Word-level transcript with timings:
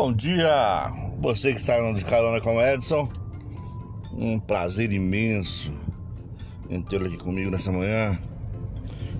Bom 0.00 0.12
dia, 0.12 0.92
você 1.18 1.50
que 1.50 1.58
está 1.58 1.74
de 1.92 2.04
carona 2.04 2.40
com 2.40 2.54
o 2.54 2.62
Edson. 2.62 3.08
Um 4.16 4.38
prazer 4.38 4.92
imenso 4.92 5.72
em 6.70 6.80
tê-lo 6.80 7.06
aqui 7.06 7.16
comigo 7.16 7.50
nessa 7.50 7.72
manhã. 7.72 8.16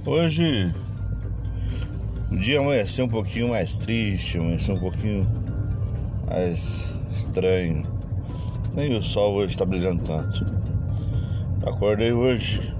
Hoje 0.07 0.73
o 2.31 2.37
dia 2.37 2.61
amanheceu 2.61 3.07
um 3.07 3.09
pouquinho 3.09 3.49
mais 3.49 3.81
triste, 3.81 4.39
amanheceu 4.39 4.77
um 4.77 4.79
pouquinho 4.79 5.27
mais 6.31 6.95
estranho. 7.11 7.85
Nem 8.73 8.97
o 8.97 9.03
sol 9.03 9.35
hoje 9.35 9.55
está 9.55 9.67
brilhando 9.67 10.05
tanto. 10.05 10.47
Acordei 11.67 12.13
hoje 12.13 12.73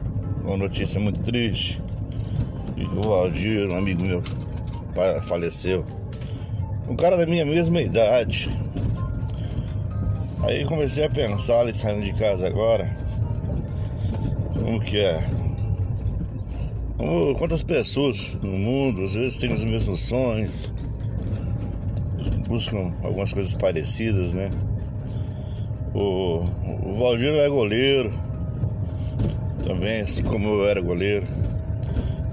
com 0.43 0.51
uma 0.51 0.57
notícia 0.57 1.01
muito 1.01 1.21
triste. 1.21 1.83
O 2.97 3.09
Valdir, 3.09 3.69
um 3.69 3.77
amigo 3.77 4.05
meu, 4.05 4.23
faleceu. 5.25 5.98
Um 6.89 6.97
cara 6.97 7.19
da 7.19 7.27
minha 7.27 7.45
mesma 7.45 7.83
idade. 7.83 8.51
Aí 10.43 10.65
comecei 10.65 11.05
a 11.05 11.11
pensar 11.11 11.61
ali 11.61 11.75
saindo 11.75 12.03
de 12.03 12.15
casa 12.15 12.47
agora. 12.47 12.91
Como 14.55 14.81
que 14.81 14.99
é? 14.99 15.23
Como, 16.97 17.35
quantas 17.37 17.63
pessoas 17.63 18.35
no 18.43 18.57
mundo 18.57 19.03
às 19.03 19.15
vezes 19.15 19.37
têm 19.37 19.53
os 19.53 19.67
mesmos 19.67 20.01
sonhos, 20.01 20.73
buscam 22.49 22.95
algumas 23.03 23.35
coisas 23.35 23.53
parecidas, 23.53 24.33
né? 24.33 24.51
O, 25.95 26.41
o 26.87 26.95
Valdir 26.95 27.35
é 27.35 27.49
goleiro, 27.49 28.11
também, 29.63 30.01
assim 30.01 30.23
como 30.23 30.49
eu 30.49 30.69
era 30.69 30.81
goleiro. 30.81 31.27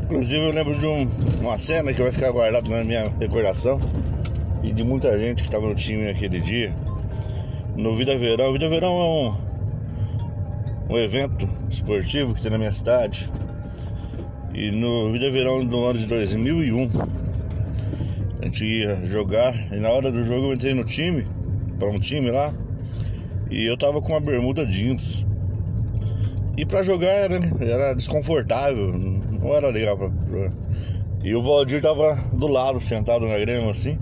Inclusive 0.04 0.46
eu 0.46 0.54
lembro 0.54 0.80
de 0.80 0.86
um, 0.86 1.10
uma 1.42 1.58
cena 1.60 1.94
que 1.94 2.02
vai 2.02 2.12
ficar 2.14 2.32
guardada 2.32 2.70
na 2.70 2.84
minha 2.86 3.14
recordação 3.20 3.82
de 4.76 4.84
muita 4.84 5.18
gente 5.18 5.42
que 5.42 5.48
estava 5.48 5.66
no 5.68 5.74
time 5.74 6.04
naquele 6.04 6.40
dia. 6.40 6.76
No 7.78 7.96
Vida 7.96 8.18
Verão. 8.18 8.52
Vida 8.52 8.68
Verão 8.68 8.92
é 8.92 10.90
um, 10.90 10.94
um 10.94 10.98
evento 10.98 11.48
esportivo 11.70 12.36
que 12.36 12.42
tem 12.42 12.52
na 12.52 12.58
minha 12.58 12.72
cidade. 12.72 13.32
E 14.54 14.72
no 14.72 15.12
Vida 15.12 15.32
Verão 15.32 15.66
do 15.66 15.84
ano 15.86 15.98
de 15.98 16.06
2001, 16.06 16.90
a 18.42 18.46
gente 18.46 18.66
ia 18.66 19.06
jogar. 19.06 19.56
E 19.74 19.78
na 19.78 19.90
hora 19.90 20.12
do 20.12 20.24
jogo 20.24 20.48
eu 20.48 20.54
entrei 20.54 20.74
no 20.74 20.84
time, 20.84 21.26
para 21.80 21.90
um 21.90 22.00
time 22.00 22.30
lá. 22.30 22.54
E 23.50 23.66
eu 23.66 23.78
tava 23.78 24.02
com 24.02 24.12
uma 24.12 24.20
bermuda 24.20 24.66
jeans. 24.66 25.26
E 26.58 26.66
para 26.66 26.84
jogar 26.84 27.08
era, 27.08 27.36
era 27.60 27.94
desconfortável, 27.94 28.92
não 28.94 29.54
era 29.54 29.70
legal 29.70 29.98
pra, 29.98 30.10
pra... 30.10 30.52
E 31.22 31.34
o 31.36 31.42
Valdir 31.42 31.82
tava 31.82 32.16
do 32.34 32.48
lado, 32.48 32.80
sentado 32.80 33.28
na 33.28 33.38
grama 33.38 33.72
assim. 33.72 33.98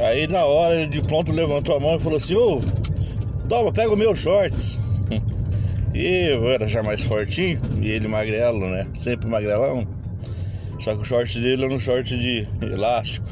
Aí 0.00 0.26
na 0.26 0.44
hora 0.44 0.74
ele 0.74 0.90
de 0.90 1.02
pronto 1.02 1.32
levantou 1.32 1.76
a 1.76 1.80
mão 1.80 1.96
e 1.96 1.98
falou 1.98 2.18
assim, 2.18 2.34
ô, 2.34 2.60
toma, 3.48 3.72
pega 3.72 3.92
o 3.92 3.96
meu 3.96 4.14
shorts. 4.14 4.78
E 5.94 6.28
eu 6.28 6.46
era 6.50 6.66
já 6.66 6.82
mais 6.82 7.00
fortinho, 7.00 7.58
e 7.80 7.88
ele 7.88 8.06
magrelo, 8.06 8.68
né? 8.68 8.86
Sempre 8.92 9.30
magrelão. 9.30 9.82
Só 10.78 10.94
que 10.94 11.00
o 11.00 11.04
short 11.04 11.40
dele 11.40 11.64
era 11.64 11.72
um 11.72 11.80
short 11.80 12.18
de 12.18 12.46
elástico. 12.60 13.26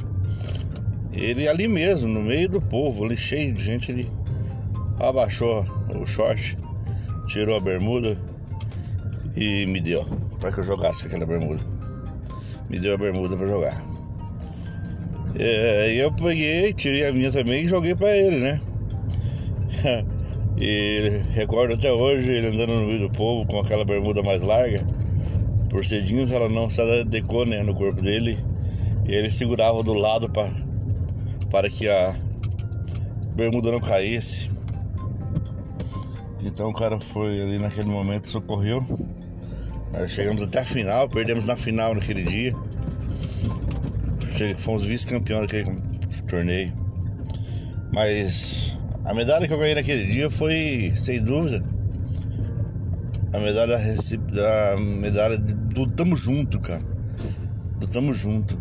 Ele 1.13 1.47
ali 1.47 1.69
mesmo, 1.69 2.09
no 2.09 2.23
meio 2.23 2.49
do 2.49 2.63
povo, 2.63 3.05
ali 3.05 3.19
cheio 3.19 3.53
de 3.53 3.63
gente, 3.63 3.93
ele 3.93 4.11
abaixou 4.99 5.67
o 5.95 6.07
short, 6.07 6.57
tirou 7.27 7.57
a 7.57 7.61
bermuda 7.61 8.17
e 9.37 9.67
me 9.67 9.81
deu 9.81 10.05
para 10.41 10.51
que 10.51 10.61
eu 10.61 10.65
jogasse 10.65 11.07
aquela 11.07 11.27
bermuda. 11.27 11.61
Me 12.71 12.79
deu 12.79 12.95
a 12.95 12.97
bermuda 12.97 13.37
para 13.37 13.47
jogar. 13.47 13.94
É, 15.37 15.93
eu 15.95 16.13
peguei, 16.13 16.73
tirei 16.73 17.07
a 17.07 17.13
minha 17.13 17.31
também 17.31 17.65
e 17.65 17.69
joguei 17.69 17.95
pra 17.95 18.17
ele, 18.17 18.37
né? 18.37 18.61
e 20.57 21.21
recordo 21.33 21.75
até 21.75 21.93
hoje 21.93 22.31
ele 22.31 22.47
andando 22.47 22.73
no 22.73 22.87
meio 22.87 23.01
do 23.01 23.11
povo 23.11 23.45
com 23.45 23.59
aquela 23.59 23.85
bermuda 23.85 24.23
mais 24.23 24.45
larga. 24.45 24.87
Por 25.69 25.83
jeans, 25.83 26.31
ela 26.31 26.49
não 26.49 26.71
se 26.71 26.81
adequou 26.81 27.45
né, 27.45 27.65
no 27.65 27.75
corpo 27.75 28.01
dele. 28.01 28.39
E 29.07 29.13
ele 29.13 29.29
segurava 29.29 29.83
do 29.83 29.93
lado 29.93 30.31
pra, 30.31 30.53
para 31.51 31.69
que 31.69 31.89
a 31.89 32.15
bermuda 33.35 33.73
não 33.73 33.81
caísse. 33.81 34.51
Então 36.45 36.71
o 36.71 36.73
cara 36.73 37.01
foi 37.01 37.41
ali 37.41 37.59
naquele 37.59 37.91
momento, 37.91 38.29
socorreu. 38.29 38.87
Nós 39.93 40.13
chegamos 40.13 40.43
até 40.45 40.61
a 40.61 40.65
final, 40.65 41.09
perdemos 41.09 41.45
na 41.45 41.57
final 41.57 41.93
naquele 41.93 42.23
dia 42.23 42.55
fomos 44.57 44.85
vice-campeão 44.85 45.41
daquele 45.41 45.77
torneio. 46.29 46.73
Mas 47.95 48.77
a 49.05 49.15
medalha 49.15 49.47
que 49.47 49.53
eu 49.53 49.59
ganhei 49.59 49.75
naquele 49.75 50.07
dia 50.07 50.31
foi, 50.31 50.93
sem 50.97 51.23
dúvida, 51.23 51.63
a 53.33 53.39
medalha 53.39 53.79
da 54.33 54.77
medalha 54.79 55.39
do 55.39 55.87
Tamo 55.91 56.17
Junto, 56.17 56.61
cara. 56.61 56.83
Do 57.79 57.87
Tamo 57.87 58.15
Junto. 58.15 58.57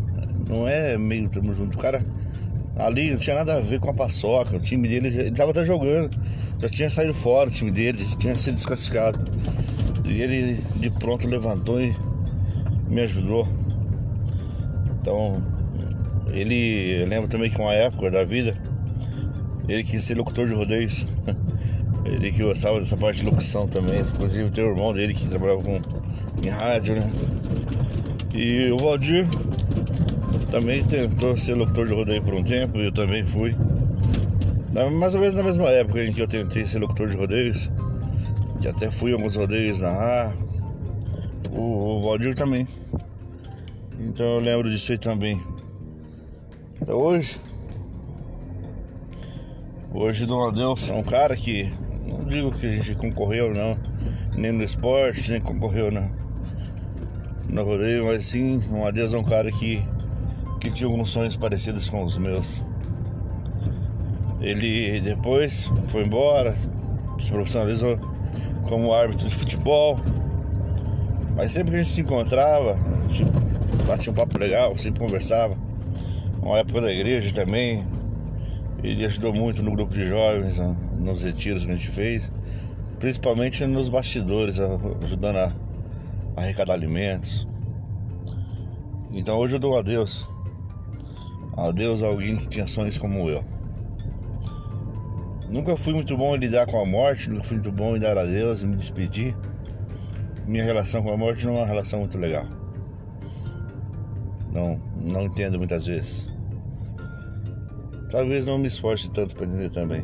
Não 0.47 0.67
é 0.67 0.97
meio 0.97 1.29
Tamo 1.29 1.53
Junto. 1.53 1.75
O 1.75 1.79
cara 1.79 2.03
ali 2.77 3.11
não 3.11 3.17
tinha 3.17 3.35
nada 3.35 3.55
a 3.55 3.59
ver 3.59 3.79
com 3.79 3.89
a 3.89 3.93
paçoca. 3.93 4.57
O 4.57 4.59
time 4.59 4.87
dele, 4.87 5.07
ele 5.09 5.31
tava 5.31 5.51
até 5.51 5.63
jogando. 5.63 6.17
Já 6.59 6.69
tinha 6.69 6.89
saído 6.89 7.13
fora 7.13 7.49
o 7.49 7.53
time 7.53 7.71
dele, 7.71 7.97
tinha 8.17 8.35
sido 8.35 8.55
desclassificado. 8.55 9.19
E 10.05 10.21
ele 10.21 10.59
de 10.77 10.89
pronto 10.89 11.27
levantou 11.27 11.79
e 11.79 11.95
me 12.89 13.01
ajudou. 13.01 13.47
Então, 14.99 15.52
ele, 16.33 17.01
eu 17.01 17.07
lembro 17.07 17.27
também 17.29 17.49
que 17.49 17.61
uma 17.61 17.73
época 17.73 18.09
da 18.09 18.23
vida, 18.23 18.57
ele 19.67 19.83
quis 19.83 20.03
ser 20.03 20.17
locutor 20.17 20.47
de 20.47 20.53
rodeios. 20.53 21.05
ele 22.05 22.31
que 22.31 22.43
gostava 22.43 22.79
dessa 22.79 22.97
parte 22.97 23.19
de 23.19 23.25
locução 23.25 23.67
também. 23.67 24.01
Inclusive 24.01 24.49
tem 24.49 24.63
o 24.63 24.69
irmão 24.71 24.93
dele 24.93 25.13
que 25.13 25.27
trabalhava 25.27 25.61
com, 25.61 25.79
em 26.43 26.49
rádio, 26.49 26.95
né? 26.95 27.11
E 28.33 28.71
o 28.71 28.77
Valdir 28.77 29.27
também 30.49 30.83
tentou 30.83 31.37
ser 31.37 31.53
locutor 31.53 31.85
de 31.85 31.93
rodeio 31.93 32.21
por 32.21 32.33
um 32.33 32.43
tempo, 32.43 32.79
eu 32.79 32.91
também 32.91 33.23
fui. 33.23 33.55
Mais 34.73 35.13
ou 35.13 35.21
menos 35.21 35.35
na 35.35 35.43
mesma 35.43 35.69
época 35.69 36.03
em 36.03 36.11
que 36.11 36.21
eu 36.21 36.27
tentei 36.27 36.65
ser 36.65 36.79
locutor 36.79 37.07
de 37.07 37.15
rodeios, 37.15 37.71
que 38.59 38.67
até 38.67 38.89
fui 38.89 39.13
alguns 39.13 39.35
rodeios 39.35 39.81
narrar. 39.81 40.35
O, 41.51 41.97
o 41.97 42.01
Valdir 42.01 42.33
também. 42.33 42.67
Então 43.99 44.25
eu 44.25 44.39
lembro 44.39 44.69
disso 44.69 44.91
aí 44.91 44.97
também. 44.97 45.39
Então 46.83 46.99
hoje, 46.99 47.39
hoje 49.93 50.25
Dom 50.25 50.45
Adeus 50.49 50.89
é 50.89 50.93
um 50.93 51.01
cara 51.01 51.33
que, 51.33 51.71
não 52.05 52.25
digo 52.25 52.51
que 52.51 52.65
a 52.65 52.69
gente 52.71 52.93
concorreu 52.95 53.53
não, 53.53 53.77
nem 54.35 54.51
no 54.51 54.61
esporte, 54.61 55.31
nem 55.31 55.39
concorreu 55.39 55.89
na, 55.89 56.11
no 57.49 57.63
rodeio, 57.63 58.07
mas 58.07 58.25
sim, 58.25 58.61
um 58.69 58.85
Adeus 58.85 59.13
é 59.13 59.17
um 59.17 59.23
cara 59.23 59.49
que, 59.49 59.81
que 60.59 60.69
tinha 60.71 60.89
alguns 60.89 61.09
sonhos 61.09 61.37
parecidos 61.37 61.87
com 61.87 62.03
os 62.03 62.17
meus. 62.17 62.61
Ele 64.41 64.99
depois 64.99 65.71
foi 65.89 66.03
embora, 66.03 66.53
se 66.53 67.31
profissionalizou 67.31 67.97
como 68.67 68.93
árbitro 68.93 69.29
de 69.29 69.33
futebol. 69.33 70.01
Mas 71.37 71.53
sempre 71.53 71.71
que 71.71 71.77
a 71.79 71.81
gente 71.81 71.95
se 71.95 72.01
encontrava, 72.01 72.73
a 72.73 73.07
gente 73.07 73.23
batia 73.87 74.11
um 74.11 74.15
papo 74.15 74.37
legal, 74.37 74.77
sempre 74.77 74.99
conversava 74.99 75.55
uma 76.43 76.59
época 76.59 76.81
da 76.81 76.91
igreja 76.91 77.33
também. 77.33 77.83
Ele 78.83 79.05
ajudou 79.05 79.33
muito 79.33 79.63
no 79.63 79.71
grupo 79.71 79.93
de 79.93 80.05
jovens, 80.07 80.57
nos 80.99 81.23
retiros 81.23 81.63
que 81.63 81.71
a 81.71 81.75
gente 81.75 81.89
fez, 81.89 82.29
principalmente 82.99 83.65
nos 83.65 83.87
bastidores, 83.87 84.59
ajudando 85.01 85.37
a 85.37 85.53
arrecadar 86.35 86.73
alimentos. 86.73 87.47
Então 89.11 89.37
hoje 89.37 89.55
eu 89.55 89.59
dou 89.59 89.77
a 89.77 89.81
Deus, 89.81 90.29
a 91.55 92.07
alguém 92.07 92.35
que 92.35 92.47
tinha 92.49 92.67
sonhos 92.67 92.97
como 92.97 93.29
eu. 93.29 93.43
Nunca 95.49 95.77
fui 95.77 95.93
muito 95.93 96.17
bom 96.17 96.35
em 96.35 96.39
lidar 96.39 96.65
com 96.65 96.81
a 96.81 96.85
morte, 96.85 97.29
nunca 97.29 97.43
fui 97.43 97.57
muito 97.57 97.71
bom 97.71 97.95
em 97.95 97.99
dar 97.99 98.17
a 98.17 98.25
Deus 98.25 98.63
e 98.63 98.67
me 98.67 98.75
despedir. 98.75 99.37
Minha 100.45 100.65
relação 100.65 101.03
com 101.03 101.13
a 101.13 101.15
morte 101.15 101.45
não 101.45 101.53
é 101.53 101.57
uma 101.59 101.67
relação 101.67 101.99
muito 101.99 102.17
legal. 102.17 102.45
Não, 104.51 104.81
não 104.99 105.21
entendo 105.21 105.57
muitas 105.57 105.85
vezes. 105.85 106.32
Talvez 108.13 108.45
não 108.45 108.59
me 108.59 108.67
esforce 108.67 109.09
tanto 109.09 109.35
para 109.35 109.47
entender 109.47 109.71
também. 109.71 110.03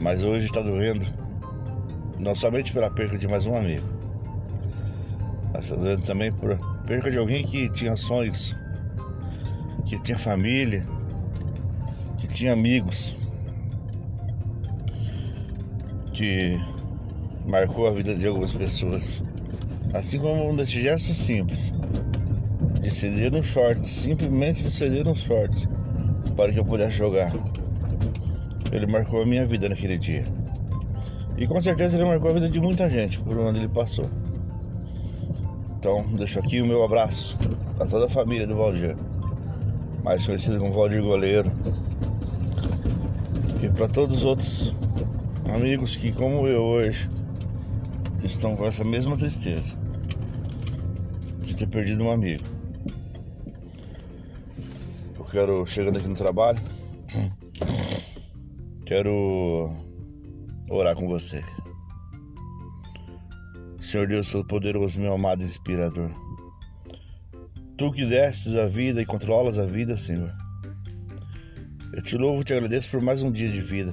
Mas 0.00 0.24
hoje 0.24 0.46
está 0.46 0.60
doendo. 0.60 1.06
Não 2.18 2.34
somente 2.34 2.72
pela 2.72 2.90
perda 2.90 3.16
de 3.16 3.28
mais 3.28 3.46
um 3.46 3.56
amigo. 3.56 3.86
Mas 5.54 5.66
está 5.66 5.76
doendo 5.76 6.02
também 6.02 6.32
por 6.32 6.58
perda 6.86 7.08
de 7.08 7.18
alguém 7.18 7.46
que 7.46 7.70
tinha 7.70 7.96
sonhos, 7.96 8.56
que 9.86 9.96
tinha 10.02 10.18
família, 10.18 10.84
que 12.16 12.26
tinha 12.26 12.52
amigos, 12.52 13.16
que 16.12 16.60
marcou 17.46 17.86
a 17.86 17.92
vida 17.92 18.16
de 18.16 18.26
algumas 18.26 18.52
pessoas. 18.52 19.22
Assim 19.94 20.18
como 20.18 20.50
um 20.50 20.56
desses 20.56 20.82
gestos 20.82 21.16
simples, 21.16 21.72
de 22.80 22.90
ceder 22.90 23.32
um 23.36 23.42
short, 23.42 23.86
simplesmente 23.86 24.64
de 24.64 24.70
ceder 24.72 25.06
um 25.06 25.14
short 25.14 25.77
para 26.38 26.52
que 26.52 26.60
eu 26.60 26.64
pudesse 26.64 26.96
jogar. 26.96 27.32
Ele 28.70 28.86
marcou 28.86 29.20
a 29.20 29.26
minha 29.26 29.44
vida 29.44 29.68
naquele 29.68 29.98
dia. 29.98 30.24
E 31.36 31.48
com 31.48 31.60
certeza 31.60 31.96
ele 31.96 32.04
marcou 32.04 32.30
a 32.30 32.34
vida 32.34 32.48
de 32.48 32.60
muita 32.60 32.88
gente 32.88 33.18
por 33.18 33.36
onde 33.36 33.58
ele 33.58 33.68
passou. 33.68 34.08
Então, 35.76 36.00
deixo 36.16 36.38
aqui 36.38 36.60
o 36.62 36.66
meu 36.66 36.84
abraço 36.84 37.36
a 37.80 37.86
toda 37.86 38.06
a 38.06 38.08
família 38.08 38.46
do 38.46 38.54
Valdir, 38.54 38.94
mais 40.04 40.24
conhecido 40.24 40.60
como 40.60 40.72
Valdir 40.72 41.02
Goleiro, 41.02 41.50
e 43.60 43.68
para 43.70 43.88
todos 43.88 44.18
os 44.18 44.24
outros 44.24 44.74
amigos 45.52 45.96
que, 45.96 46.12
como 46.12 46.46
eu 46.46 46.62
hoje, 46.62 47.10
estão 48.22 48.54
com 48.54 48.64
essa 48.64 48.84
mesma 48.84 49.16
tristeza 49.16 49.76
de 51.42 51.56
ter 51.56 51.66
perdido 51.66 52.04
um 52.04 52.12
amigo. 52.12 52.57
Quero, 55.30 55.66
chegando 55.66 55.98
aqui 55.98 56.08
no 56.08 56.14
trabalho, 56.14 56.58
quero 58.86 59.70
orar 60.70 60.96
com 60.96 61.06
você. 61.06 61.44
Senhor 63.78 64.06
Deus 64.06 64.32
Todo-Poderoso, 64.32 64.98
meu 64.98 65.12
amado 65.12 65.42
inspirador. 65.42 66.10
Tu 67.76 67.92
que 67.92 68.06
destes 68.06 68.56
a 68.56 68.66
vida 68.66 69.02
e 69.02 69.06
controlas 69.06 69.58
a 69.58 69.66
vida, 69.66 69.98
Senhor. 69.98 70.34
Eu 71.92 72.00
te 72.00 72.16
louvo 72.16 72.40
e 72.40 72.44
te 72.44 72.54
agradeço 72.54 72.90
por 72.90 73.02
mais 73.02 73.22
um 73.22 73.30
dia 73.30 73.48
de 73.48 73.60
vida. 73.60 73.92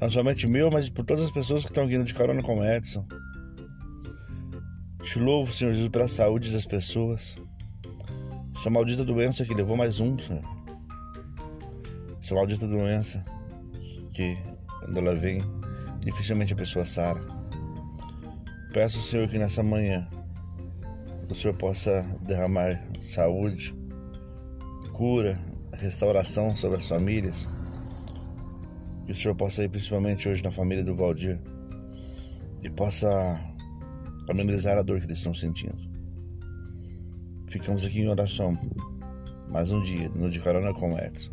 Não 0.00 0.10
somente 0.10 0.46
meu, 0.46 0.70
mas 0.70 0.90
por 0.90 1.04
todas 1.04 1.24
as 1.24 1.30
pessoas 1.30 1.64
que 1.64 1.70
estão 1.70 1.86
vindo 1.86 2.04
de 2.04 2.12
carona 2.12 2.42
com 2.42 2.58
o 2.58 2.64
Edson. 2.64 3.06
Te 5.02 5.18
louvo, 5.18 5.50
Senhor 5.50 5.72
Jesus, 5.72 5.90
pela 5.90 6.08
saúde 6.08 6.52
das 6.52 6.66
pessoas. 6.66 7.36
Essa 8.60 8.68
maldita 8.68 9.02
doença 9.02 9.42
que 9.42 9.54
levou 9.54 9.74
mais 9.74 10.00
um, 10.00 10.18
Senhor. 10.18 10.42
Essa 12.20 12.34
maldita 12.34 12.66
doença 12.66 13.24
que, 14.12 14.36
quando 14.84 14.98
ela 14.98 15.14
vem, 15.14 15.42
dificilmente 16.00 16.52
a 16.52 16.56
pessoa 16.56 16.84
sara. 16.84 17.22
Peço, 18.70 19.00
Senhor, 19.00 19.26
que 19.28 19.38
nessa 19.38 19.62
manhã 19.62 20.06
o 21.26 21.34
Senhor 21.34 21.54
possa 21.54 22.02
derramar 22.20 22.78
saúde, 23.00 23.74
cura, 24.92 25.40
restauração 25.72 26.54
sobre 26.54 26.76
as 26.76 26.86
famílias. 26.86 27.48
Que 29.06 29.12
o 29.12 29.14
Senhor 29.14 29.34
possa 29.36 29.64
ir 29.64 29.70
principalmente 29.70 30.28
hoje 30.28 30.44
na 30.44 30.50
família 30.50 30.84
do 30.84 30.94
Valdir 30.94 31.40
e 32.62 32.68
possa 32.68 33.08
amenizar 34.28 34.76
a 34.76 34.82
dor 34.82 34.98
que 34.98 35.06
eles 35.06 35.16
estão 35.16 35.32
sentindo. 35.32 35.89
Ficamos 37.50 37.84
aqui 37.84 38.02
em 38.02 38.08
oração. 38.08 38.56
Mais 39.48 39.72
um 39.72 39.82
dia, 39.82 40.08
no 40.14 40.30
de 40.30 40.38
carona 40.38 40.72
com 40.72 40.96
Edson. 40.96 41.32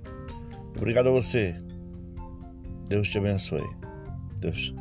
Obrigado 0.75 1.09
a 1.09 1.11
você. 1.11 1.55
Deus 2.89 3.07
te 3.07 3.19
abençoe. 3.19 3.69
Deus 4.41 4.73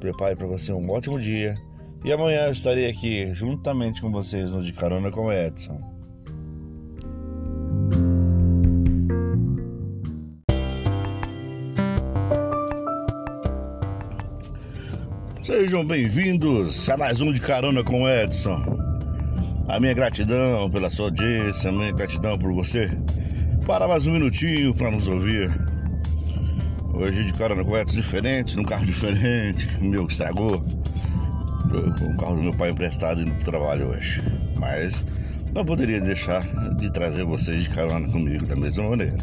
prepare 0.00 0.34
para 0.34 0.48
você 0.48 0.72
um 0.72 0.90
ótimo 0.90 1.20
dia. 1.20 1.56
E 2.04 2.12
amanhã 2.12 2.46
eu 2.46 2.52
estarei 2.52 2.90
aqui 2.90 3.32
juntamente 3.32 4.02
com 4.02 4.10
vocês 4.10 4.50
no 4.50 4.60
de 4.60 4.72
carona 4.72 5.08
com 5.08 5.32
Edson. 5.32 5.80
Sejam 15.44 15.86
bem-vindos 15.86 16.88
a 16.88 16.96
mais 16.96 17.20
um 17.20 17.32
de 17.32 17.40
Carona 17.40 17.84
com 17.84 18.08
Edson. 18.08 18.83
A 19.66 19.80
minha 19.80 19.94
gratidão 19.94 20.70
pela 20.70 20.90
sua 20.90 21.06
audiência, 21.06 21.70
a 21.70 21.72
minha 21.72 21.90
gratidão 21.90 22.38
por 22.38 22.52
você. 22.52 22.90
Para 23.66 23.88
mais 23.88 24.06
um 24.06 24.12
minutinho 24.12 24.74
para 24.74 24.90
nos 24.90 25.08
ouvir. 25.08 25.50
Hoje 26.92 27.24
de 27.24 27.32
Carona 27.32 27.64
com 27.64 27.70
o 27.70 27.78
Edson 27.78 27.96
diferente, 27.96 28.56
num 28.56 28.62
carro 28.62 28.84
diferente, 28.84 29.66
meu 29.80 30.06
estragou. 30.06 30.62
Com 31.98 32.04
o 32.04 32.16
carro 32.18 32.36
do 32.36 32.42
meu 32.42 32.54
pai 32.54 32.70
emprestado 32.70 33.22
indo 33.22 33.32
pro 33.36 33.44
trabalho 33.44 33.88
hoje. 33.88 34.22
Mas 34.60 35.02
não 35.54 35.64
poderia 35.64 36.00
deixar 36.00 36.42
de 36.76 36.92
trazer 36.92 37.24
vocês 37.24 37.62
de 37.62 37.70
carona 37.70 38.06
comigo 38.12 38.44
da 38.44 38.54
mesma 38.54 38.90
maneira. 38.90 39.16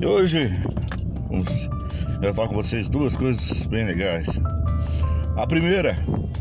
E 0.00 0.06
hoje 0.06 0.50
vamos, 1.28 1.68
eu 2.14 2.22
vou 2.22 2.34
falar 2.34 2.48
com 2.48 2.54
vocês 2.54 2.88
duas 2.88 3.14
coisas 3.16 3.64
bem 3.64 3.84
legais. 3.84 4.40
A 5.36 5.46
primeira, 5.46 5.94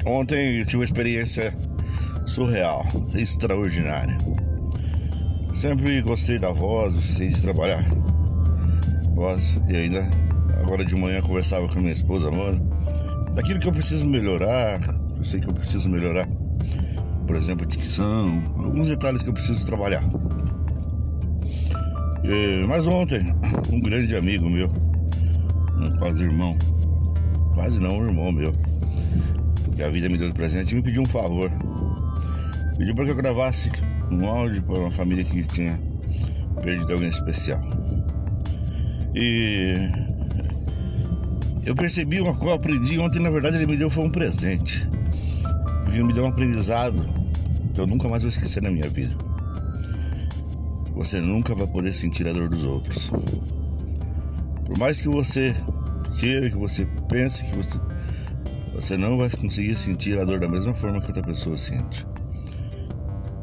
ontem 0.05 0.59
eu 0.59 0.65
tive 0.65 0.77
uma 0.77 0.85
experiência 0.85 1.53
surreal, 2.29 2.85
extraordinária. 3.13 4.17
Sempre 5.53 6.01
gostei 6.01 6.39
da 6.39 6.51
voz, 6.51 6.93
gostei 6.93 7.29
de 7.29 7.41
trabalhar 7.41 7.83
voz 9.19 9.59
e 9.67 9.75
ainda 9.75 10.07
agora 10.61 10.85
de 10.85 10.95
manhã 10.95 11.21
conversava 11.21 11.67
com 11.67 11.79
minha 11.79 11.91
esposa, 11.91 12.31
mano, 12.31 12.57
daquilo 13.35 13.59
que 13.59 13.67
eu 13.67 13.73
preciso 13.73 14.05
melhorar, 14.05 14.79
eu 15.17 15.23
sei 15.25 15.41
que 15.41 15.49
eu 15.49 15.53
preciso 15.53 15.89
melhorar, 15.89 16.25
por 17.27 17.35
exemplo, 17.35 17.65
dicção, 17.65 18.41
alguns 18.55 18.87
detalhes 18.87 19.21
que 19.21 19.27
eu 19.27 19.33
preciso 19.33 19.65
trabalhar. 19.65 20.03
E, 22.23 22.65
mas 22.65 22.87
ontem, 22.87 23.19
um 23.73 23.81
grande 23.81 24.15
amigo 24.15 24.49
meu, 24.49 24.69
um 25.81 25.93
quase 25.97 26.23
irmão, 26.23 26.57
quase 27.53 27.81
não, 27.81 27.97
um 27.97 28.05
irmão 28.05 28.31
meu, 28.31 28.53
que 29.75 29.83
a 29.83 29.89
vida 29.89 30.07
me 30.07 30.17
deu 30.17 30.29
de 30.29 30.33
presente, 30.33 30.75
me 30.75 30.81
pediu 30.81 31.01
um 31.01 31.07
favor. 31.07 31.51
Pediu 32.79 32.95
para 32.95 33.03
que 33.03 33.11
eu 33.11 33.15
gravasse 33.15 33.69
um 34.09 34.25
áudio 34.25 34.63
para 34.63 34.79
uma 34.79 34.89
família 34.89 35.25
que 35.25 35.43
tinha 35.43 35.77
perdido 36.63 36.93
alguém 36.93 37.09
especial. 37.09 37.59
E 39.13 39.75
eu 41.65 41.75
percebi 41.75 42.21
uma 42.21 42.33
coisa, 42.33 42.55
aprendi 42.55 42.97
ontem, 42.97 43.21
na 43.21 43.29
verdade 43.29 43.57
ele 43.57 43.65
me 43.65 43.75
deu 43.75 43.89
foi 43.89 44.05
um 44.05 44.09
presente. 44.09 44.87
Porque 45.83 45.97
ele 45.97 46.05
me 46.05 46.13
deu 46.13 46.23
um 46.23 46.29
aprendizado 46.29 47.05
que 47.73 47.81
eu 47.81 47.85
nunca 47.85 48.07
mais 48.07 48.23
vou 48.23 48.29
esquecer 48.29 48.63
na 48.63 48.71
minha 48.71 48.87
vida. 48.87 49.13
Você 50.93 51.19
nunca 51.19 51.53
vai 51.53 51.67
poder 51.67 51.91
sentir 51.91 52.29
a 52.29 52.31
dor 52.31 52.47
dos 52.47 52.65
outros. 52.65 53.11
Por 54.65 54.77
mais 54.77 55.01
que 55.01 55.09
você 55.09 55.53
queira, 56.17 56.49
que 56.49 56.55
você 56.55 56.87
pense, 57.09 57.43
que 57.43 57.57
você 57.57 57.77
você 58.73 58.95
não 58.95 59.17
vai 59.17 59.29
conseguir 59.29 59.75
sentir 59.75 60.17
a 60.17 60.23
dor 60.23 60.39
da 60.39 60.47
mesma 60.47 60.73
forma 60.73 61.01
que 61.01 61.07
outra 61.07 61.21
pessoa 61.21 61.57
sente. 61.57 62.05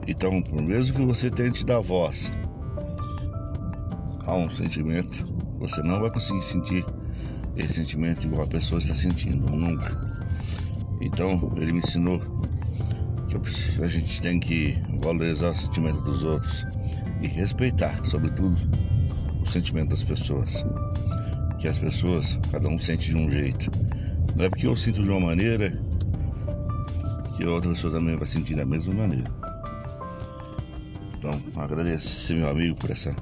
Então, 0.06 0.40
por 0.42 0.62
mesmo 0.62 0.96
que 0.96 1.04
você 1.04 1.30
tente 1.30 1.64
dar 1.64 1.80
voz 1.80 2.32
a 4.24 4.34
um 4.34 4.50
sentimento, 4.50 5.26
você 5.58 5.82
não 5.82 6.00
vai 6.00 6.10
conseguir 6.10 6.42
sentir 6.42 6.84
esse 7.56 7.74
sentimento 7.74 8.26
igual 8.26 8.44
a 8.44 8.46
pessoa 8.46 8.78
está 8.78 8.94
sentindo, 8.94 9.48
nunca. 9.50 9.96
Então, 11.00 11.52
ele 11.56 11.72
me 11.72 11.78
ensinou 11.78 12.20
que 13.28 13.82
a 13.82 13.86
gente 13.86 14.20
tem 14.20 14.40
que 14.40 14.76
valorizar 15.00 15.50
o 15.50 15.54
sentimento 15.54 16.00
dos 16.00 16.24
outros 16.24 16.66
e 17.22 17.26
respeitar, 17.26 18.00
sobretudo, 18.04 18.56
o 19.42 19.46
sentimento 19.46 19.90
das 19.90 20.02
pessoas. 20.02 20.64
Que 21.58 21.68
as 21.68 21.78
pessoas, 21.78 22.38
cada 22.50 22.68
um 22.68 22.78
sente 22.78 23.10
de 23.10 23.16
um 23.16 23.30
jeito. 23.30 23.70
Não 24.36 24.44
é 24.44 24.48
porque 24.48 24.66
eu 24.66 24.76
sinto 24.76 25.02
de 25.02 25.10
uma 25.10 25.20
maneira 25.20 25.70
que 27.36 27.44
a 27.44 27.50
outra 27.50 27.70
pessoa 27.70 27.92
também 27.92 28.16
vai 28.16 28.26
sentir 28.26 28.54
da 28.54 28.64
mesma 28.64 28.94
maneira. 28.94 29.45
Então, 31.26 31.42
agradeço 31.60 32.32
meu 32.34 32.48
amigo 32.48 32.76
por 32.76 32.88
essa, 32.88 33.12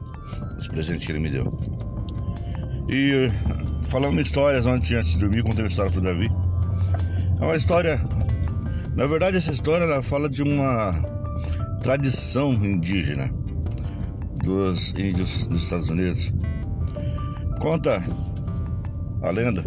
esse 0.58 0.68
presente 0.68 1.06
que 1.06 1.12
ele 1.12 1.20
me 1.20 1.30
deu. 1.30 1.58
E 2.87 3.30
falando 3.84 4.20
histórias 4.20 4.66
ontem 4.66 4.96
antes 4.96 5.12
de 5.12 5.20
dormir, 5.20 5.42
contei 5.42 5.64
uma 5.64 5.70
história 5.70 5.90
pro 5.90 6.02
Davi. 6.02 6.30
É 7.40 7.44
uma 7.44 7.56
história. 7.56 7.99
Na 8.94 9.06
verdade, 9.06 9.38
essa 9.38 9.52
história 9.52 9.84
ela 9.84 10.02
fala 10.02 10.28
de 10.28 10.42
uma 10.42 10.92
tradição 11.82 12.52
indígena 12.52 13.32
dos 14.44 14.90
índios 14.90 15.49
dos 15.49 15.62
Estados 15.62 15.88
Unidos. 15.88 16.30
Conta 17.58 18.02
a 19.23 19.30
lenda 19.30 19.64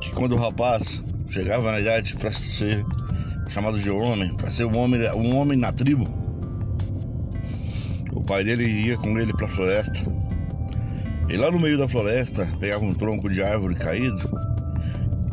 que 0.00 0.12
quando 0.12 0.36
o 0.36 0.38
rapaz 0.38 1.02
chegava 1.28 1.72
na 1.72 1.80
idade 1.80 2.14
para 2.14 2.30
ser 2.30 2.86
chamado 3.48 3.80
de 3.80 3.90
homem, 3.90 4.32
para 4.34 4.48
ser 4.48 4.64
um 4.64 4.78
homem, 4.78 5.10
um 5.10 5.36
homem 5.36 5.58
na 5.58 5.72
tribo, 5.72 6.19
o 8.12 8.20
pai 8.22 8.44
dele 8.44 8.66
ia 8.66 8.96
com 8.96 9.18
ele 9.18 9.32
para 9.32 9.46
a 9.46 9.48
floresta. 9.48 10.04
E 11.28 11.36
lá 11.36 11.50
no 11.50 11.60
meio 11.60 11.78
da 11.78 11.88
floresta 11.88 12.48
pegava 12.58 12.84
um 12.84 12.94
tronco 12.94 13.28
de 13.28 13.42
árvore 13.42 13.76
caído 13.76 14.30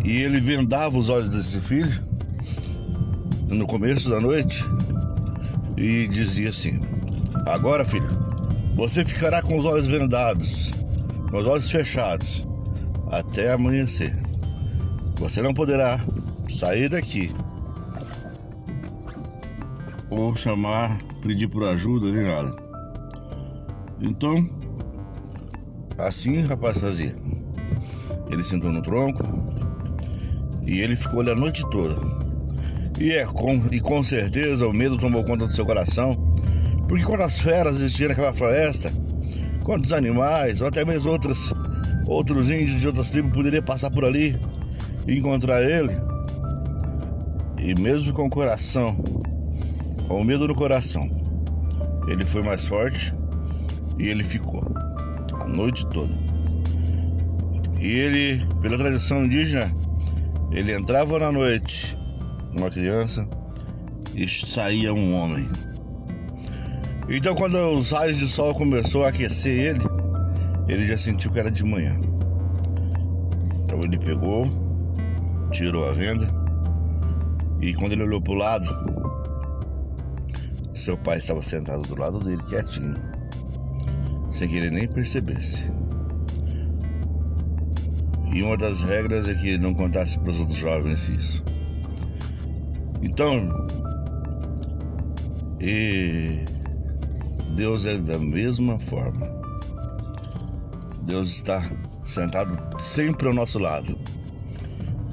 e 0.03 0.21
ele 0.21 0.39
vendava 0.39 0.97
os 0.97 1.09
olhos 1.09 1.29
desse 1.29 1.59
filho 1.59 2.01
no 3.49 3.65
começo 3.65 4.09
da 4.09 4.21
noite 4.21 4.63
e 5.75 6.07
dizia 6.07 6.49
assim: 6.49 6.81
Agora, 7.45 7.83
filho, 7.83 8.07
você 8.75 9.03
ficará 9.03 9.41
com 9.41 9.57
os 9.57 9.65
olhos 9.65 9.87
vendados, 9.87 10.73
com 11.31 11.37
os 11.37 11.47
olhos 11.47 11.69
fechados, 11.69 12.45
até 13.09 13.53
amanhecer. 13.53 14.15
Você 15.15 15.41
não 15.41 15.53
poderá 15.53 15.99
sair 16.47 16.89
daqui 16.89 17.31
ou 20.09 20.35
chamar, 20.35 20.99
pedir 21.21 21.47
por 21.47 21.63
ajuda 21.63 22.11
nem 22.11 22.23
nada. 22.23 22.66
Então, 23.99 24.47
assim 25.97 26.43
o 26.43 26.47
rapaz 26.47 26.77
fazia. 26.77 27.15
Ele 28.29 28.43
sentou 28.43 28.71
no 28.71 28.81
tronco 28.81 29.23
e 30.65 30.81
ele 30.81 30.95
ficou 30.95 31.21
ali 31.21 31.31
a 31.31 31.35
noite 31.35 31.67
toda. 31.71 31.95
E, 32.99 33.11
é, 33.11 33.25
com, 33.25 33.55
e 33.71 33.79
com 33.79 34.03
certeza 34.03 34.67
o 34.67 34.73
medo 34.73 34.97
tomou 34.97 35.23
conta 35.23 35.47
do 35.47 35.55
seu 35.55 35.65
coração, 35.65 36.15
porque 36.87 37.03
quando 37.03 37.21
as 37.21 37.39
feras 37.39 37.77
existiam 37.77 38.09
naquela 38.09 38.33
floresta, 38.33 38.91
quantos 39.63 39.93
animais, 39.93 40.61
ou 40.61 40.67
até 40.67 40.83
mesmo 40.83 41.11
outros, 41.11 41.53
outros 42.05 42.49
índios 42.49 42.81
de 42.81 42.87
outras 42.87 43.09
tribos 43.09 43.33
poderiam 43.33 43.63
passar 43.63 43.91
por 43.91 44.03
ali 44.03 44.39
e 45.07 45.17
encontrar 45.17 45.61
ele, 45.61 45.95
e 47.59 47.79
mesmo 47.79 48.13
com 48.13 48.25
o 48.25 48.29
coração, 48.29 48.95
com 50.07 50.21
o 50.21 50.23
medo 50.23 50.47
no 50.47 50.55
coração, 50.55 51.09
ele 52.07 52.25
foi 52.25 52.41
mais 52.41 52.65
forte 52.65 53.13
e 53.99 54.07
ele 54.07 54.23
ficou 54.23 54.63
a 55.39 55.47
noite 55.47 55.85
toda. 55.87 56.13
E 57.79 57.87
ele, 57.87 58.45
pela 58.61 58.77
tradição 58.77 59.25
indígena, 59.25 59.71
ele 60.51 60.73
entrava 60.73 61.19
na 61.19 61.31
noite, 61.31 61.97
uma 62.53 62.69
criança, 62.69 63.27
e 64.15 64.27
saía 64.27 64.93
um 64.93 65.13
homem. 65.13 65.47
Então 67.09 67.35
quando 67.35 67.55
os 67.77 67.91
raios 67.91 68.17
de 68.17 68.27
sol 68.27 68.53
começou 68.53 69.05
a 69.05 69.09
aquecer 69.09 69.53
ele, 69.53 69.79
ele 70.67 70.87
já 70.87 70.97
sentiu 70.97 71.31
que 71.31 71.39
era 71.39 71.51
de 71.51 71.63
manhã. 71.63 71.95
Então 73.63 73.79
ele 73.81 73.97
pegou, 73.97 74.45
tirou 75.51 75.87
a 75.87 75.91
venda 75.91 76.27
e 77.61 77.73
quando 77.73 77.93
ele 77.93 78.03
olhou 78.03 78.21
para 78.21 78.33
o 78.33 78.37
lado, 78.37 78.67
seu 80.73 80.97
pai 80.97 81.17
estava 81.17 81.41
sentado 81.41 81.83
do 81.83 81.97
lado 81.99 82.19
dele, 82.19 82.41
quietinho, 82.43 82.95
sem 84.29 84.47
que 84.47 84.55
ele 84.55 84.69
nem 84.69 84.87
percebesse. 84.87 85.71
E 88.33 88.43
uma 88.43 88.57
das 88.57 88.83
regras 88.83 89.27
é 89.27 89.33
que 89.33 89.49
ele 89.49 89.63
não 89.63 89.73
contasse 89.73 90.19
para 90.19 90.31
os 90.31 90.39
outros 90.39 90.57
jovens 90.57 91.09
isso. 91.09 91.43
Então, 93.01 93.67
e 95.59 96.45
Deus 97.55 97.85
é 97.85 97.97
da 97.97 98.19
mesma 98.19 98.79
forma. 98.79 99.27
Deus 101.03 101.29
está 101.29 101.63
sentado 102.03 102.79
sempre 102.79 103.27
ao 103.27 103.33
nosso 103.33 103.57
lado, 103.57 103.97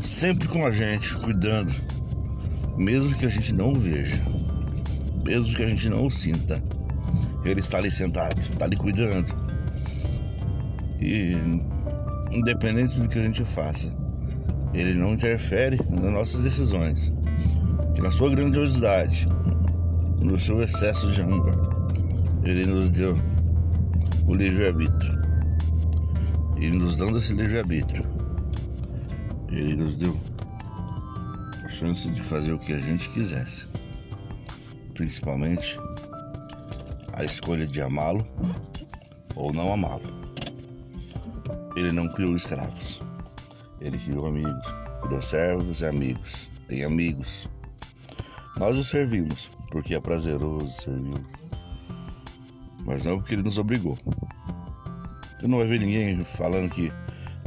sempre 0.02 0.48
com 0.48 0.66
a 0.66 0.70
gente, 0.70 1.16
cuidando, 1.16 1.72
mesmo 2.76 3.14
que 3.14 3.26
a 3.26 3.28
gente 3.28 3.54
não 3.54 3.78
veja, 3.78 4.20
mesmo 5.24 5.54
que 5.54 5.62
a 5.62 5.68
gente 5.68 5.88
não 5.88 6.10
sinta. 6.10 6.62
Ele 7.44 7.60
está 7.60 7.78
ali 7.78 7.90
sentado, 7.90 8.40
está 8.40 8.64
ali 8.64 8.76
cuidando. 8.76 9.28
E 11.00 11.36
independente 12.32 12.98
do 12.98 13.08
que 13.08 13.18
a 13.18 13.22
gente 13.22 13.44
faça. 13.44 13.90
Ele 14.72 14.94
não 14.94 15.12
interfere 15.12 15.78
nas 15.90 16.12
nossas 16.12 16.42
decisões. 16.42 17.12
Que 17.94 18.00
na 18.00 18.10
sua 18.10 18.30
grandiosidade, 18.30 19.26
no 20.20 20.38
seu 20.38 20.62
excesso 20.62 21.10
de 21.12 21.22
amor, 21.22 21.54
ele 22.44 22.66
nos 22.66 22.90
deu 22.90 23.16
o 24.26 24.34
livre-arbítrio. 24.34 25.22
E 26.56 26.70
nos 26.70 26.96
dando 26.96 27.18
esse 27.18 27.34
livre-arbítrio, 27.34 28.04
ele 29.50 29.76
nos 29.76 29.96
deu 29.96 30.16
a 31.62 31.68
chance 31.68 32.10
de 32.10 32.22
fazer 32.22 32.52
o 32.52 32.58
que 32.58 32.72
a 32.72 32.78
gente 32.78 33.08
quisesse. 33.10 33.68
Principalmente 34.94 35.78
a 37.16 37.24
escolha 37.24 37.66
de 37.66 37.80
amá-lo 37.80 38.24
ou 39.36 39.52
não 39.52 39.72
amá-lo. 39.72 40.10
Ele 41.76 41.92
não 41.92 42.08
criou 42.12 42.36
escravos. 42.36 43.02
Ele 43.80 43.98
criou 43.98 44.26
amigos. 44.26 44.66
Criou 45.02 45.22
servos 45.22 45.80
e 45.80 45.86
amigos. 45.86 46.50
Tem 46.68 46.84
amigos. 46.84 47.48
Nós 48.58 48.76
o 48.78 48.84
servimos 48.84 49.50
porque 49.70 49.94
é 49.96 50.00
prazeroso 50.00 50.70
servir. 50.80 51.20
Mas 52.84 53.04
não 53.04 53.18
porque 53.18 53.34
ele 53.34 53.42
nos 53.42 53.58
obrigou. 53.58 53.98
Você 55.40 55.48
não 55.48 55.58
vai 55.58 55.66
ver 55.66 55.80
ninguém 55.80 56.24
falando 56.24 56.70
que 56.70 56.92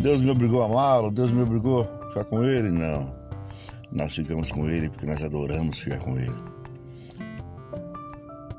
Deus 0.02 0.22
me 0.22 0.30
obrigou 0.30 0.62
a 0.62 0.66
amá-lo, 0.66 1.10
Deus 1.10 1.32
me 1.32 1.42
obrigou 1.42 1.84
a 1.84 2.08
ficar 2.10 2.26
com 2.26 2.44
ele. 2.44 2.70
Não. 2.70 3.16
Nós 3.92 4.14
ficamos 4.14 4.52
com 4.52 4.70
ele 4.70 4.90
porque 4.90 5.06
nós 5.06 5.24
adoramos 5.24 5.80
ficar 5.80 6.00
com 6.00 6.20
ele. 6.20 6.57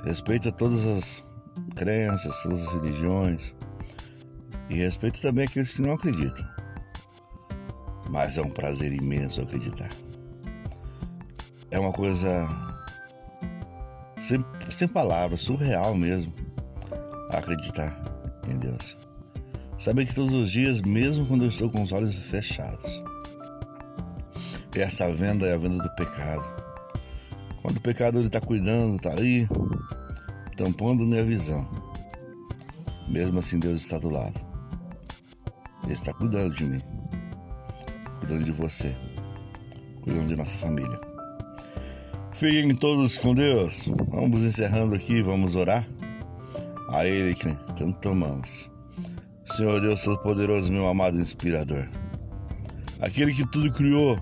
Respeita 0.09 0.50
todas 0.50 0.87
as 0.87 1.23
crenças, 1.77 2.43
todas 2.43 2.67
as 2.67 2.73
religiões. 2.73 3.55
E 4.71 4.77
respeito 4.77 5.21
também 5.21 5.45
aqueles 5.45 5.75
que 5.75 5.83
não 5.83 5.93
acreditam. 5.93 6.49
Mas 8.09 8.38
é 8.38 8.43
um 8.43 8.49
prazer 8.49 8.91
imenso 8.91 9.43
acreditar. 9.43 9.91
É 11.71 11.79
uma 11.79 11.93
coisa 11.93 12.49
sem, 14.19 14.43
sem 14.71 14.88
palavras, 14.88 15.43
surreal 15.43 15.95
mesmo 15.95 16.33
acreditar 17.29 18.03
em 18.49 18.57
Deus. 18.57 18.97
Saber 19.79 20.07
que 20.07 20.15
todos 20.15 20.33
os 20.33 20.50
dias, 20.50 20.81
mesmo 20.81 21.27
quando 21.27 21.43
eu 21.43 21.49
estou 21.49 21.69
com 21.69 21.83
os 21.83 21.93
olhos 21.93 22.15
fechados, 22.15 23.03
essa 24.75 25.12
venda 25.12 25.47
é 25.47 25.53
a 25.53 25.59
venda 25.59 25.83
do 25.83 25.95
pecado. 25.97 26.49
Quando 27.61 27.77
o 27.77 27.81
pecado 27.83 28.25
está 28.25 28.41
cuidando, 28.41 28.97
está 28.97 29.11
ali, 29.11 29.47
tampando 30.59 31.07
minha 31.07 31.23
visão. 31.23 31.67
Mesmo 33.09 33.38
assim, 33.38 33.59
Deus 33.61 33.81
está 33.81 33.97
do 33.99 34.11
lado. 34.11 34.38
Ele 35.85 35.93
está 35.93 36.12
cuidando 36.12 36.53
de 36.53 36.65
mim, 36.65 36.83
cuidando 38.19 38.45
de 38.45 38.53
você, 38.53 38.95
cuidando 40.03 40.27
de 40.27 40.37
nossa 40.37 40.59
família. 40.59 41.00
Fiquem 42.33 42.75
todos 42.75 43.17
com 43.17 43.35
Deus. 43.35 43.88
Vamos 44.09 44.45
encerrando 44.45 44.95
aqui, 44.95 45.23
vamos 45.23 45.57
orar. 45.57 45.88
A 46.91 47.07
Ele 47.07 47.35
que 47.35 47.49
tanto 47.77 48.09
amamos. 48.09 48.69
Senhor 49.47 49.81
Deus 49.81 50.03
Todo-Poderoso, 50.03 50.71
meu 50.73 50.88
amado 50.88 51.19
inspirador. 51.19 51.88
Aquele 53.00 53.33
que 53.33 53.47
tudo 53.50 53.73
criou 53.73 54.19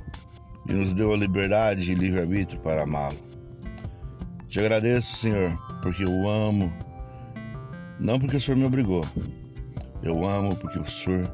e 0.69 0.73
nos 0.73 0.93
deu 0.93 1.13
a 1.13 1.17
liberdade 1.17 1.93
e 1.93 1.95
livre-arbítrio 1.95 2.61
para 2.61 2.83
amá-lo. 2.83 3.19
Te 4.47 4.61
agradeço, 4.61 5.17
Senhor, 5.17 5.66
porque 5.87 6.03
eu 6.03 6.29
amo, 6.29 6.73
não 8.01 8.19
porque 8.19 8.37
o 8.39 8.41
Senhor 8.41 8.59
me 8.59 8.65
obrigou. 8.65 9.07
Eu 10.03 10.29
amo 10.29 10.57
porque 10.57 10.81
o 10.81 10.91
Senhor 10.91 11.31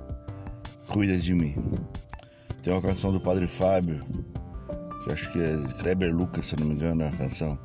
cuida 0.88 1.16
de 1.16 1.32
mim. 1.32 1.54
Tem 2.62 2.70
uma 2.70 2.82
canção 2.82 3.10
do 3.12 3.18
Padre 3.18 3.46
Fábio, 3.46 4.04
que 5.02 5.10
acho 5.10 5.32
que 5.32 5.38
é 5.38 5.56
Kleber 5.80 6.14
Lucas, 6.14 6.48
se 6.48 6.60
não 6.60 6.66
me 6.66 6.74
engano, 6.74 7.02
é 7.02 7.08
a 7.08 7.12
canção. 7.12 7.58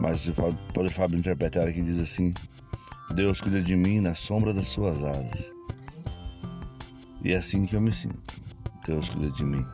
Mas 0.00 0.26
o 0.26 0.34
Padre 0.74 0.90
Fábio 0.90 1.20
interpretar 1.20 1.68
aqui 1.68 1.80
diz 1.80 2.00
assim: 2.00 2.34
Deus 3.14 3.40
cuida 3.40 3.62
de 3.62 3.76
mim 3.76 4.00
na 4.00 4.14
sombra 4.16 4.52
das 4.52 4.66
suas 4.66 5.04
asas. 5.04 5.52
E 7.22 7.32
é 7.32 7.36
assim 7.36 7.64
que 7.64 7.76
eu 7.76 7.80
me 7.80 7.92
sinto. 7.92 8.40
Deus 8.84 9.08
cuida 9.08 9.30
de 9.30 9.44
mim. 9.44 9.64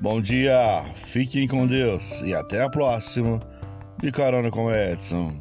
Bom 0.00 0.22
dia, 0.22 0.84
fiquem 0.94 1.46
com 1.46 1.66
Deus 1.66 2.22
e 2.22 2.34
até 2.34 2.62
a 2.62 2.70
próxima. 2.70 3.38
De 4.06 4.12
carona 4.12 4.52
com 4.52 4.72
Edson. 4.72 5.32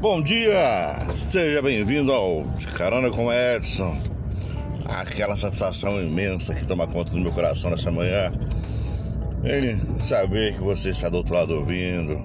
Bom 0.00 0.20
dia, 0.24 0.96
seja 1.14 1.62
bem-vindo 1.62 2.10
ao 2.10 2.42
De 2.56 2.66
Carona 2.66 3.12
com 3.12 3.32
Edson. 3.32 3.96
Aquela 4.86 5.36
satisfação 5.36 6.02
imensa 6.02 6.52
que 6.52 6.66
toma 6.66 6.88
conta 6.88 7.12
do 7.12 7.20
meu 7.20 7.30
coração 7.30 7.70
nessa 7.70 7.92
manhã 7.92 8.32
em 9.44 10.00
saber 10.00 10.54
que 10.54 10.62
você 10.62 10.88
está 10.88 11.08
do 11.08 11.18
outro 11.18 11.32
lado 11.32 11.54
ouvindo. 11.54 12.20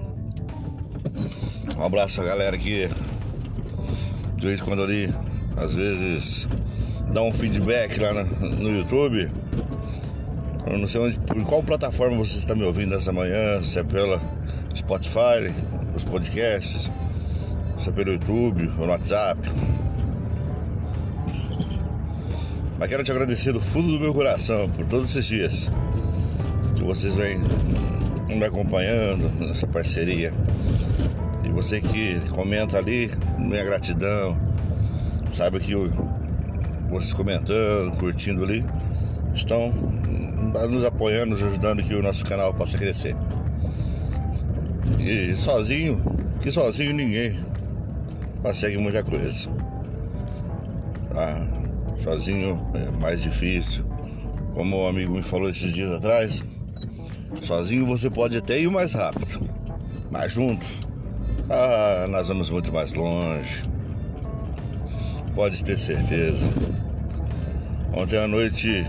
Um 1.78 1.84
abraço 1.84 2.20
a 2.20 2.24
galera 2.24 2.58
que 2.58 2.90
de 4.42 4.48
vez 4.48 4.60
em 4.60 4.64
quando 4.64 4.82
ali, 4.82 5.08
às 5.62 5.74
vezes, 5.74 6.48
dá 7.12 7.22
um 7.22 7.32
feedback 7.32 7.98
lá 7.98 8.24
no, 8.24 8.70
YouTube. 8.70 9.30
Eu 10.70 10.78
não 10.78 10.86
sei 10.86 11.00
onde, 11.00 11.18
por 11.20 11.42
qual 11.44 11.62
plataforma 11.62 12.16
você 12.16 12.36
está 12.36 12.54
me 12.54 12.64
ouvindo 12.64 12.90
nessa 12.90 13.12
manhã, 13.12 13.62
se 13.62 13.78
é 13.78 13.82
pela 13.82 14.20
Spotify, 14.74 15.52
os 15.94 16.04
podcasts 16.04 16.90
seja 17.82 17.90
é 17.90 17.92
pelo 17.92 18.12
YouTube 18.12 18.70
ou 18.78 18.86
no 18.86 18.92
WhatsApp. 18.92 19.40
Mas 22.78 22.88
quero 22.88 23.02
te 23.02 23.10
agradecer 23.10 23.52
do 23.52 23.60
fundo 23.60 23.92
do 23.92 24.00
meu 24.00 24.14
coração 24.14 24.68
por 24.70 24.86
todos 24.86 25.10
esses 25.10 25.26
dias 25.26 25.70
que 26.76 26.84
vocês 26.84 27.14
vêm 27.14 27.38
me 28.28 28.44
acompanhando 28.44 29.28
nessa 29.40 29.66
parceria. 29.66 30.32
E 31.44 31.50
você 31.50 31.80
que 31.80 32.20
comenta 32.30 32.78
ali, 32.78 33.10
minha 33.38 33.64
gratidão. 33.64 34.51
Saiba 35.32 35.58
que 35.58 35.74
vocês 36.90 37.14
comentando, 37.14 37.96
curtindo 37.96 38.44
ali, 38.44 38.62
estão 39.34 39.72
nos 40.70 40.84
apoiando, 40.84 41.30
nos 41.30 41.42
ajudando 41.42 41.82
que 41.82 41.94
o 41.94 42.02
nosso 42.02 42.22
canal 42.26 42.52
possa 42.52 42.76
crescer. 42.76 43.16
E 45.00 45.34
sozinho, 45.34 46.02
que 46.42 46.50
sozinho 46.50 46.92
ninguém 46.92 47.40
consegue 48.42 48.76
muita 48.76 49.02
coisa. 49.02 49.48
Ah, 51.16 51.48
sozinho 51.96 52.64
é 52.74 52.90
mais 53.00 53.22
difícil. 53.22 53.84
Como 54.52 54.84
um 54.84 54.86
amigo 54.86 55.14
me 55.14 55.22
falou 55.22 55.48
esses 55.48 55.72
dias 55.72 55.92
atrás, 55.92 56.44
sozinho 57.40 57.86
você 57.86 58.10
pode 58.10 58.36
até 58.36 58.60
ir 58.60 58.70
mais 58.70 58.92
rápido, 58.92 59.40
mas 60.10 60.32
juntos, 60.32 60.82
ah, 61.48 62.06
nós 62.10 62.28
vamos 62.28 62.50
muito 62.50 62.70
mais 62.70 62.92
longe. 62.92 63.71
Pode 65.34 65.64
ter 65.64 65.78
certeza. 65.78 66.46
Ontem 67.94 68.18
à 68.18 68.28
noite, 68.28 68.84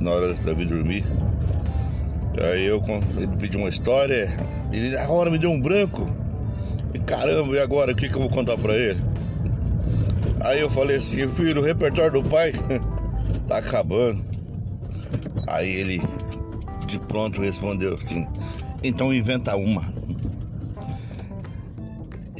na 0.00 0.10
hora 0.12 0.34
da 0.34 0.54
vir 0.54 0.66
dormir, 0.66 1.04
aí 2.40 2.64
eu 2.64 2.80
ele 3.16 3.36
pediu 3.36 3.60
uma 3.60 3.68
história, 3.68 4.30
ele 4.72 4.96
agora 4.96 5.30
me 5.30 5.38
deu 5.38 5.50
um 5.50 5.60
branco. 5.60 6.06
E 6.94 6.98
caramba, 7.00 7.56
e 7.56 7.58
agora 7.58 7.92
o 7.92 7.94
que, 7.96 8.08
que 8.08 8.14
eu 8.14 8.20
vou 8.20 8.30
contar 8.30 8.56
pra 8.56 8.72
ele? 8.74 9.00
Aí 10.40 10.60
eu 10.60 10.70
falei 10.70 10.98
assim, 10.98 11.28
filho, 11.28 11.60
o 11.60 11.64
repertório 11.64 12.22
do 12.22 12.28
pai 12.28 12.52
tá 13.48 13.58
acabando. 13.58 14.24
Aí 15.46 15.68
ele 15.68 16.02
de 16.86 17.00
pronto 17.00 17.40
respondeu 17.40 17.94
assim, 17.94 18.28
então 18.82 19.12
inventa 19.12 19.56
uma. 19.56 19.82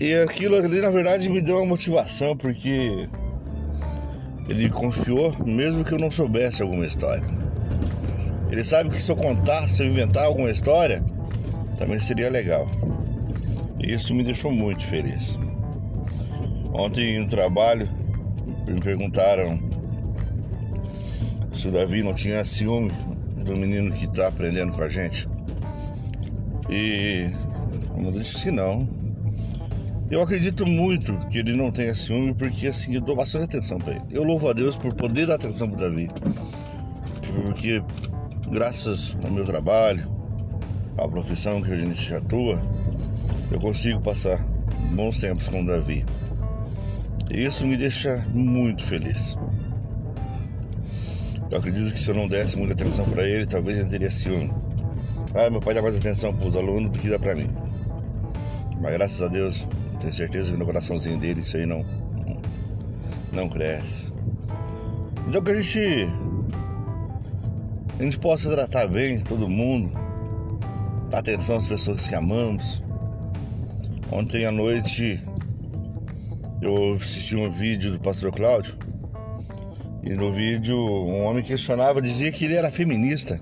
E 0.00 0.14
aquilo 0.14 0.54
ali 0.54 0.80
na 0.80 0.90
verdade 0.90 1.28
me 1.28 1.40
deu 1.40 1.56
uma 1.56 1.66
motivação, 1.66 2.36
porque 2.36 3.08
ele 4.48 4.70
confiou 4.70 5.34
mesmo 5.44 5.84
que 5.84 5.92
eu 5.92 5.98
não 5.98 6.08
soubesse 6.08 6.62
alguma 6.62 6.86
história. 6.86 7.24
Ele 8.48 8.64
sabe 8.64 8.90
que 8.90 9.02
se 9.02 9.10
eu 9.10 9.16
contar, 9.16 9.68
se 9.68 9.82
eu 9.82 9.88
inventar 9.88 10.26
alguma 10.26 10.50
história, 10.50 11.02
também 11.76 11.98
seria 11.98 12.30
legal. 12.30 12.68
E 13.80 13.92
isso 13.92 14.14
me 14.14 14.22
deixou 14.22 14.52
muito 14.52 14.86
feliz. 14.86 15.36
Ontem 16.72 17.18
no 17.18 17.28
trabalho 17.28 17.88
me 18.68 18.80
perguntaram 18.80 19.58
se 21.52 21.66
o 21.66 21.72
Davi 21.72 22.04
não 22.04 22.14
tinha 22.14 22.44
ciúme 22.44 22.92
do 23.44 23.56
menino 23.56 23.90
que 23.90 24.04
está 24.04 24.28
aprendendo 24.28 24.72
com 24.72 24.82
a 24.82 24.88
gente. 24.88 25.28
E 26.70 27.28
eu 28.00 28.12
disse 28.12 28.44
que 28.44 28.50
não. 28.52 28.97
Eu 30.10 30.22
acredito 30.22 30.66
muito 30.66 31.14
que 31.28 31.38
ele 31.38 31.54
não 31.54 31.70
tenha 31.70 31.94
ciúme, 31.94 32.32
porque 32.32 32.68
assim, 32.68 32.94
eu 32.94 33.00
dou 33.00 33.14
bastante 33.14 33.44
atenção 33.44 33.78
para 33.78 33.94
ele. 33.94 34.04
Eu 34.10 34.24
louvo 34.24 34.48
a 34.48 34.54
Deus 34.54 34.76
por 34.76 34.94
poder 34.94 35.26
dar 35.26 35.34
atenção 35.34 35.68
para 35.68 35.86
Davi. 35.86 36.08
Porque 37.34 37.82
graças 38.50 39.14
ao 39.22 39.30
meu 39.30 39.44
trabalho, 39.44 40.10
à 40.96 41.06
profissão 41.06 41.60
que 41.60 41.70
a 41.70 41.76
gente 41.76 42.14
atua, 42.14 42.58
eu 43.50 43.60
consigo 43.60 44.00
passar 44.00 44.42
bons 44.94 45.18
tempos 45.18 45.46
com 45.48 45.62
Davi. 45.62 46.06
E 47.30 47.44
isso 47.44 47.66
me 47.66 47.76
deixa 47.76 48.24
muito 48.32 48.82
feliz. 48.82 49.36
Eu 51.50 51.58
acredito 51.58 51.92
que 51.92 51.98
se 51.98 52.10
eu 52.10 52.14
não 52.14 52.26
desse 52.26 52.56
muita 52.56 52.72
atenção 52.72 53.04
para 53.04 53.26
ele, 53.26 53.44
talvez 53.44 53.76
ele 53.76 53.90
teria 53.90 54.10
ciúme. 54.10 54.50
Ah, 55.34 55.50
meu 55.50 55.60
pai 55.60 55.74
dá 55.74 55.82
mais 55.82 55.98
atenção 55.98 56.32
para 56.32 56.48
os 56.48 56.56
alunos 56.56 56.90
do 56.90 56.98
que 56.98 57.10
dá 57.10 57.18
para 57.18 57.34
mim. 57.34 57.50
Mas 58.80 58.92
graças 58.92 59.20
a 59.20 59.28
Deus, 59.28 59.66
tenho 59.98 60.12
certeza 60.12 60.52
que 60.52 60.58
no 60.58 60.64
coraçãozinho 60.64 61.18
dele 61.18 61.40
isso 61.40 61.56
aí 61.56 61.66
não, 61.66 61.84
não 63.32 63.48
cresce. 63.48 64.12
Então 65.26 65.42
que 65.42 65.50
a 65.50 65.60
gente, 65.60 66.08
a 67.98 68.02
gente 68.02 68.18
possa 68.18 68.50
tratar 68.50 68.86
bem 68.88 69.20
todo 69.20 69.48
mundo, 69.48 69.90
dar 71.10 71.18
atenção 71.18 71.56
às 71.56 71.66
pessoas 71.66 72.06
que 72.06 72.14
amamos. 72.14 72.82
Ontem 74.10 74.46
à 74.46 74.50
noite 74.50 75.20
eu 76.62 76.92
assisti 76.94 77.36
um 77.36 77.50
vídeo 77.50 77.92
do 77.92 78.00
pastor 78.00 78.32
Cláudio 78.32 78.76
e 80.02 80.14
no 80.14 80.32
vídeo 80.32 80.76
um 80.76 81.24
homem 81.24 81.42
questionava, 81.42 82.00
dizia 82.00 82.32
que 82.32 82.44
ele 82.44 82.54
era 82.54 82.70
feminista. 82.70 83.40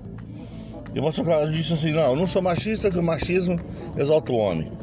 E 0.93 0.99
o 0.99 1.03
pastor 1.03 1.25
Cláudio 1.25 1.53
disse 1.53 1.73
assim, 1.73 1.93
não, 1.93 2.11
eu 2.11 2.15
não 2.15 2.27
sou 2.27 2.41
machista, 2.41 2.89
que 2.91 2.97
o 2.97 3.03
machismo 3.03 3.59
exalta 3.95 4.31
o 4.31 4.35
homem. 4.35 4.76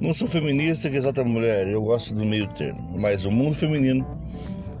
Não 0.00 0.14
sou 0.14 0.26
feminista 0.26 0.88
que 0.88 0.96
exalta 0.96 1.20
a 1.20 1.24
mulher, 1.24 1.68
eu 1.68 1.82
gosto 1.82 2.14
do 2.14 2.24
meio 2.24 2.46
termo. 2.46 2.98
Mas 2.98 3.26
o 3.26 3.30
mundo 3.30 3.54
feminino 3.54 4.06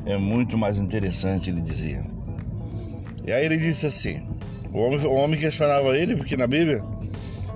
é 0.06 0.16
muito 0.16 0.56
mais 0.56 0.78
interessante, 0.78 1.50
ele 1.50 1.60
dizia. 1.60 2.02
E 3.26 3.30
aí 3.30 3.44
ele 3.44 3.58
disse 3.58 3.86
assim: 3.86 4.22
o 4.72 4.78
homem, 4.78 4.98
o 5.06 5.12
homem 5.12 5.38
questionava 5.38 5.96
ele, 5.96 6.16
porque 6.16 6.38
na 6.38 6.46
Bíblia 6.46 6.82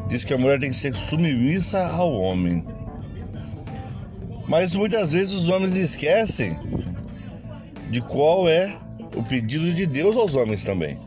diz 0.09 0.25
que 0.25 0.35
a 0.35 0.39
mulher 0.39 0.61
tem 0.61 0.71
que 0.71 0.77
ser 0.77 0.95
submissa 0.95 1.87
ao 1.87 2.13
homem. 2.13 2.65
Mas 4.47 4.75
muitas 4.75 5.13
vezes 5.13 5.33
os 5.33 5.49
homens 5.49 5.75
esquecem 5.75 6.55
de 7.91 8.03
qual 8.03 8.47
é 8.47 8.79
o 9.17 9.23
pedido 9.23 9.73
de 9.73 9.87
Deus 9.87 10.17
aos 10.17 10.35
homens 10.35 10.65
também. 10.65 10.99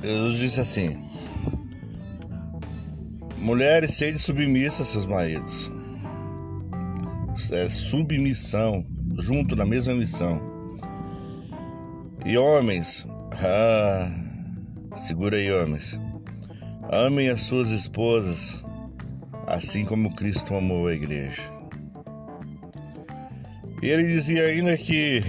Deus 0.00 0.38
disse 0.38 0.58
assim: 0.58 1.11
Mulheres, 3.42 3.94
sede 3.94 4.18
submissas 4.18 4.80
a 4.80 4.84
seus 4.92 5.04
maridos. 5.04 5.68
É 7.50 7.68
submissão, 7.68 8.84
junto 9.18 9.56
na 9.56 9.66
mesma 9.66 9.94
missão. 9.94 10.40
E 12.24 12.38
homens, 12.38 13.04
ah, 13.44 14.08
segura 14.96 15.36
aí, 15.36 15.50
homens. 15.52 15.98
Amem 16.88 17.30
as 17.30 17.40
suas 17.40 17.70
esposas, 17.70 18.62
assim 19.48 19.84
como 19.84 20.14
Cristo 20.14 20.54
amou 20.54 20.86
a 20.86 20.94
igreja. 20.94 21.42
E 23.82 23.88
ele 23.88 24.04
dizia 24.04 24.44
ainda 24.44 24.76
que 24.76 25.20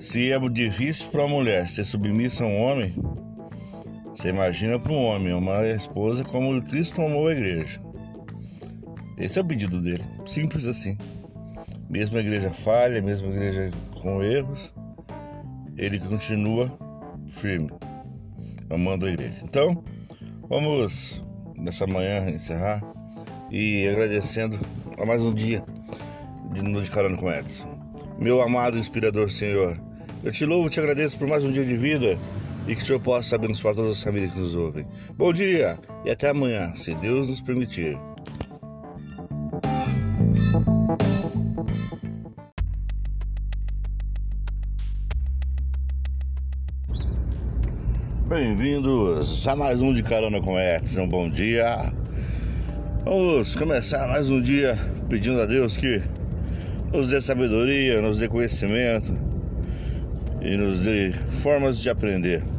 se 0.00 0.32
é 0.32 0.38
difícil 0.48 1.10
para 1.10 1.24
a 1.24 1.28
mulher 1.28 1.68
ser 1.68 1.84
submissa 1.84 2.42
a 2.42 2.48
um 2.48 2.60
homem, 2.60 2.92
você 4.24 4.30
imagina 4.30 4.78
para 4.78 4.90
um 4.90 5.04
homem, 5.04 5.34
uma 5.34 5.66
esposa, 5.66 6.24
como 6.24 6.62
Cristo 6.62 7.02
amou 7.02 7.28
a 7.28 7.32
igreja. 7.32 7.78
Esse 9.18 9.38
é 9.38 9.42
o 9.42 9.44
pedido 9.44 9.82
dele, 9.82 10.02
simples 10.24 10.66
assim. 10.66 10.96
Mesmo 11.90 12.16
a 12.16 12.20
igreja 12.20 12.48
falha, 12.48 13.02
mesmo 13.02 13.28
a 13.28 13.30
igreja 13.32 13.70
com 14.00 14.22
erros, 14.22 14.72
ele 15.76 15.98
continua 15.98 16.72
firme, 17.26 17.70
amando 18.70 19.04
a 19.04 19.10
igreja. 19.10 19.34
Então, 19.42 19.84
vamos 20.48 21.22
nessa 21.58 21.86
manhã 21.86 22.26
encerrar 22.30 22.82
e 23.50 23.86
agradecendo 23.88 24.58
a 24.98 25.04
mais 25.04 25.22
um 25.22 25.34
dia 25.34 25.62
de 26.54 26.62
Noite 26.62 26.90
Carona 26.90 27.18
com 27.18 27.30
Edson. 27.30 27.68
Meu 28.18 28.40
amado 28.40 28.78
inspirador 28.78 29.30
Senhor, 29.30 29.78
eu 30.22 30.32
te 30.32 30.46
louvo 30.46 30.68
e 30.68 30.70
te 30.70 30.80
agradeço 30.80 31.18
por 31.18 31.28
mais 31.28 31.44
um 31.44 31.52
dia 31.52 31.66
de 31.66 31.76
vida 31.76 32.18
e 32.66 32.74
que 32.74 32.82
o 32.82 32.86
Senhor 32.86 33.00
possa 33.00 33.36
abençoar 33.36 33.74
todas 33.74 33.92
as 33.92 34.02
famílias 34.02 34.32
que 34.32 34.38
nos 34.38 34.56
ouvem. 34.56 34.86
Bom 35.16 35.32
dia 35.32 35.78
e 36.04 36.10
até 36.10 36.30
amanhã, 36.30 36.74
se 36.74 36.94
Deus 36.94 37.28
nos 37.28 37.40
permitir. 37.40 37.98
Bem-vindos 48.26 49.46
a 49.46 49.54
mais 49.54 49.82
um 49.82 49.92
de 49.92 50.02
Carona 50.02 50.40
com 50.40 50.58
Edson. 50.58 51.06
Bom 51.06 51.28
dia. 51.28 51.92
Vamos 53.04 53.54
começar 53.54 54.08
mais 54.08 54.30
um 54.30 54.40
dia 54.40 54.76
pedindo 55.10 55.40
a 55.40 55.46
Deus 55.46 55.76
que 55.76 56.02
nos 56.90 57.08
dê 57.08 57.20
sabedoria, 57.20 58.00
nos 58.00 58.18
dê 58.18 58.26
conhecimento 58.26 59.14
e 60.40 60.56
nos 60.56 60.80
dê 60.80 61.12
formas 61.42 61.80
de 61.80 61.90
aprender. 61.90 62.53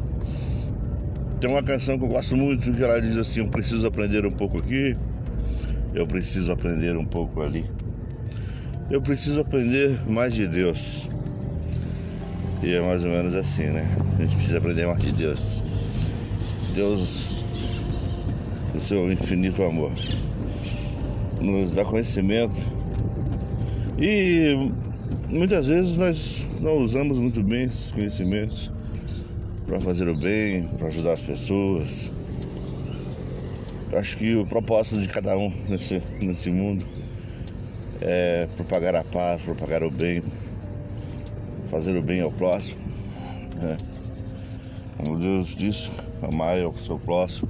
Tem 1.46 1.54
uma 1.54 1.62
canção 1.62 1.96
que 1.96 2.04
eu 2.04 2.08
gosto 2.08 2.36
muito 2.36 2.72
que 2.72 2.82
ela 2.82 3.00
diz 3.00 3.16
assim: 3.16 3.38
Eu 3.38 3.46
preciso 3.46 3.86
aprender 3.86 4.26
um 4.26 4.32
pouco 4.32 4.58
aqui, 4.58 4.96
eu 5.94 6.04
preciso 6.04 6.50
aprender 6.50 6.96
um 6.96 7.04
pouco 7.04 7.40
ali. 7.40 7.64
Eu 8.90 9.00
preciso 9.00 9.42
aprender 9.42 9.96
mais 10.10 10.34
de 10.34 10.48
Deus. 10.48 11.08
E 12.64 12.74
é 12.74 12.80
mais 12.80 13.04
ou 13.04 13.12
menos 13.12 13.32
assim, 13.36 13.66
né? 13.66 13.88
A 14.18 14.22
gente 14.22 14.34
precisa 14.34 14.58
aprender 14.58 14.88
mais 14.88 15.00
de 15.00 15.12
Deus. 15.12 15.62
Deus, 16.74 17.28
o 18.74 18.80
seu 18.80 19.12
infinito 19.12 19.62
amor, 19.62 19.92
nos 21.40 21.74
dá 21.74 21.84
conhecimento. 21.84 22.60
E 24.00 24.72
muitas 25.30 25.68
vezes 25.68 25.96
nós 25.96 26.44
não 26.60 26.78
usamos 26.78 27.20
muito 27.20 27.40
bem 27.44 27.66
esses 27.66 27.92
conhecimentos 27.92 28.74
para 29.66 29.80
fazer 29.80 30.08
o 30.08 30.16
bem, 30.16 30.68
para 30.78 30.88
ajudar 30.88 31.14
as 31.14 31.22
pessoas. 31.22 32.12
Eu 33.90 33.98
acho 33.98 34.16
que 34.16 34.36
o 34.36 34.46
propósito 34.46 35.02
de 35.02 35.08
cada 35.08 35.36
um 35.36 35.52
nesse, 35.68 36.02
nesse 36.20 36.50
mundo 36.50 36.84
é 38.00 38.48
propagar 38.56 38.94
a 38.94 39.04
paz, 39.04 39.42
propagar 39.42 39.82
o 39.82 39.90
bem, 39.90 40.22
fazer 41.66 41.96
o 41.96 42.02
bem 42.02 42.20
ao 42.20 42.30
próximo. 42.30 42.78
Né? 43.56 43.78
Como 44.96 45.18
Deus 45.18 45.54
disse, 45.54 45.88
amar 46.22 46.58
o 46.58 46.74
seu 46.78 46.98
próximo 46.98 47.48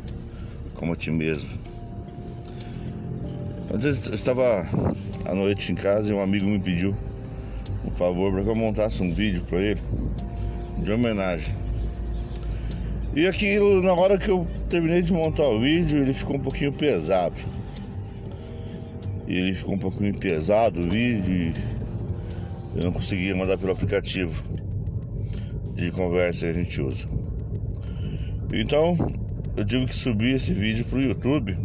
como 0.74 0.92
a 0.92 0.96
ti 0.96 1.10
mesmo. 1.10 1.50
Eu 3.70 4.14
estava 4.14 4.66
à 5.24 5.34
noite 5.34 5.72
em 5.72 5.74
casa 5.74 6.12
e 6.12 6.14
um 6.14 6.22
amigo 6.22 6.46
me 6.46 6.58
pediu 6.58 6.96
um 7.84 7.90
favor 7.90 8.32
para 8.32 8.44
que 8.44 8.48
eu 8.48 8.54
montasse 8.54 9.02
um 9.02 9.12
vídeo 9.12 9.42
para 9.48 9.58
ele 9.58 9.80
de 10.78 10.92
homenagem. 10.92 11.65
E 13.16 13.26
aquilo, 13.26 13.82
na 13.82 13.94
hora 13.94 14.18
que 14.18 14.30
eu 14.30 14.46
terminei 14.68 15.00
de 15.00 15.10
montar 15.10 15.48
o 15.48 15.58
vídeo, 15.58 16.02
ele 16.02 16.12
ficou 16.12 16.36
um 16.36 16.38
pouquinho 16.38 16.70
pesado. 16.70 17.40
Ele 19.26 19.54
ficou 19.54 19.74
um 19.74 19.78
pouquinho 19.78 20.16
pesado 20.18 20.82
o 20.82 20.90
vídeo 20.90 21.54
eu 22.76 22.84
não 22.84 22.92
conseguia 22.92 23.34
mandar 23.34 23.56
pelo 23.56 23.72
aplicativo 23.72 24.44
de 25.74 25.90
conversa 25.92 26.44
que 26.44 26.50
a 26.50 26.62
gente 26.62 26.82
usa. 26.82 27.08
Então, 28.52 28.94
eu 29.56 29.64
tive 29.64 29.86
que 29.86 29.96
subir 29.96 30.34
esse 30.36 30.52
vídeo 30.52 30.84
pro 30.84 31.00
YouTube 31.00 31.56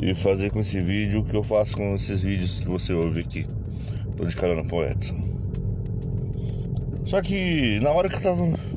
e 0.00 0.12
fazer 0.16 0.50
com 0.50 0.58
esse 0.58 0.80
vídeo 0.80 1.20
o 1.20 1.24
que 1.24 1.36
eu 1.36 1.44
faço 1.44 1.76
com 1.76 1.94
esses 1.94 2.20
vídeos 2.20 2.58
que 2.58 2.68
você 2.68 2.92
ouve 2.92 3.20
aqui. 3.20 3.46
Tô 4.16 4.24
de 4.24 4.34
carona 4.34 4.64
Edson. 4.90 5.14
Só 7.04 7.22
que 7.22 7.78
na 7.80 7.90
hora 7.90 8.08
que 8.08 8.16
eu 8.16 8.20
tava. 8.20 8.69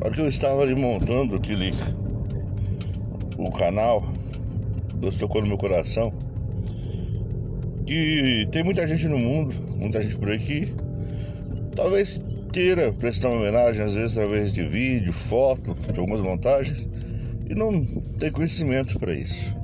Hora 0.00 0.14
que 0.14 0.20
eu 0.20 0.28
estava 0.28 0.62
ali 0.62 0.80
montando 0.80 1.34
aquele. 1.34 1.72
O 3.36 3.50
canal, 3.50 4.04
Deus 4.96 5.16
tocou 5.16 5.42
no 5.42 5.48
meu 5.48 5.58
coração. 5.58 6.12
Que 7.84 8.46
tem 8.52 8.62
muita 8.62 8.86
gente 8.86 9.08
no 9.08 9.18
mundo, 9.18 9.54
muita 9.76 10.00
gente 10.02 10.16
por 10.16 10.30
aqui. 10.30 10.72
Talvez 11.74 12.20
queira 12.52 12.92
prestar 12.92 13.28
uma 13.28 13.40
homenagem, 13.40 13.84
às 13.84 13.94
vezes 13.94 14.16
através 14.16 14.52
de 14.52 14.62
vídeo, 14.62 15.12
foto, 15.12 15.76
de 15.92 15.98
algumas 15.98 16.20
montagens, 16.20 16.88
e 17.48 17.54
não 17.54 17.84
tem 18.18 18.30
conhecimento 18.30 18.98
para 18.98 19.12
isso. 19.12 19.56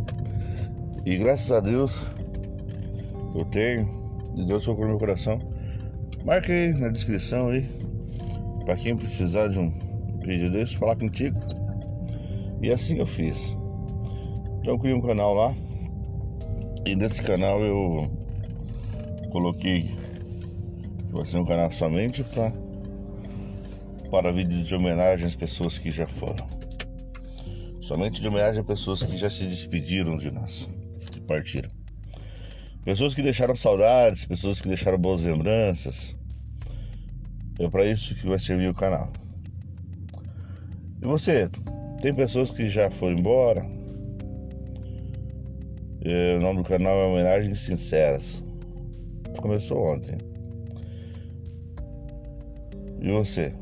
E 1.04 1.16
graças 1.16 1.50
a 1.52 1.60
Deus 1.60 2.04
eu 3.34 3.44
tenho, 3.46 3.88
e 4.36 4.44
Deus 4.44 4.64
tocou 4.64 4.84
no 4.84 4.90
meu 4.90 4.98
coração. 4.98 5.38
Marca 6.24 6.52
aí 6.52 6.72
na 6.72 6.88
descrição 6.88 7.48
aí, 7.48 7.68
para 8.64 8.76
quem 8.76 8.96
precisar 8.96 9.48
de 9.48 9.58
um 9.58 9.83
vídeo 10.24 10.50
desse, 10.50 10.76
falar 10.76 10.96
contigo. 10.96 11.38
E 12.62 12.70
assim 12.70 12.98
eu 12.98 13.06
fiz. 13.06 13.56
Então 14.60 14.74
eu 14.74 14.78
criei 14.78 14.96
um 14.96 15.02
canal 15.02 15.34
lá. 15.34 15.54
E 16.86 16.94
nesse 16.96 17.22
canal 17.22 17.60
eu 17.62 18.10
coloquei 19.30 19.82
que 19.82 21.12
vai 21.12 21.24
ser 21.24 21.38
um 21.38 21.44
canal 21.44 21.70
somente 21.70 22.22
para 22.24 22.52
para 24.10 24.30
vídeos 24.30 24.68
de 24.68 24.74
homenagem 24.74 25.26
às 25.26 25.34
pessoas 25.34 25.76
que 25.76 25.90
já 25.90 26.06
foram. 26.06 26.46
Somente 27.80 28.20
de 28.20 28.28
homenagem 28.28 28.60
a 28.60 28.64
pessoas 28.64 29.02
que 29.02 29.16
já 29.16 29.28
se 29.28 29.44
despediram 29.44 30.16
de 30.16 30.30
nós, 30.30 30.68
que 31.10 31.20
partiram. 31.20 31.70
Pessoas 32.84 33.14
que 33.14 33.22
deixaram 33.22 33.56
saudades, 33.56 34.24
pessoas 34.24 34.60
que 34.60 34.68
deixaram 34.68 34.98
boas 34.98 35.22
lembranças. 35.22 36.16
É 37.58 37.68
para 37.68 37.84
isso 37.84 38.14
que 38.14 38.26
vai 38.26 38.38
servir 38.38 38.68
o 38.68 38.74
canal. 38.74 39.12
E 41.04 41.06
você? 41.06 41.50
Tem 42.00 42.14
pessoas 42.14 42.50
que 42.50 42.66
já 42.70 42.90
foram 42.90 43.18
embora? 43.18 43.62
É, 46.02 46.36
o 46.36 46.40
nome 46.40 46.62
do 46.62 46.68
canal 46.68 46.94
é 46.94 47.04
Homenagens 47.04 47.60
Sinceras. 47.60 48.42
Começou 49.38 49.84
ontem. 49.84 50.16
E 53.02 53.12
você? 53.12 53.52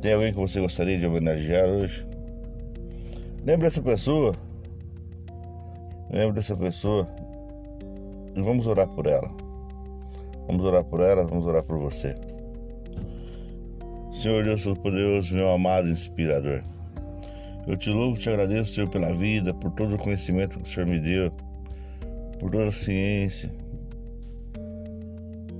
Tem 0.00 0.14
alguém 0.14 0.32
que 0.32 0.40
você 0.40 0.60
gostaria 0.60 0.98
de 0.98 1.06
homenagear 1.06 1.68
hoje? 1.68 2.04
Lembre 3.44 3.68
dessa 3.68 3.80
pessoa. 3.80 4.34
Lembre 6.10 6.32
dessa 6.32 6.56
pessoa 6.56 7.06
e 8.34 8.42
vamos 8.42 8.66
orar 8.66 8.88
por 8.88 9.06
ela. 9.06 9.30
Vamos 10.48 10.64
orar 10.64 10.82
por 10.82 11.00
ela, 11.00 11.24
vamos 11.24 11.46
orar 11.46 11.62
por 11.62 11.78
você. 11.78 12.16
Senhor 14.12 14.44
Deus 14.44 14.64
Todo-Poderoso, 14.64 15.34
meu 15.34 15.50
amado 15.50 15.88
inspirador. 15.88 16.62
Eu 17.66 17.76
te 17.76 17.90
louvo, 17.90 18.18
te 18.18 18.28
agradeço, 18.28 18.74
Senhor, 18.74 18.90
pela 18.90 19.12
vida, 19.14 19.54
por 19.54 19.70
todo 19.72 19.94
o 19.94 19.98
conhecimento 19.98 20.58
que 20.58 20.64
o 20.64 20.66
Senhor 20.66 20.88
me 20.88 20.98
deu, 20.98 21.32
por 22.38 22.50
toda 22.50 22.64
a 22.64 22.70
ciência 22.70 23.50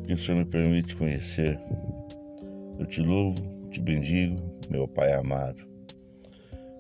que 0.07 0.13
o 0.13 0.19
Senhor 0.19 0.39
me 0.39 0.45
permite 0.45 0.97
conhecer. 0.97 1.59
Eu 2.79 2.87
te 2.87 3.01
louvo, 3.01 3.41
te 3.71 3.81
bendigo, 3.81 4.37
meu 4.69 4.87
Pai 4.87 5.13
amado. 5.13 5.61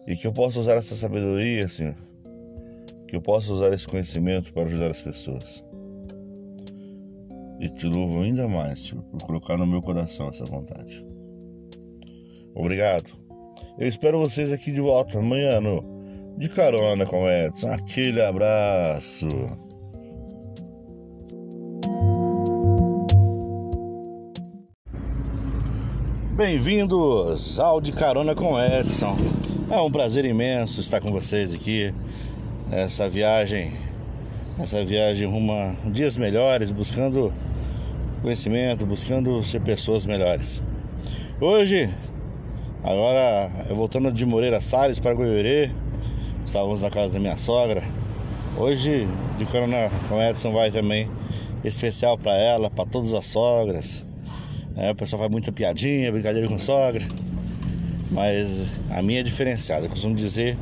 E 0.06 0.16
que 0.16 0.26
eu 0.26 0.32
possa 0.32 0.60
usar 0.60 0.74
essa 0.74 0.94
sabedoria, 0.94 1.68
Senhor. 1.68 1.96
Que 3.06 3.16
eu 3.16 3.22
possa 3.22 3.52
usar 3.52 3.72
esse 3.72 3.86
conhecimento 3.86 4.52
para 4.52 4.64
ajudar 4.64 4.90
as 4.90 5.00
pessoas. 5.00 5.64
E 7.60 7.68
te 7.68 7.86
louvo 7.86 8.22
ainda 8.22 8.48
mais, 8.48 8.88
Senhor, 8.88 9.02
por 9.04 9.22
colocar 9.22 9.56
no 9.56 9.66
meu 9.66 9.80
coração 9.80 10.28
essa 10.28 10.44
vontade. 10.44 11.11
Obrigado. 12.54 13.10
Eu 13.78 13.88
espero 13.88 14.20
vocês 14.20 14.52
aqui 14.52 14.70
de 14.70 14.80
volta 14.80 15.18
amanhã 15.18 15.60
no 15.60 15.82
De 16.36 16.48
Carona 16.48 17.06
com 17.06 17.28
Edson. 17.28 17.68
Aquele 17.72 18.20
abraço. 18.20 19.26
Bem-vindos 26.36 27.58
ao 27.58 27.80
De 27.80 27.92
Carona 27.92 28.34
com 28.34 28.58
Edson. 28.60 29.16
É 29.70 29.80
um 29.80 29.90
prazer 29.90 30.24
imenso 30.24 30.80
estar 30.80 31.00
com 31.00 31.10
vocês 31.10 31.54
aqui. 31.54 31.94
Essa 32.70 33.08
viagem, 33.08 33.72
essa 34.58 34.84
viagem 34.84 35.26
rumo 35.26 35.52
a 35.52 35.74
dias 35.90 36.16
melhores, 36.16 36.70
buscando 36.70 37.32
conhecimento, 38.20 38.84
buscando 38.84 39.42
ser 39.42 39.60
pessoas 39.62 40.04
melhores. 40.04 40.62
Hoje, 41.40 41.88
agora 42.82 43.48
voltando 43.74 44.12
de 44.12 44.26
Moreira 44.26 44.60
Salles 44.60 44.98
para 44.98 45.14
Goiorê, 45.14 45.70
estávamos 46.44 46.82
na 46.82 46.90
casa 46.90 47.14
da 47.14 47.20
minha 47.20 47.36
sogra. 47.36 47.82
Hoje, 48.56 49.06
de 49.38 49.44
Corona 49.46 49.90
com 50.08 50.20
Edson 50.20 50.52
vai 50.52 50.70
também 50.70 51.08
especial 51.64 52.18
para 52.18 52.34
ela, 52.34 52.68
para 52.68 52.84
todas 52.84 53.14
as 53.14 53.24
sogras. 53.26 54.04
É, 54.76 54.90
o 54.90 54.94
pessoal 54.94 55.20
faz 55.20 55.30
muita 55.30 55.52
piadinha, 55.52 56.10
brincadeira 56.10 56.48
com 56.48 56.58
sogra, 56.58 57.02
mas 58.10 58.66
a 58.90 59.00
minha 59.00 59.20
é 59.20 59.22
diferenciada. 59.22 59.86
Eu 59.86 59.90
costumo 59.90 60.14
dizer, 60.14 60.58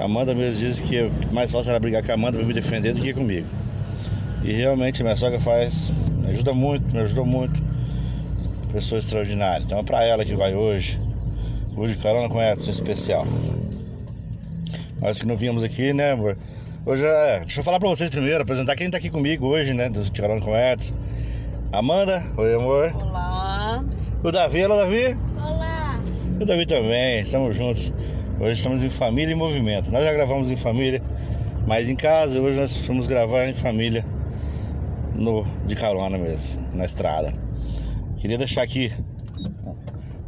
a 0.00 0.04
Amanda 0.04 0.34
mesmo 0.34 0.66
diz 0.66 0.80
que 0.80 1.10
mais 1.32 1.52
fácil 1.52 1.70
ela 1.70 1.78
brigar 1.78 2.02
com 2.02 2.10
a 2.10 2.14
Amanda 2.14 2.38
para 2.38 2.46
me 2.46 2.54
defender 2.54 2.94
do 2.94 3.00
que 3.00 3.12
comigo. 3.12 3.46
E 4.42 4.52
realmente 4.52 5.02
minha 5.02 5.16
sogra 5.16 5.40
faz, 5.40 5.92
me 6.18 6.30
ajuda 6.30 6.54
muito, 6.54 6.94
me 6.94 7.00
ajudou 7.02 7.26
muito. 7.26 7.62
Pessoa 8.72 8.98
extraordinária. 8.98 9.64
Então 9.64 9.78
é 9.78 9.82
pra 9.82 10.02
ela 10.02 10.24
que 10.24 10.34
vai 10.34 10.54
hoje. 10.54 11.03
Hoje 11.76 11.98
carona 11.98 12.28
com 12.28 12.40
Edson 12.40 12.70
especial. 12.70 13.26
Nós 15.00 15.18
que 15.18 15.26
não 15.26 15.36
vínhamos 15.36 15.64
aqui, 15.64 15.92
né, 15.92 16.12
amor? 16.12 16.36
Hoje 16.86 17.04
é. 17.04 17.40
Deixa 17.40 17.60
eu 17.60 17.64
falar 17.64 17.80
pra 17.80 17.88
vocês 17.88 18.08
primeiro, 18.08 18.42
apresentar 18.42 18.76
quem 18.76 18.88
tá 18.88 18.96
aqui 18.96 19.10
comigo 19.10 19.48
hoje, 19.48 19.74
né? 19.74 19.88
Do 19.88 20.00
Carona 20.12 20.40
com 20.40 20.56
Edson. 20.56 20.94
Amanda, 21.72 22.22
oi 22.36 22.54
amor. 22.54 22.94
Olá. 22.94 23.84
O 24.22 24.30
Davi, 24.30 24.64
olá 24.64 24.76
Davi. 24.76 25.18
Olá. 25.36 26.00
O 26.40 26.44
Davi 26.44 26.64
também, 26.64 27.22
estamos 27.22 27.56
juntos. 27.56 27.92
Hoje 28.38 28.52
estamos 28.52 28.80
em 28.80 28.90
família 28.90 29.32
e 29.32 29.34
movimento. 29.34 29.90
Nós 29.90 30.04
já 30.04 30.12
gravamos 30.12 30.52
em 30.52 30.56
família, 30.56 31.02
mas 31.66 31.90
em 31.90 31.96
casa 31.96 32.40
hoje 32.40 32.60
nós 32.60 32.76
vamos 32.86 33.08
gravar 33.08 33.48
em 33.48 33.54
família 33.54 34.04
no, 35.12 35.44
de 35.66 35.74
carona 35.74 36.16
mesmo, 36.16 36.62
na 36.72 36.84
estrada. 36.84 37.34
Queria 38.20 38.38
deixar 38.38 38.62
aqui 38.62 38.92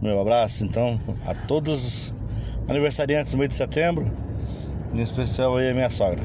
meu 0.01 0.21
abraço 0.21 0.65
então 0.65 0.99
a 1.25 1.35
todos 1.35 1.85
os 1.85 2.15
aniversariantes 2.69 3.33
do 3.33 3.39
mês 3.39 3.51
de 3.51 3.55
setembro, 3.55 4.05
em 4.93 5.01
especial 5.01 5.57
aí 5.57 5.71
a 5.71 5.75
minha 5.75 5.91
sogra. 5.91 6.23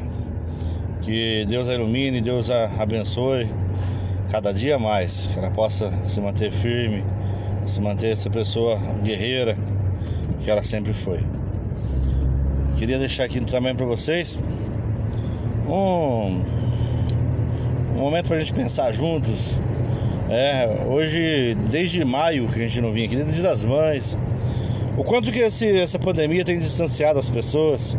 Que 1.01 1.45
Deus 1.47 1.67
a 1.67 1.73
ilumine, 1.73 2.21
Deus 2.21 2.49
a 2.49 2.69
abençoe 2.79 3.47
cada 4.29 4.53
dia 4.53 4.77
mais, 4.77 5.27
que 5.27 5.39
ela 5.39 5.51
possa 5.51 5.91
se 6.05 6.19
manter 6.21 6.51
firme, 6.51 7.03
se 7.65 7.81
manter 7.81 8.11
essa 8.11 8.29
pessoa 8.29 8.77
guerreira 9.03 9.57
que 10.43 10.49
ela 10.49 10.63
sempre 10.63 10.93
foi. 10.93 11.19
Queria 12.77 12.97
deixar 12.97 13.25
aqui 13.25 13.39
também 13.41 13.75
para 13.75 13.85
vocês 13.85 14.39
um 15.67 16.61
um 17.95 17.99
momento 18.05 18.27
para 18.27 18.37
a 18.37 18.39
gente 18.39 18.53
pensar 18.53 18.91
juntos. 18.91 19.59
É, 20.33 20.85
hoje, 20.87 21.57
desde 21.69 22.05
maio 22.05 22.47
que 22.47 22.57
a 22.57 22.63
gente 22.63 22.79
não 22.79 22.93
vinha 22.93 23.05
aqui, 23.05 23.17
desde 23.17 23.41
das 23.41 23.65
mães, 23.65 24.17
o 24.95 25.03
quanto 25.03 25.29
que 25.29 25.39
esse, 25.39 25.77
essa 25.77 25.99
pandemia 25.99 26.45
tem 26.45 26.57
distanciado 26.57 27.19
as 27.19 27.27
pessoas 27.27 27.97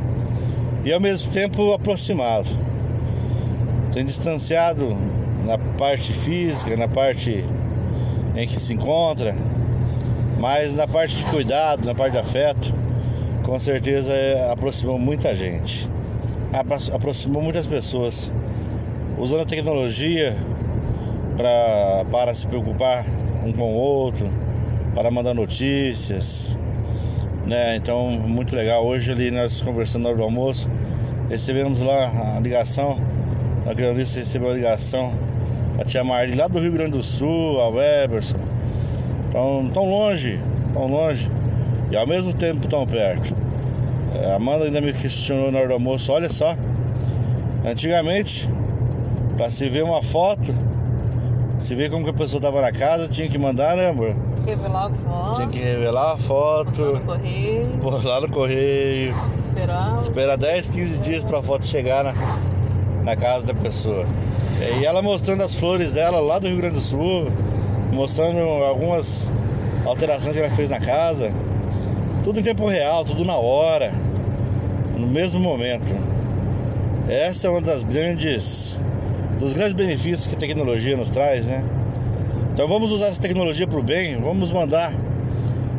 e 0.82 0.90
ao 0.90 0.98
mesmo 0.98 1.30
tempo 1.30 1.74
aproximado. 1.74 2.48
Tem 3.92 4.02
distanciado 4.02 4.88
na 5.44 5.58
parte 5.76 6.14
física, 6.14 6.74
na 6.74 6.88
parte 6.88 7.44
em 8.34 8.48
que 8.48 8.58
se 8.58 8.72
encontra, 8.72 9.34
mas 10.40 10.74
na 10.74 10.88
parte 10.88 11.18
de 11.18 11.26
cuidado, 11.26 11.84
na 11.84 11.94
parte 11.94 12.12
de 12.12 12.18
afeto, 12.18 12.72
com 13.42 13.60
certeza 13.60 14.14
é, 14.14 14.50
aproximou 14.50 14.98
muita 14.98 15.36
gente, 15.36 15.86
aproximou 16.94 17.42
muitas 17.42 17.66
pessoas, 17.66 18.32
usando 19.18 19.42
a 19.42 19.44
tecnologia 19.44 20.34
pra, 21.36 22.04
para 22.10 22.34
se 22.34 22.46
preocupar 22.46 23.04
um 23.44 23.52
com 23.52 23.72
o 23.72 23.74
outro, 23.74 24.30
para 24.94 25.10
mandar 25.10 25.34
notícias, 25.34 26.58
né? 27.46 27.76
Então, 27.76 28.10
muito 28.10 28.54
legal. 28.54 28.84
Hoje 28.84 29.12
ali 29.12 29.30
nós 29.30 29.60
conversando 29.60 30.04
na 30.04 30.08
hora 30.10 30.18
do 30.18 30.24
almoço, 30.24 30.68
recebemos 31.28 31.80
lá 31.80 32.36
a 32.36 32.40
ligação, 32.40 32.98
a 33.66 33.72
Granice 33.72 34.18
recebeu 34.18 34.50
a 34.50 34.54
ligação, 34.54 35.12
a 35.78 35.84
tia 35.84 36.04
Marli 36.04 36.34
lá 36.34 36.48
do 36.48 36.58
Rio 36.58 36.72
Grande 36.72 36.92
do 36.92 37.02
Sul, 37.02 37.60
a 37.60 37.68
Weberson. 37.68 38.36
Então, 39.28 39.70
tão 39.72 39.84
longe, 39.84 40.38
tão 40.72 40.86
longe 40.86 41.30
e 41.90 41.96
ao 41.96 42.06
mesmo 42.06 42.32
tempo 42.32 42.68
tão 42.68 42.86
perto. 42.86 43.34
É, 44.14 44.32
a 44.32 44.36
Amanda 44.36 44.64
ainda 44.64 44.80
me 44.80 44.92
questionou 44.92 45.50
na 45.50 45.58
hora 45.58 45.68
do 45.68 45.74
almoço, 45.74 46.12
olha 46.12 46.28
só. 46.28 46.54
Antigamente, 47.64 48.48
para 49.36 49.50
se 49.50 49.68
ver 49.68 49.84
uma 49.84 50.02
foto, 50.02 50.54
se 51.62 51.76
ver 51.76 51.90
como 51.90 52.04
que 52.04 52.10
a 52.10 52.14
pessoa 52.14 52.38
estava 52.38 52.60
na 52.60 52.72
casa, 52.72 53.08
tinha 53.08 53.28
que 53.28 53.38
mandar, 53.38 53.76
né, 53.76 53.90
amor? 53.90 54.14
Revelar 54.44 54.86
a 54.86 54.90
foto. 54.90 55.34
Tinha 55.36 55.48
que 55.48 55.58
revelar 55.58 56.12
a 56.12 56.16
foto. 56.16 56.82
Lá 56.82 56.98
no 56.98 57.04
correio. 57.04 57.68
Pôr 57.80 58.04
lá 58.04 58.20
no 58.20 58.28
correio. 58.28 59.14
Esperar. 59.38 59.98
Esperar 59.98 60.36
10, 60.36 60.70
15 60.70 61.00
dias 61.00 61.24
pra 61.24 61.40
foto 61.40 61.64
chegar 61.64 62.02
na, 62.02 62.14
na 63.04 63.14
casa 63.14 63.46
da 63.46 63.54
pessoa. 63.54 64.04
E 64.80 64.84
ela 64.84 65.02
mostrando 65.02 65.42
as 65.42 65.54
flores 65.54 65.92
dela 65.92 66.20
lá 66.20 66.38
do 66.38 66.48
Rio 66.48 66.56
Grande 66.56 66.74
do 66.74 66.80
Sul, 66.80 67.28
mostrando 67.92 68.40
algumas 68.64 69.30
alterações 69.84 70.34
que 70.34 70.42
ela 70.42 70.54
fez 70.54 70.68
na 70.68 70.80
casa. 70.80 71.32
Tudo 72.24 72.40
em 72.40 72.42
tempo 72.42 72.66
real, 72.68 73.04
tudo 73.04 73.24
na 73.24 73.36
hora, 73.36 73.92
no 74.96 75.06
mesmo 75.06 75.38
momento. 75.38 75.94
Essa 77.08 77.46
é 77.46 77.50
uma 77.50 77.60
das 77.60 77.82
grandes 77.84 78.78
dos 79.42 79.52
grandes 79.52 79.72
benefícios 79.72 80.28
que 80.28 80.36
a 80.36 80.38
tecnologia 80.38 80.96
nos 80.96 81.10
traz, 81.10 81.48
né? 81.48 81.64
Então 82.52 82.68
vamos 82.68 82.92
usar 82.92 83.06
essa 83.06 83.20
tecnologia 83.20 83.66
para 83.66 83.78
o 83.78 83.82
bem, 83.82 84.20
vamos 84.20 84.52
mandar 84.52 84.94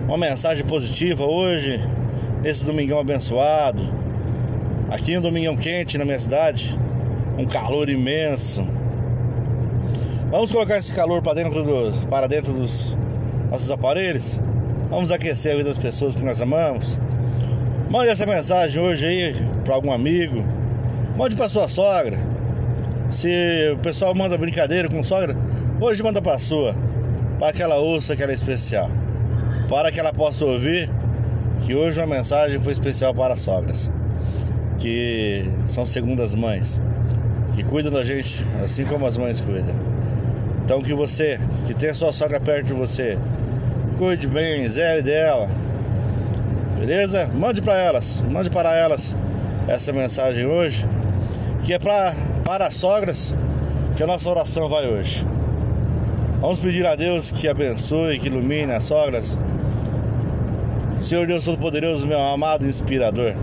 uma 0.06 0.17
mensagem 0.17 0.65
positiva 0.65 1.23
hoje, 1.23 1.80
nesse 2.41 2.65
domingão 2.65 2.99
abençoado. 2.99 3.82
Aqui 4.89 5.17
um 5.17 5.21
domingão 5.21 5.56
quente 5.56 5.97
na 5.97 6.04
minha 6.04 6.19
cidade, 6.19 6.78
um 7.38 7.45
calor 7.45 7.89
imenso. 7.89 8.67
Vamos 10.30 10.52
colocar 10.52 10.78
esse 10.78 10.91
calor 10.91 11.21
para 11.21 11.36
dentro, 11.36 11.63
do, 11.63 12.08
para 12.10 12.28
dentro 12.28 12.52
dos 12.52 12.97
nossos 13.49 13.71
aparelhos. 13.71 14.41
Vamos 14.89 15.10
aquecer 15.10 15.54
a 15.54 15.56
vida 15.56 15.69
das 15.69 15.78
pessoas 15.78 16.17
que 16.17 16.26
nós 16.26 16.41
amamos. 16.41 16.99
Mande 17.89 18.10
essa 18.10 18.26
mensagem 18.26 18.84
hoje 18.84 19.08
aí 19.08 19.34
para 19.63 19.73
algum 19.73 19.91
amigo. 19.93 20.43
Mande 21.15 21.34
para 21.38 21.47
sua 21.47 21.69
sogra. 21.69 22.32
Se 23.09 23.71
o 23.73 23.77
pessoal 23.77 24.13
manda 24.15 24.37
brincadeira 24.37 24.89
com 24.89 25.03
sogra, 25.03 25.35
Hoje 25.83 26.01
manda 26.01 26.21
para 26.21 26.39
sua, 26.39 26.73
para 27.37 27.51
que 27.51 27.61
ela 27.61 27.75
ouça 27.75 28.15
que 28.15 28.23
ela 28.23 28.31
é 28.31 28.35
especial, 28.35 28.89
para 29.67 29.91
que 29.91 29.99
ela 29.99 30.13
possa 30.13 30.45
ouvir 30.45 30.89
que 31.65 31.75
hoje 31.75 31.99
uma 31.99 32.07
mensagem 32.07 32.57
foi 32.57 32.71
especial 32.71 33.13
para 33.13 33.33
as 33.33 33.41
sogras, 33.41 33.91
que 34.79 35.45
são 35.67 35.85
segundas 35.85 36.33
mães, 36.33 36.81
que 37.53 37.63
cuidam 37.63 37.91
da 37.91 38.01
gente 38.05 38.45
assim 38.63 38.85
como 38.85 39.05
as 39.05 39.17
mães 39.17 39.41
cuidam. 39.41 39.75
Então 40.63 40.81
que 40.81 40.93
você, 40.93 41.37
que 41.65 41.73
tem 41.73 41.89
a 41.89 41.93
sua 41.93 42.13
sogra 42.13 42.39
perto 42.39 42.67
de 42.67 42.73
você, 42.73 43.17
cuide 43.97 44.25
bem, 44.25 44.69
zere 44.69 45.01
dela, 45.01 45.49
beleza? 46.79 47.27
Mande 47.33 47.61
para 47.61 47.75
elas, 47.75 48.23
mande 48.31 48.49
para 48.49 48.73
elas 48.73 49.13
essa 49.67 49.91
mensagem 49.91 50.45
hoje, 50.45 50.87
que 51.65 51.73
é 51.73 51.79
pra, 51.79 52.13
para 52.53 52.67
as 52.67 52.75
sogras 52.75 53.33
que 53.95 54.03
a 54.03 54.05
nossa 54.05 54.29
oração 54.29 54.69
vai 54.69 54.87
hoje. 54.87 55.25
Vamos 56.39 56.59
pedir 56.59 56.85
a 56.85 56.95
Deus 56.95 57.31
que 57.31 57.47
abençoe, 57.47 58.19
que 58.19 58.27
ilumine 58.27 58.71
as 58.71 58.83
sogras. 58.83 59.39
Senhor 60.99 61.25
Deus 61.25 61.45
Todo-Poderoso, 61.45 62.05
meu 62.05 62.21
amado 62.21 62.67
inspirador. 62.67 63.33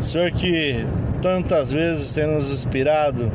Senhor 0.00 0.30
que 0.30 0.86
tantas 1.20 1.72
vezes 1.72 2.14
tem 2.14 2.32
nos 2.32 2.48
inspirado 2.52 3.32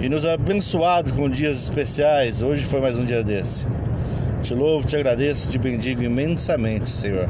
e 0.00 0.08
nos 0.08 0.24
abençoado 0.24 1.12
com 1.12 1.28
dias 1.28 1.64
especiais. 1.64 2.44
Hoje 2.44 2.64
foi 2.64 2.80
mais 2.80 3.00
um 3.00 3.04
dia 3.04 3.24
desse. 3.24 3.66
Te 4.42 4.54
louvo, 4.54 4.86
te 4.86 4.94
agradeço, 4.94 5.50
te 5.50 5.58
bendigo 5.58 6.04
imensamente, 6.04 6.88
Senhor. 6.88 7.28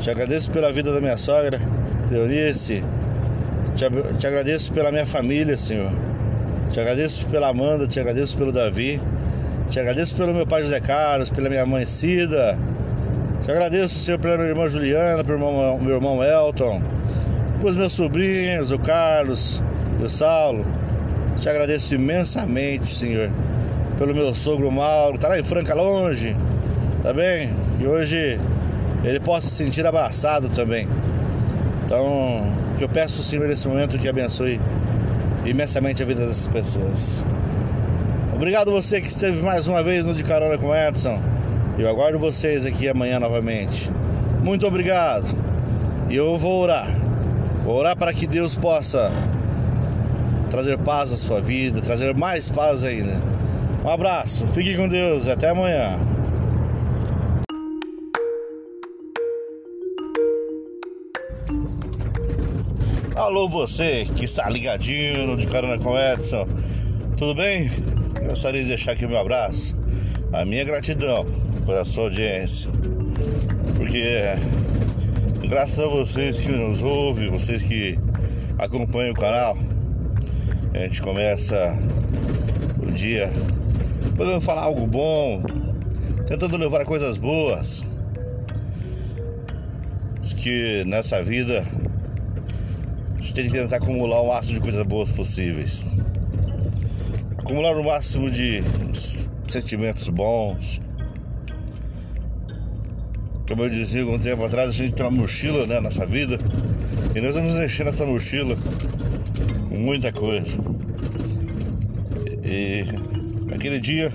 Te 0.00 0.10
agradeço 0.10 0.50
pela 0.50 0.72
vida 0.72 0.90
da 0.90 1.02
minha 1.02 1.18
sogra, 1.18 1.60
Leonice. 2.10 2.82
Te, 3.78 3.84
te 4.18 4.26
agradeço 4.26 4.72
pela 4.72 4.90
minha 4.90 5.06
família, 5.06 5.56
Senhor. 5.56 5.92
Te 6.68 6.80
agradeço 6.80 7.24
pela 7.28 7.50
Amanda, 7.50 7.86
te 7.86 8.00
agradeço 8.00 8.36
pelo 8.36 8.50
Davi, 8.50 9.00
te 9.70 9.78
agradeço 9.78 10.16
pelo 10.16 10.34
meu 10.34 10.44
pai 10.44 10.62
José 10.62 10.80
Carlos, 10.80 11.30
pela 11.30 11.48
minha 11.48 11.64
mãe 11.64 11.86
Cida. 11.86 12.58
Te 13.40 13.52
agradeço, 13.52 13.94
Senhor, 13.94 14.18
pela 14.18 14.36
minha 14.36 14.48
irmã 14.48 14.68
Juliana, 14.68 15.22
pelo 15.22 15.78
meu 15.80 15.94
irmão, 15.94 16.24
Elton, 16.24 16.82
pelos 17.60 17.76
meus 17.76 17.92
sobrinhos, 17.92 18.72
o 18.72 18.80
Carlos 18.80 19.62
e 20.00 20.02
o 20.02 20.10
Saulo. 20.10 20.66
Te 21.40 21.48
agradeço 21.48 21.94
imensamente, 21.94 22.92
Senhor, 22.92 23.30
pelo 23.96 24.12
meu 24.12 24.34
sogro 24.34 24.72
Mauro, 24.72 25.12
que 25.12 25.20
tá 25.20 25.28
lá 25.28 25.38
em 25.38 25.44
Franca 25.44 25.72
longe, 25.72 26.36
tá 27.04 27.12
bem? 27.12 27.48
E 27.78 27.86
hoje 27.86 28.40
ele 29.04 29.20
possa 29.20 29.48
se 29.48 29.54
sentir 29.54 29.86
abraçado 29.86 30.48
também. 30.48 30.88
Então, 31.88 32.44
que 32.76 32.84
eu 32.84 32.88
peço, 32.88 33.22
Senhor, 33.22 33.48
nesse 33.48 33.66
momento 33.66 33.96
que 33.96 34.06
abençoe 34.06 34.60
imensamente 35.46 36.02
a 36.02 36.06
vida 36.06 36.20
dessas 36.20 36.46
pessoas. 36.46 37.24
Obrigado 38.34 38.70
você 38.70 39.00
que 39.00 39.08
esteve 39.08 39.40
mais 39.40 39.66
uma 39.68 39.82
vez 39.82 40.06
no 40.06 40.12
De 40.12 40.22
Carona 40.22 40.58
com 40.58 40.76
Edson. 40.76 41.18
Eu 41.78 41.88
aguardo 41.88 42.18
vocês 42.18 42.66
aqui 42.66 42.90
amanhã 42.90 43.18
novamente. 43.18 43.90
Muito 44.44 44.66
obrigado. 44.66 45.34
E 46.10 46.16
eu 46.16 46.36
vou 46.36 46.60
orar. 46.60 46.90
Vou 47.64 47.74
orar 47.76 47.96
para 47.96 48.12
que 48.12 48.26
Deus 48.26 48.54
possa 48.54 49.10
trazer 50.50 50.76
paz 50.76 51.10
à 51.10 51.16
sua 51.16 51.40
vida, 51.40 51.80
trazer 51.80 52.14
mais 52.14 52.50
paz 52.50 52.84
ainda. 52.84 53.14
Um 53.82 53.88
abraço, 53.88 54.46
fique 54.48 54.76
com 54.76 54.86
Deus 54.86 55.26
até 55.26 55.48
amanhã. 55.48 55.96
Alô, 63.28 63.46
você 63.46 64.06
que 64.16 64.24
está 64.24 64.48
ligadinho 64.48 65.36
De 65.36 65.46
Carona 65.46 65.76
com 65.76 65.94
Edson, 65.98 66.48
tudo 67.14 67.34
bem? 67.34 67.70
Gostaria 68.26 68.62
de 68.62 68.68
deixar 68.68 68.92
aqui 68.92 69.04
o 69.04 69.08
meu 69.10 69.18
abraço, 69.18 69.76
a 70.32 70.46
minha 70.46 70.64
gratidão 70.64 71.26
pela 71.66 71.84
sua 71.84 72.04
audiência, 72.04 72.70
porque 73.76 74.22
graças 75.46 75.78
a 75.78 75.86
vocês 75.88 76.40
que 76.40 76.50
nos 76.50 76.82
ouvem, 76.82 77.28
vocês 77.28 77.62
que 77.62 77.98
acompanham 78.56 79.12
o 79.12 79.14
canal, 79.14 79.58
a 80.72 80.78
gente 80.78 81.02
começa 81.02 81.78
o 82.82 82.90
dia 82.90 83.30
podendo 84.16 84.40
falar 84.40 84.62
algo 84.62 84.86
bom, 84.86 85.42
tentando 86.26 86.56
levar 86.56 86.82
coisas 86.86 87.18
boas. 87.18 87.84
Que 90.34 90.82
nessa 90.86 91.22
vida 91.22 91.62
gente 93.20 93.34
tem 93.34 93.44
que 93.46 93.52
tentar 93.52 93.76
acumular 93.76 94.20
o 94.20 94.28
máximo 94.28 94.54
de 94.56 94.60
coisas 94.60 94.82
boas 94.84 95.10
possíveis. 95.10 95.84
Acumular 97.38 97.76
o 97.76 97.84
máximo 97.84 98.30
de 98.30 98.62
sentimentos 99.46 100.08
bons. 100.08 100.80
Como 103.48 103.64
eu 103.64 103.70
dizia 103.70 104.02
algum 104.02 104.18
tempo 104.18 104.44
atrás, 104.44 104.70
a 104.70 104.72
gente 104.72 104.94
tem 104.94 105.06
uma 105.06 105.10
mochila 105.10 105.66
né, 105.66 105.80
nessa 105.80 106.06
vida. 106.06 106.38
E 107.14 107.20
nós 107.20 107.34
vamos 107.34 107.56
encher 107.56 107.84
nessa 107.84 108.04
mochila 108.04 108.56
com 109.68 109.76
muita 109.78 110.12
coisa. 110.12 110.58
E, 112.44 112.84
aquele 113.52 113.80
dia, 113.80 114.12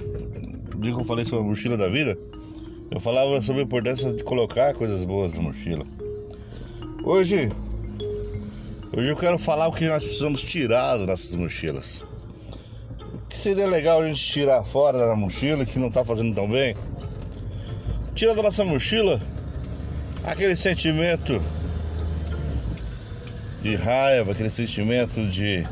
o 0.75 0.79
dia 0.79 0.93
que 0.93 0.99
eu 0.99 1.05
falei 1.05 1.25
sobre 1.25 1.45
a 1.45 1.47
mochila 1.47 1.75
da 1.75 1.87
vida, 1.87 2.17
eu 2.91 2.99
falava 2.99 3.41
sobre 3.41 3.61
a 3.61 3.65
importância 3.65 4.13
de 4.13 4.23
colocar 4.23 4.73
coisas 4.75 5.03
boas 5.03 5.35
na 5.35 5.43
mochila. 5.43 5.83
Hoje 7.03 7.49
Hoje 8.95 9.09
eu 9.09 9.15
quero 9.15 9.39
falar 9.39 9.67
o 9.67 9.71
que 9.71 9.87
nós 9.87 10.03
precisamos 10.03 10.43
tirar 10.43 10.97
das 10.97 11.07
nossas 11.07 11.33
mochilas. 11.33 12.05
O 13.11 13.27
que 13.27 13.35
seria 13.35 13.65
legal 13.65 14.03
a 14.03 14.07
gente 14.07 14.23
tirar 14.23 14.63
fora 14.63 14.99
da 14.99 15.15
mochila 15.15 15.65
que 15.65 15.79
não 15.79 15.87
está 15.87 16.05
fazendo 16.05 16.35
tão 16.35 16.47
bem? 16.47 16.75
Tira 18.13 18.35
da 18.35 18.43
nossa 18.43 18.63
mochila 18.63 19.19
aquele 20.23 20.55
sentimento 20.55 21.41
de 23.63 23.75
raiva, 23.75 24.31
aquele 24.31 24.51
sentimento 24.51 25.25
de 25.27 25.65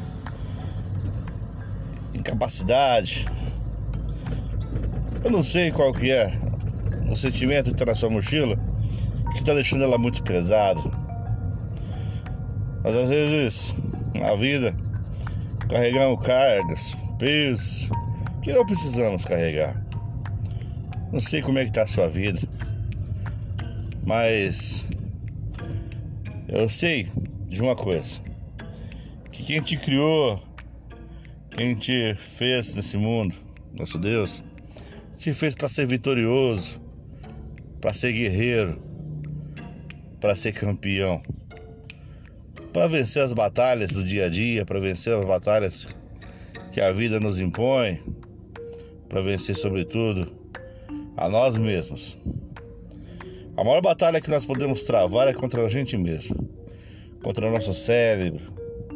incapacidade, 2.16 3.28
Eu 5.24 5.30
não 5.30 5.44
sei 5.44 5.72
qual 5.72 5.94
que 5.94 6.10
é 6.10 6.34
o 7.08 7.16
sentimento 7.16 7.66
que 7.66 7.74
está 7.74 7.86
na 7.86 7.94
sua 7.94 8.10
mochila 8.10 8.58
que 9.34 9.40
está 9.40 9.54
deixando 9.54 9.84
ela 9.84 10.00
muito 10.00 10.24
pesada. 10.24 11.01
Mas 12.84 12.96
às 12.96 13.10
vezes 13.10 13.76
na 14.16 14.36
vida 14.36 14.76
carregamos 15.70 16.26
cargas, 16.26 16.96
pesos 17.18 17.90
que 18.42 18.52
não 18.54 18.66
precisamos 18.66 19.24
carregar. 19.24 19.80
Não 21.12 21.22
sei 21.22 21.42
como 21.42 21.60
é 21.60 21.66
que 21.66 21.72
tá 21.72 21.84
a 21.84 21.88
sua 21.88 22.08
vida, 22.08 22.40
mas 24.06 24.90
eu 26.48 26.70
sei 26.70 27.08
de 27.48 27.62
uma 27.62 27.76
coisa, 27.76 28.22
que 29.32 29.44
quem 29.44 29.62
te 29.62 29.78
criou, 29.78 30.42
quem 31.52 31.76
te 31.76 32.16
fez 32.16 32.76
nesse 32.76 32.98
mundo, 32.98 33.36
nosso 33.74 33.98
Deus, 33.98 34.44
te 35.18 35.34
fez 35.34 35.54
para 35.54 35.68
ser 35.68 35.86
vitorioso, 35.86 36.82
para 37.80 37.94
ser 37.94 38.14
guerreiro, 38.14 38.82
para 40.20 40.34
ser 40.34 40.54
campeão, 40.54 41.22
para 42.74 42.88
vencer 42.88 43.22
as 43.22 43.34
batalhas 43.34 43.92
do 43.92 44.04
dia 44.04 44.26
a 44.26 44.30
dia, 44.30 44.66
para 44.66 44.80
vencer 44.80 45.14
as 45.14 45.26
batalhas 45.26 45.88
que 46.72 46.80
a 46.80 46.92
vida 46.92 47.20
nos 47.20 47.40
impõe, 47.40 48.00
para 49.10 49.22
vencer, 49.22 49.56
sobretudo, 49.56 50.32
a 51.18 51.28
nós 51.28 51.58
mesmos. 51.58 52.18
A 53.58 53.64
maior 53.64 53.82
batalha 53.82 54.22
que 54.22 54.30
nós 54.30 54.46
podemos 54.46 54.84
travar 54.84 55.28
é 55.28 55.34
contra 55.34 55.66
a 55.66 55.70
gente 55.70 55.98
mesmo, 55.98 56.50
contra 57.22 57.48
o 57.48 57.52
nosso 57.52 57.74
cérebro. 57.74 58.42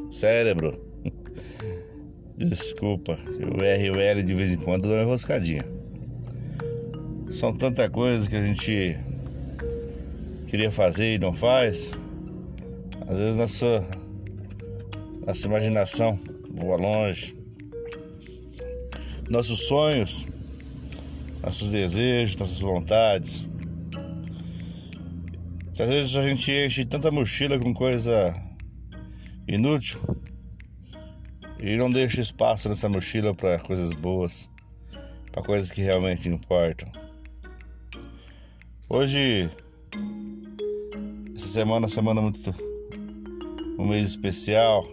Cérebro. 0.09 0.81
Desculpa, 2.37 3.15
o 3.57 3.61
R 3.61 3.85
e 3.85 3.91
o 3.91 3.99
L 3.99 4.23
de 4.23 4.33
vez 4.33 4.51
em 4.51 4.57
quando 4.57 4.83
dão 4.83 4.91
uma 4.93 5.01
enroscadinha. 5.01 5.65
São 7.29 7.51
tanta 7.53 7.89
coisa 7.89 8.29
que 8.29 8.35
a 8.35 8.45
gente 8.45 8.97
queria 10.47 10.71
fazer 10.71 11.15
e 11.15 11.19
não 11.19 11.33
faz. 11.33 11.91
Às 13.07 13.17
vezes 13.17 13.37
nossa, 13.37 13.81
nossa 15.25 15.47
imaginação 15.47 16.19
voa 16.51 16.77
longe. 16.77 17.37
Nossos 19.29 19.67
sonhos, 19.67 20.27
nossos 21.43 21.69
desejos, 21.69 22.35
nossas 22.35 22.59
vontades. 22.59 23.47
Que 25.73 25.81
às 25.81 25.89
vezes 25.89 26.15
a 26.15 26.23
gente 26.23 26.51
enche 26.51 26.85
tanta 26.85 27.11
mochila 27.11 27.59
com 27.59 27.73
coisa 27.73 28.33
inútil 29.47 29.99
e 31.59 31.75
não 31.77 31.91
deixa 31.91 32.21
espaço 32.21 32.69
nessa 32.69 32.89
mochila 32.89 33.33
para 33.33 33.59
coisas 33.59 33.93
boas, 33.93 34.49
para 35.31 35.43
coisas 35.43 35.69
que 35.69 35.81
realmente 35.81 36.29
importam. 36.29 36.91
Hoje, 38.89 39.49
essa 41.35 41.47
semana, 41.47 41.87
semana 41.87 42.21
muito. 42.21 42.74
Um 43.77 43.87
mês 43.87 44.09
especial, 44.09 44.85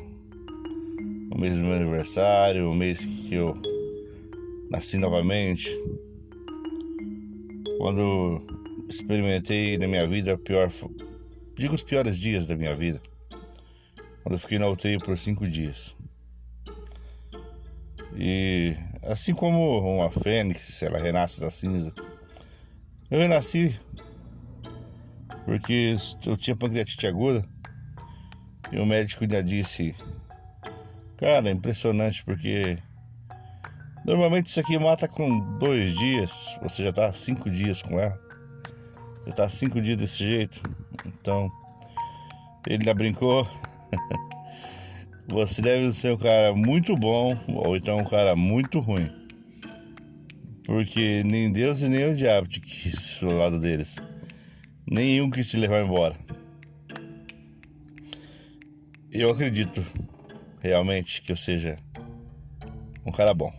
um 1.34 1.38
mês 1.38 1.56
do 1.56 1.64
meu 1.64 1.74
aniversário, 1.74 2.68
um 2.68 2.74
mês 2.74 3.04
que 3.04 3.34
eu 3.34 3.54
nasci 4.70 4.98
novamente. 4.98 5.70
Quando 7.78 8.38
experimentei 8.88 9.76
na 9.78 9.86
minha 9.86 10.06
vida 10.06 10.36
pior. 10.38 10.70
digo 11.56 11.74
os 11.74 11.82
piores 11.82 12.18
dias 12.18 12.46
da 12.46 12.56
minha 12.56 12.74
vida. 12.76 13.00
Quando 14.22 14.34
eu 14.34 14.38
fiquei 14.38 14.58
na 14.58 14.68
UTI 14.68 14.98
por 14.98 15.16
cinco 15.18 15.46
dias. 15.46 15.96
E 18.14 18.74
assim 19.02 19.34
como 19.34 19.80
uma 19.80 20.10
fênix, 20.10 20.82
ela 20.82 20.98
renasce 20.98 21.40
da 21.40 21.50
cinza 21.50 21.92
eu 23.12 23.18
renasci 23.18 23.78
porque 25.44 25.94
eu 26.26 26.34
tinha 26.34 26.56
pancreatite 26.56 27.06
aguda 27.06 27.44
e 28.70 28.78
o 28.78 28.86
médico 28.86 29.24
ainda 29.24 29.42
disse: 29.42 29.94
Cara, 31.16 31.48
é 31.48 31.52
impressionante 31.52 32.24
porque 32.24 32.76
normalmente 34.06 34.46
isso 34.46 34.60
aqui 34.60 34.78
mata 34.78 35.08
com 35.08 35.58
dois 35.58 35.96
dias, 35.96 36.56
você 36.62 36.84
já 36.84 36.92
tá 36.92 37.12
cinco 37.12 37.50
dias 37.50 37.82
com 37.82 37.98
ela, 37.98 38.18
já 39.26 39.32
tá 39.32 39.48
cinco 39.48 39.80
dias 39.80 39.96
desse 39.96 40.18
jeito. 40.18 40.62
Então 41.06 41.50
ele 42.66 42.78
ainda 42.78 42.94
brincou. 42.94 43.46
você 45.28 45.62
deve 45.62 45.92
ser 45.92 46.12
um 46.12 46.18
cara 46.18 46.54
muito 46.54 46.96
bom 46.96 47.36
ou 47.48 47.76
então 47.76 47.98
um 47.98 48.04
cara 48.04 48.36
muito 48.36 48.80
ruim. 48.80 49.10
Porque 50.64 51.22
nem 51.24 51.50
Deus 51.50 51.82
e 51.82 51.88
nem 51.88 52.10
o 52.10 52.14
diabo 52.14 52.46
te 52.46 52.60
quis 52.60 53.18
do 53.20 53.36
lado 53.36 53.58
deles. 53.58 53.96
Nenhum 54.90 55.28
quis 55.30 55.50
te 55.50 55.56
levar 55.56 55.84
embora. 55.84 56.14
Eu 59.14 59.28
acredito 59.28 59.84
realmente 60.62 61.20
que 61.20 61.32
eu 61.32 61.36
seja 61.36 61.76
um 63.04 63.12
cara 63.12 63.34
bom. 63.34 63.52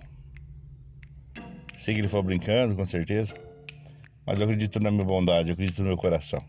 Sei 1.78 1.94
que 1.94 2.02
ele 2.02 2.08
foi 2.08 2.24
brincando, 2.24 2.76
com 2.76 2.84
certeza. 2.88 3.36
Mas 4.26 4.40
eu 4.40 4.46
acredito 4.48 4.80
na 4.80 4.90
minha 4.90 5.06
bondade, 5.06 5.50
eu 5.50 5.54
acredito 5.54 5.84
no 5.84 5.90
meu 5.90 5.98
coração. 5.98 6.44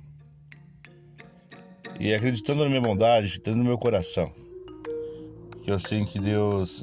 E 2.01 2.15
acreditando 2.15 2.63
na 2.63 2.71
minha 2.71 2.81
bondade, 2.81 3.27
acreditando 3.27 3.59
no 3.59 3.65
meu 3.65 3.77
coração, 3.77 4.33
que 5.63 5.71
eu 5.71 5.79
sei 5.79 6.03
que 6.07 6.19
Deus, 6.19 6.83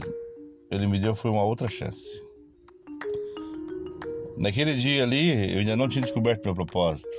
Ele 0.69 0.85
me 0.85 0.99
deu 0.99 1.15
foi 1.15 1.31
uma 1.31 1.43
outra 1.43 1.67
chance. 1.67 2.21
Naquele 4.37 4.75
dia 4.75 5.01
ali, 5.01 5.53
eu 5.53 5.57
ainda 5.57 5.75
não 5.75 5.89
tinha 5.89 6.03
descoberto 6.03 6.45
meu 6.45 6.53
propósito. 6.53 7.09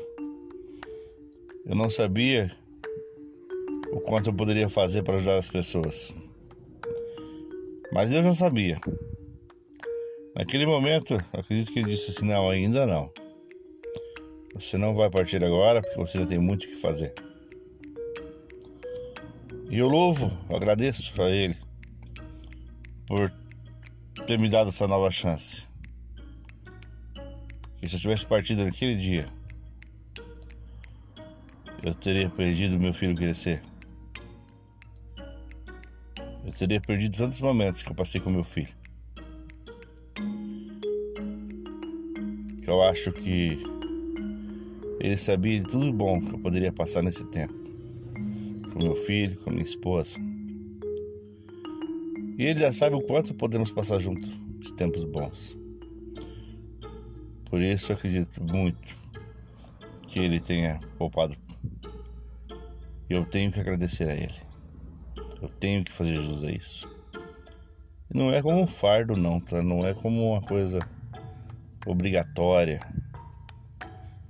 Eu 1.67 1.75
não 1.75 1.91
sabia 1.91 2.57
o 3.92 4.00
quanto 4.00 4.31
eu 4.31 4.35
poderia 4.35 4.70
fazer 4.70 5.02
para 5.02 5.16
ajudar 5.16 5.37
as 5.37 5.50
pessoas. 5.50 6.33
Mas 7.92 8.11
eu 8.11 8.22
já 8.22 8.33
sabia. 8.33 8.81
Naquele 10.35 10.64
momento, 10.64 11.22
acredito 11.33 11.70
que 11.70 11.78
ele 11.78 11.90
disse 11.90 12.11
assim: 12.11 12.26
Não, 12.26 12.48
ainda 12.48 12.87
não. 12.87 13.12
Você 14.55 14.78
não 14.78 14.94
vai 14.94 15.11
partir 15.11 15.44
agora 15.44 15.83
porque 15.83 15.98
você 15.98 16.18
ainda 16.18 16.31
tem 16.31 16.38
muito 16.38 16.64
o 16.64 16.68
que 16.68 16.76
fazer. 16.76 17.12
E 19.68 19.78
eu 19.78 19.88
louvo, 19.88 20.31
agradeço 20.55 21.20
a 21.20 21.31
ele 21.31 21.57
por 23.07 23.31
ter 24.26 24.38
me 24.38 24.48
dado 24.48 24.68
essa 24.68 24.88
nova 24.88 25.11
chance. 25.11 25.66
E 27.83 27.88
se 27.88 27.96
eu 27.96 28.00
tivesse 28.00 28.26
partido 28.26 28.64
naquele 28.64 28.96
dia, 28.96 29.26
eu 31.83 31.94
teria 31.94 32.31
perdido 32.31 32.81
meu 32.81 32.92
filho 32.94 33.14
crescer. 33.14 33.62
Eu 36.44 36.52
teria 36.52 36.81
perdido 36.81 37.16
tantos 37.16 37.40
momentos 37.40 37.83
que 37.83 37.90
eu 37.90 37.94
passei 37.94 38.20
com 38.20 38.31
meu 38.31 38.42
filho. 38.42 38.74
Eu 42.66 42.83
acho 42.83 43.12
que 43.12 43.59
ele 44.98 45.16
sabia 45.16 45.59
de 45.59 45.66
tudo 45.66 45.92
bom 45.92 46.20
que 46.20 46.35
eu 46.35 46.38
poderia 46.38 46.72
passar 46.72 47.02
nesse 47.02 47.24
tempo. 47.26 47.55
Com 48.72 48.83
meu 48.83 48.96
filho, 48.96 49.38
com 49.40 49.50
minha 49.50 49.62
esposa. 49.62 50.18
E 52.38 52.44
ele 52.44 52.61
já 52.61 52.72
sabe 52.72 52.96
o 52.96 53.02
quanto 53.02 53.35
podemos 53.35 53.70
passar 53.70 53.98
juntos 53.98 54.31
de 54.59 54.72
tempos 54.74 55.05
bons. 55.05 55.57
Por 57.44 57.61
isso 57.61 57.92
eu 57.92 57.96
acredito 57.96 58.42
muito 58.42 58.88
que 60.09 60.18
ele 60.18 60.40
tenha 60.40 60.81
poupado. 60.98 61.37
E 63.08 63.12
eu 63.12 63.25
tenho 63.27 63.52
que 63.52 63.60
agradecer 63.60 64.08
a 64.08 64.14
ele. 64.14 64.52
Eu 65.43 65.49
tenho 65.49 65.85
que 65.85 65.93
fazer 65.93 66.15
jus 66.15 66.45
a 66.45 66.51
isso. 66.51 66.88
Não 68.15 68.33
é 68.33 68.40
como 68.40 68.61
um 68.61 68.67
fardo 68.67 69.17
não, 69.17 69.40
tá? 69.40 69.61
Não 69.61 69.87
é 69.87 69.93
como 69.93 70.33
uma 70.33 70.40
coisa 70.40 70.79
obrigatória. 71.85 72.81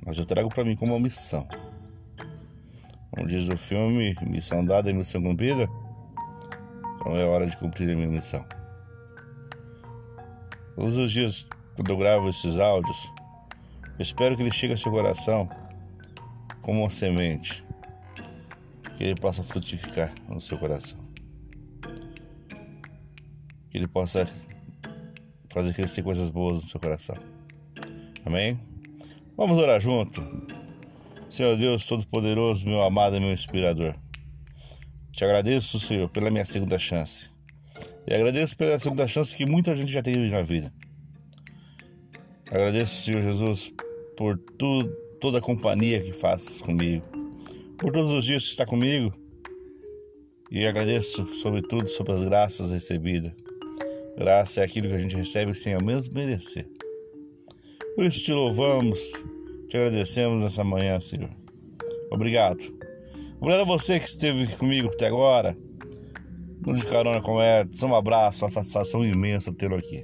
Mas 0.04 0.18
eu 0.18 0.24
trago 0.24 0.48
para 0.48 0.64
mim 0.64 0.74
como 0.74 0.94
uma 0.94 1.00
missão. 1.00 1.46
Como 3.10 3.28
diz 3.28 3.48
o 3.48 3.56
filme, 3.56 4.16
missão 4.22 4.64
dada 4.64 4.90
e 4.90 4.94
missão 4.94 5.22
cumprida. 5.22 5.68
Então 6.96 7.16
é 7.16 7.26
hora 7.26 7.46
de 7.46 7.56
cumprir 7.58 7.90
a 7.90 7.94
minha 7.94 8.08
missão. 8.08 8.44
Todos 10.74 10.96
os 10.96 11.12
dias 11.12 11.46
quando 11.74 11.90
eu 11.90 11.96
gravo 11.96 12.28
esses 12.28 12.58
áudios, 12.58 13.12
eu 13.84 14.00
espero 14.02 14.36
que 14.36 14.42
ele 14.42 14.52
chegue 14.52 14.72
ao 14.72 14.78
seu 14.78 14.92
coração 14.92 15.48
como 16.60 16.80
uma 16.80 16.90
semente, 16.90 17.64
que 18.96 19.04
ele 19.04 19.14
possa 19.14 19.42
frutificar 19.42 20.12
no 20.28 20.40
seu 20.40 20.58
coração, 20.58 20.98
que 23.72 23.78
ele 23.78 23.88
possa 23.88 24.26
fazer 25.50 25.72
crescer 25.72 26.02
coisas 26.02 26.28
boas 26.28 26.62
no 26.62 26.68
seu 26.68 26.78
coração. 26.78 27.16
Amém? 28.22 28.60
Vamos 29.34 29.56
orar 29.56 29.80
junto. 29.80 30.22
Senhor 31.30 31.56
Deus 31.56 31.86
Todo-Poderoso, 31.86 32.66
meu 32.66 32.82
amado 32.82 33.16
e 33.16 33.20
meu 33.20 33.32
inspirador. 33.32 33.96
Te 35.10 35.24
agradeço, 35.24 35.80
Senhor, 35.80 36.06
pela 36.10 36.30
minha 36.30 36.44
segunda 36.44 36.78
chance. 36.78 37.30
E 38.06 38.12
agradeço 38.12 38.54
pela 38.58 38.78
segunda 38.78 39.08
chance 39.08 39.34
que 39.34 39.46
muita 39.46 39.74
gente 39.74 39.90
já 39.90 40.02
teve 40.02 40.28
na 40.28 40.42
vida. 40.42 40.70
Agradeço, 42.48 43.04
Senhor 43.04 43.22
Jesus, 43.22 43.72
por 44.18 44.36
tu, 44.36 44.84
toda 45.18 45.38
a 45.38 45.42
companhia 45.42 45.98
que 46.02 46.12
fazes 46.12 46.60
comigo, 46.60 47.06
por 47.78 47.90
todos 47.90 48.10
os 48.10 48.26
dias 48.26 48.44
que 48.44 48.50
está 48.50 48.66
comigo. 48.66 49.10
E 50.50 50.66
agradeço, 50.66 51.26
sobretudo, 51.34 51.88
sobre 51.88 52.12
as 52.12 52.22
graças 52.22 52.70
recebidas. 52.70 53.32
Graça 54.16 54.60
é 54.60 54.64
aquilo 54.64 54.88
que 54.88 54.94
a 54.94 54.98
gente 54.98 55.16
recebe 55.16 55.54
sem 55.54 55.74
ao 55.74 55.82
menos 55.82 56.08
merecer. 56.08 56.68
Por 57.94 58.04
isso 58.04 58.22
te 58.24 58.32
louvamos, 58.32 59.00
te 59.68 59.76
agradecemos 59.76 60.42
nessa 60.42 60.62
manhã, 60.62 61.00
Senhor. 61.00 61.30
Obrigado. 62.10 62.62
Obrigado 63.40 63.62
a 63.62 63.76
você 63.76 63.98
que 63.98 64.06
esteve 64.06 64.46
comigo 64.56 64.88
até 64.88 65.06
agora. 65.06 65.54
No 66.64 66.76
de 66.76 66.86
carona 66.86 67.20
com 67.20 67.42
Edson. 67.42 67.88
Um 67.88 67.96
abraço, 67.96 68.44
uma 68.44 68.50
satisfação 68.50 69.04
imensa 69.04 69.52
tê-lo 69.52 69.76
aqui. 69.76 70.02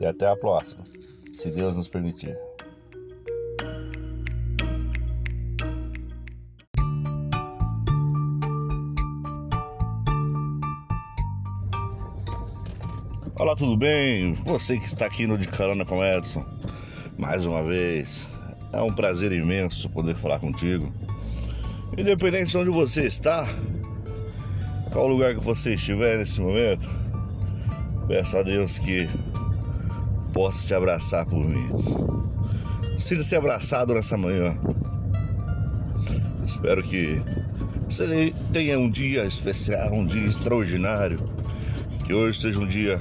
E 0.00 0.04
até 0.04 0.26
a 0.26 0.36
próxima, 0.36 0.84
se 1.32 1.50
Deus 1.50 1.76
nos 1.76 1.88
permitir. 1.88 2.47
Olá, 13.38 13.54
tudo 13.54 13.76
bem? 13.76 14.32
Você 14.32 14.76
que 14.76 14.84
está 14.84 15.06
aqui 15.06 15.24
no 15.24 15.38
De 15.38 15.46
Carona 15.46 15.84
com 15.84 16.04
Edson, 16.04 16.44
mais 17.16 17.46
uma 17.46 17.62
vez, 17.62 18.34
é 18.72 18.82
um 18.82 18.92
prazer 18.92 19.30
imenso 19.30 19.88
poder 19.90 20.16
falar 20.16 20.40
contigo. 20.40 20.92
Independente 21.96 22.50
de 22.50 22.56
onde 22.56 22.70
você 22.70 23.06
está, 23.06 23.48
qual 24.90 25.06
lugar 25.06 25.36
que 25.36 25.40
você 25.40 25.74
estiver 25.74 26.18
nesse 26.18 26.40
momento, 26.40 26.84
peço 28.08 28.36
a 28.36 28.42
Deus 28.42 28.76
que 28.76 29.08
possa 30.32 30.66
te 30.66 30.74
abraçar 30.74 31.24
por 31.24 31.44
mim. 31.44 31.68
Sinta-se 32.98 33.36
abraçado 33.36 33.94
nessa 33.94 34.16
manhã. 34.16 34.58
Espero 36.44 36.82
que 36.82 37.22
você 37.88 38.34
tenha 38.52 38.76
um 38.80 38.90
dia 38.90 39.24
especial, 39.24 39.92
um 39.92 40.04
dia 40.04 40.26
extraordinário. 40.26 41.20
Que 42.04 42.14
hoje 42.14 42.40
seja 42.40 42.58
um 42.58 42.66
dia 42.66 42.98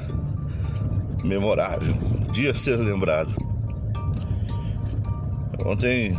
memorável, 1.28 1.94
dia 2.32 2.52
a 2.52 2.56
ser 2.56 2.78
lembrado. 2.78 3.34
Ontem, 5.66 6.18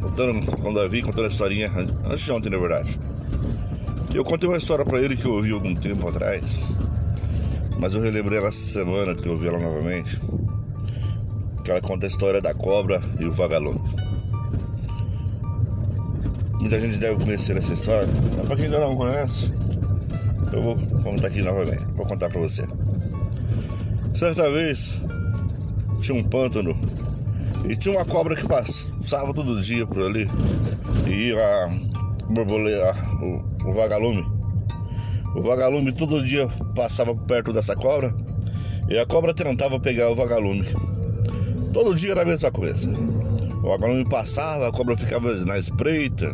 contando 0.00 0.56
com 0.56 0.70
o 0.70 0.74
Davi, 0.74 1.02
contando 1.02 1.24
a 1.24 1.28
historinha, 1.28 1.70
antes 2.06 2.20
de 2.20 2.30
ontem, 2.30 2.50
na 2.50 2.58
verdade. 2.58 2.98
Eu 4.14 4.24
contei 4.24 4.48
uma 4.48 4.58
história 4.58 4.84
para 4.84 5.00
ele 5.00 5.16
que 5.16 5.24
eu 5.24 5.32
ouvi 5.32 5.50
algum 5.50 5.74
tempo 5.74 6.06
atrás, 6.08 6.60
mas 7.80 7.94
eu 7.94 8.00
relembrei 8.00 8.38
ela 8.38 8.48
essa 8.48 8.66
semana 8.70 9.14
que 9.14 9.26
eu 9.26 9.32
ouvi 9.32 9.48
ela 9.48 9.58
novamente. 9.58 10.20
Que 11.64 11.70
ela 11.70 11.80
conta 11.80 12.06
a 12.06 12.08
história 12.08 12.40
da 12.40 12.54
cobra 12.54 13.00
e 13.18 13.24
o 13.24 13.32
vagalume. 13.32 13.80
Muita 16.60 16.78
gente 16.78 16.98
deve 16.98 17.24
conhecer 17.24 17.56
essa 17.56 17.72
história, 17.72 18.08
mas 18.36 18.46
para 18.46 18.56
quem 18.56 18.66
ainda 18.66 18.80
não 18.80 18.96
conhece, 18.96 19.52
eu 20.52 20.62
vou 20.62 20.76
contar 21.02 21.28
aqui 21.28 21.42
novamente. 21.42 21.84
Vou 21.94 22.06
contar 22.06 22.30
para 22.30 22.40
você. 22.40 22.64
Certa 24.14 24.48
vez 24.48 25.02
tinha 26.00 26.16
um 26.16 26.22
pântano 26.22 26.72
e 27.68 27.76
tinha 27.76 27.96
uma 27.96 28.04
cobra 28.04 28.36
que 28.36 28.46
passava 28.46 29.34
todo 29.34 29.60
dia 29.60 29.84
por 29.84 30.04
ali 30.04 30.30
e 31.04 31.30
ia 31.30 31.68
borbolear 32.30 32.94
o, 33.20 33.68
o 33.68 33.72
vagalume. 33.72 34.24
O 35.34 35.42
vagalume 35.42 35.90
todo 35.90 36.24
dia 36.24 36.46
passava 36.76 37.12
perto 37.12 37.52
dessa 37.52 37.74
cobra 37.74 38.14
e 38.88 38.96
a 38.96 39.04
cobra 39.04 39.34
tentava 39.34 39.80
pegar 39.80 40.08
o 40.10 40.14
vagalume. 40.14 40.64
Todo 41.72 41.96
dia 41.96 42.12
era 42.12 42.22
a 42.22 42.26
mesma 42.26 42.52
coisa. 42.52 42.88
O 43.64 43.68
vagalume 43.68 44.08
passava, 44.08 44.68
a 44.68 44.72
cobra 44.72 44.96
ficava 44.96 45.34
na 45.44 45.58
espreita 45.58 46.32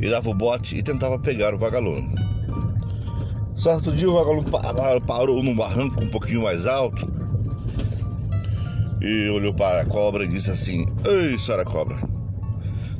e 0.00 0.08
dava 0.08 0.30
o 0.30 0.34
bote 0.34 0.76
e 0.76 0.82
tentava 0.82 1.18
pegar 1.18 1.54
o 1.54 1.58
vagalume. 1.58 2.14
Certo 3.60 3.92
dia 3.92 4.10
o 4.10 4.14
vagalume 4.14 4.46
parou 5.06 5.42
num 5.42 5.54
barranco 5.54 6.02
um 6.02 6.08
pouquinho 6.08 6.44
mais 6.44 6.66
alto 6.66 7.06
e 9.02 9.28
olhou 9.28 9.52
para 9.52 9.82
a 9.82 9.84
cobra 9.84 10.24
e 10.24 10.26
disse 10.26 10.50
assim: 10.50 10.86
Ei, 11.04 11.38
senhora 11.38 11.62
cobra, 11.62 11.94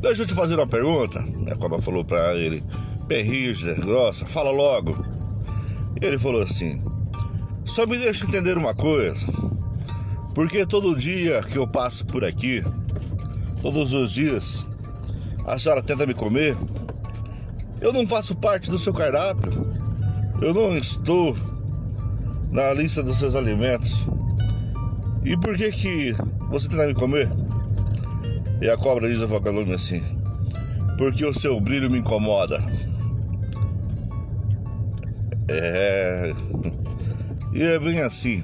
deixa 0.02 0.20
eu 0.20 0.26
te 0.26 0.34
fazer 0.34 0.56
uma 0.56 0.66
pergunta. 0.66 1.18
A 1.50 1.56
cobra 1.56 1.80
falou 1.80 2.04
para 2.04 2.34
ele, 2.34 2.62
rígida, 3.08 3.72
grossa, 3.72 4.26
fala 4.26 4.50
logo. 4.50 5.02
E 5.98 6.04
ele 6.04 6.18
falou 6.18 6.42
assim: 6.42 6.84
Só 7.64 7.86
me 7.86 7.96
deixa 7.96 8.26
entender 8.26 8.58
uma 8.58 8.74
coisa, 8.74 9.26
porque 10.34 10.66
todo 10.66 10.94
dia 10.94 11.42
que 11.42 11.56
eu 11.56 11.66
passo 11.66 12.04
por 12.04 12.22
aqui, 12.22 12.62
todos 13.62 13.94
os 13.94 14.12
dias, 14.12 14.68
a 15.46 15.58
senhora 15.58 15.80
tenta 15.80 16.04
me 16.04 16.12
comer, 16.12 16.54
eu 17.80 17.94
não 17.94 18.06
faço 18.06 18.34
parte 18.34 18.70
do 18.70 18.76
seu 18.76 18.92
cardápio. 18.92 19.79
Eu 20.40 20.54
não 20.54 20.74
estou 20.74 21.36
na 22.50 22.72
lista 22.72 23.02
dos 23.02 23.18
seus 23.18 23.34
alimentos. 23.34 24.08
E 25.22 25.36
por 25.36 25.54
que 25.54 25.70
que 25.70 26.14
você 26.48 26.68
tenta 26.68 26.86
me 26.86 26.94
comer? 26.94 27.28
E 28.62 28.68
a 28.68 28.76
cobra 28.76 29.06
diz 29.06 29.20
ao 29.20 29.28
vagalume 29.28 29.74
assim: 29.74 30.00
Porque 30.96 31.26
o 31.26 31.34
seu 31.34 31.60
brilho 31.60 31.90
me 31.90 31.98
incomoda. 31.98 32.58
É. 35.48 36.32
E 37.52 37.62
é 37.62 37.78
bem 37.78 38.00
assim. 38.00 38.42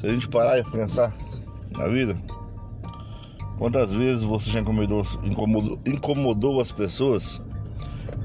Se 0.00 0.06
a 0.06 0.12
gente 0.12 0.28
parar 0.28 0.58
e 0.58 0.64
pensar 0.64 1.16
na 1.76 1.86
vida, 1.86 2.16
quantas 3.58 3.92
vezes 3.92 4.24
você 4.24 4.50
já 4.50 4.60
incomodou, 4.60 5.02
incomodou, 5.22 5.80
incomodou 5.86 6.60
as 6.60 6.72
pessoas 6.72 7.42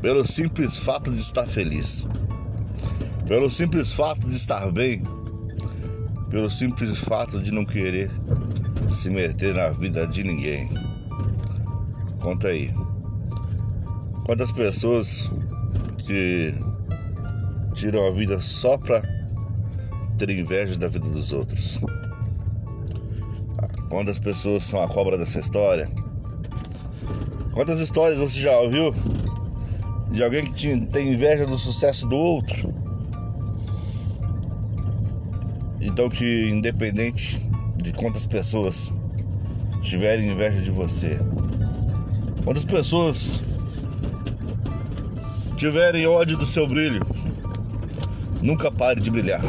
pelo 0.04 0.28
simples 0.28 0.80
fato 0.80 1.10
de 1.10 1.22
estar 1.22 1.47
feliz, 1.47 2.10
pelo 3.26 3.49
simples 3.49 3.93
fato 3.93 4.28
de 4.28 4.36
estar 4.36 4.70
bem, 4.70 5.01
pelo 6.30 6.51
simples 6.51 6.99
fato 6.99 7.41
de 7.41 7.54
não 7.54 7.64
querer 7.64 8.12
se 8.93 9.10
meter 9.10 9.56
na 9.56 9.70
vida 9.70 10.06
de 10.06 10.22
ninguém. 10.26 10.68
Conta 12.20 12.49
aí. 12.49 12.70
Quantas 14.26 14.51
pessoas 14.51 15.32
que 15.99 16.54
tiram 17.74 18.06
a 18.06 18.12
vida 18.12 18.38
só 18.39 18.78
pra 18.78 19.01
ter 20.18 20.30
inveja 20.32 20.78
da 20.78 20.89
vida 20.89 21.08
dos 21.08 21.32
outros? 21.32 21.80
Quantas 23.89 24.20
pessoas 24.20 24.66
são 24.66 24.84
a 24.84 24.88
cobra 24.89 25.18
dessa 25.18 25.39
história? 25.39 25.89
Quantas 27.54 27.80
histórias 27.80 28.20
você 28.20 28.39
já 28.39 28.58
ouviu 28.58 28.93
de 30.14 30.24
alguém 30.24 30.45
que 30.45 30.80
tem 30.86 31.11
inveja 31.11 31.43
do 31.43 31.57
sucesso 31.57 32.07
do 32.07 32.16
outro. 32.16 32.72
Então 35.82 36.07
que 36.07 36.49
independente 36.49 37.49
de 37.78 37.91
quantas 37.93 38.28
pessoas 38.28 38.93
tiverem 39.82 40.30
inveja 40.30 40.61
de 40.61 40.70
você, 40.70 41.18
quantas 42.45 42.64
pessoas 42.64 43.41
tiverem 45.57 46.05
ódio 46.05 46.38
do 46.38 46.45
seu 46.45 46.68
brilho, 46.68 47.01
nunca 48.41 48.72
pare 48.72 49.01
de 49.01 49.09
brilhar. 49.09 49.41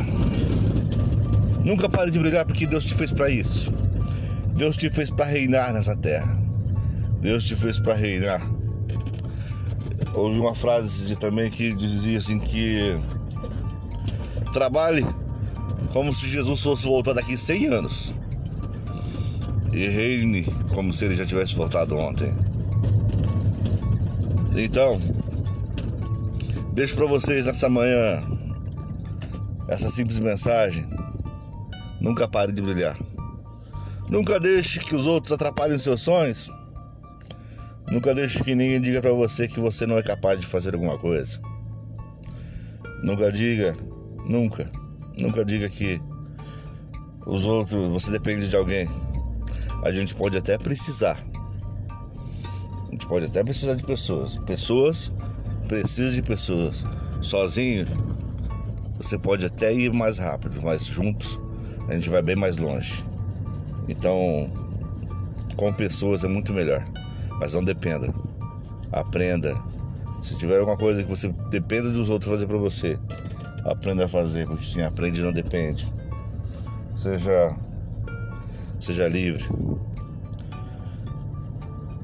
Nunca 1.63 1.89
pare 1.91 2.11
de 2.11 2.19
brilhar 2.19 2.45
porque 2.47 2.67
Deus 2.67 2.85
te 2.85 2.95
fez 2.95 3.13
para 3.13 3.29
isso. 3.29 3.73
Deus 4.57 4.77
te 4.77 4.91
fez 4.91 5.11
para 5.11 5.27
reinar 5.27 5.75
nessa 5.75 5.95
terra. 5.95 6.39
Deus 7.21 7.45
te 7.45 7.55
fez 7.55 7.79
para 7.79 7.95
reinar 7.95 8.54
ouvi 10.15 10.39
uma 10.39 10.55
frase 10.55 11.15
também 11.17 11.51
que 11.51 11.73
dizia 11.75 12.19
assim 12.19 12.39
que 12.39 12.99
trabalhe 14.53 15.05
como 15.93 16.13
se 16.13 16.29
Jesus 16.29 16.63
fosse 16.63 16.85
voltar 16.87 17.13
daqui 17.13 17.37
100 17.37 17.67
anos 17.67 18.15
e 19.73 19.89
reine 19.89 20.45
como 20.73 20.95
se 20.95 21.05
ele 21.05 21.17
já 21.17 21.27
tivesse 21.27 21.57
voltado 21.57 21.97
ontem. 21.97 22.33
Então, 24.57 25.01
deixo 26.73 26.95
para 26.95 27.07
vocês 27.07 27.47
nessa 27.47 27.69
manhã 27.69 28.23
essa 29.69 29.91
simples 29.91 30.19
mensagem. 30.19 30.87
Nunca 32.01 32.29
pare 32.29 32.53
de 32.53 32.63
brilhar. 32.63 32.97
Nunca 34.09 34.39
deixe 34.39 34.79
que 34.79 34.95
os 34.95 35.07
outros 35.07 35.33
atrapalhem 35.33 35.79
seus 35.79 36.03
sonhos. 36.03 36.51
Nunca 37.95 38.13
deixe 38.13 38.43
que 38.43 38.57
ninguém 38.57 38.81
diga 38.81 39.01
para 39.01 39.13
você 39.13 39.47
que 39.47 39.61
você 39.61 39.87
não 39.87 39.97
é 39.97 40.03
capaz 40.03 40.41
de 40.41 40.49
fazer 40.49 40.75
alguma 40.75 40.99
coisa. 40.99 41.39
Nunca 43.05 43.31
diga, 43.31 43.77
nunca, 44.27 44.69
nunca 45.17 45.45
diga 45.45 45.69
que 45.69 46.01
os 47.25 47.47
outros, 47.47 47.93
você 47.93 48.11
depende 48.11 48.51
de 48.51 48.57
alguém. 48.57 48.89
A 49.85 49.93
gente 49.93 50.13
pode 50.13 50.37
até 50.37 50.59
precisar. 50.59 51.17
A 52.89 52.91
gente 52.91 53.07
pode 53.07 53.27
até 53.27 53.45
precisar 53.45 53.77
de 53.77 53.85
pessoas. 53.85 54.39
Pessoas 54.39 55.13
precisam 55.69 56.15
de 56.15 56.23
pessoas. 56.23 56.85
Sozinho, 57.21 57.87
você 58.97 59.17
pode 59.17 59.47
até 59.47 59.73
ir 59.73 59.93
mais 59.93 60.19
rápido, 60.19 60.61
mas 60.65 60.85
juntos 60.85 61.39
a 61.89 61.95
gente 61.95 62.11
vai 62.11 62.23
bem 62.23 62.35
mais 62.35 62.57
longe. 62.57 63.05
Então, 63.89 64.51
com 65.57 65.73
pessoas 65.73 66.25
é 66.25 66.29
muito 66.29 66.53
melhor. 66.53 66.85
Mas 67.39 67.55
não 67.55 67.65
dependa. 67.65 68.13
Aprenda. 68.93 69.55
Se 70.23 70.39
tiver 70.39 70.59
alguma 70.59 70.77
coisa 70.77 71.03
que 71.03 71.09
você 71.09 71.29
dependa 71.51 71.91
dos 71.91 72.09
outros 72.09 72.33
fazer 72.33 72.47
para 72.47 72.57
você, 72.57 72.99
aprenda 73.65 74.05
a 74.05 74.09
fazer, 74.09 74.47
porque 74.47 74.73
quem 74.73 74.83
aprende 74.83 75.21
não 75.21 75.33
depende. 75.33 75.87
Seja 76.95 77.55
seja 78.81 79.09
livre. 79.09 79.45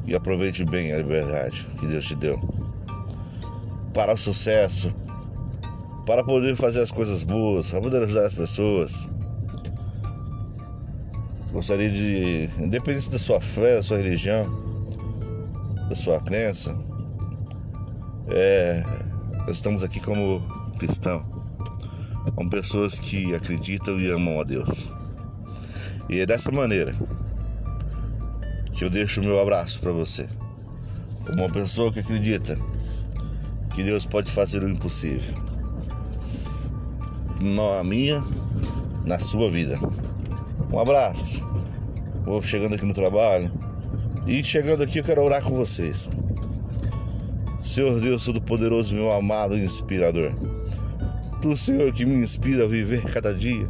E 0.07 0.15
aproveite 0.15 0.65
bem 0.65 0.93
a 0.93 0.99
liberdade 0.99 1.67
que 1.79 1.87
Deus 1.87 2.07
te 2.07 2.17
deu. 2.17 2.39
Para 3.93 4.15
o 4.15 4.17
sucesso, 4.17 4.95
para 6.07 6.25
poder 6.25 6.57
fazer 6.57 6.83
as 6.83 6.91
coisas 6.91 7.23
boas, 7.23 7.71
para 7.71 7.81
poder 7.81 8.03
ajudar 8.03 8.27
as 8.27 8.35
pessoas. 8.35 9.09
Gostaria 11.53 11.91
de, 11.91 12.49
independente 12.59 13.11
da 13.11 13.19
sua 13.19 13.41
fé, 13.41 13.77
da 13.77 13.83
sua 13.83 13.99
religião, 13.99 14.70
da 15.91 15.97
sua 15.97 16.21
crença, 16.21 16.73
é, 18.29 18.85
nós 19.39 19.49
estamos 19.49 19.83
aqui 19.83 19.99
como 19.99 20.41
cristãos, 20.79 21.25
como 22.37 22.49
pessoas 22.49 22.97
que 22.97 23.35
acreditam 23.35 24.01
e 24.01 24.09
amam 24.09 24.41
a 24.41 24.45
Deus. 24.45 24.95
E 26.09 26.21
é 26.21 26.27
dessa 26.27 26.53
maneira 26.53 26.95
que 28.73 28.85
eu 28.85 28.91
deixo 28.91 29.21
o 29.21 29.25
meu 29.25 29.41
abraço 29.41 29.81
para 29.81 29.91
você, 29.91 30.29
como 31.27 31.43
uma 31.43 31.51
pessoa 31.51 31.93
que 31.93 31.99
acredita 31.99 32.57
que 33.75 33.83
Deus 33.83 34.07
pode 34.07 34.31
fazer 34.31 34.63
o 34.63 34.69
impossível, 34.69 35.35
na 37.41 37.83
minha, 37.83 38.23
na 39.05 39.19
sua 39.19 39.51
vida. 39.51 39.77
Um 40.73 40.79
abraço. 40.79 41.45
Vou 42.25 42.41
chegando 42.41 42.77
aqui 42.77 42.87
no 42.87 42.95
trabalho. 42.95 43.70
E 44.31 44.45
chegando 44.45 44.85
aqui 44.85 44.99
eu 44.99 45.03
quero 45.03 45.25
orar 45.25 45.43
com 45.43 45.57
vocês. 45.57 46.09
Senhor 47.65 48.01
Deus 48.01 48.25
Todo-Poderoso, 48.25 48.95
meu 48.95 49.13
amado 49.13 49.59
inspirador. 49.59 50.33
Tu, 51.43 51.57
Senhor, 51.57 51.93
que 51.93 52.07
me 52.07 52.15
inspira 52.15 52.63
a 52.63 52.69
viver 52.69 53.03
cada 53.03 53.35
dia. 53.35 53.67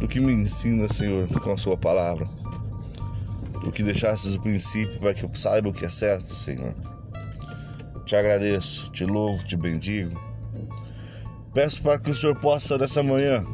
Tu 0.00 0.08
que 0.08 0.18
me 0.18 0.32
ensina, 0.32 0.88
Senhor, 0.88 1.28
com 1.28 1.52
a 1.52 1.58
sua 1.58 1.76
palavra. 1.76 2.26
Tu 3.60 3.70
que 3.70 3.82
deixastes 3.82 4.34
o 4.34 4.40
princípio 4.40 4.98
para 4.98 5.12
que 5.12 5.24
eu 5.24 5.30
saiba 5.34 5.68
o 5.68 5.74
que 5.74 5.84
é 5.84 5.90
certo, 5.90 6.34
Senhor. 6.34 6.74
Te 8.06 8.16
agradeço, 8.16 8.90
te 8.92 9.04
louvo, 9.04 9.44
te 9.44 9.58
bendigo. 9.58 10.18
Peço 11.52 11.82
para 11.82 11.98
que 11.98 12.10
o 12.10 12.14
Senhor 12.14 12.34
possa, 12.40 12.78
nessa 12.78 13.02
manhã, 13.02 13.44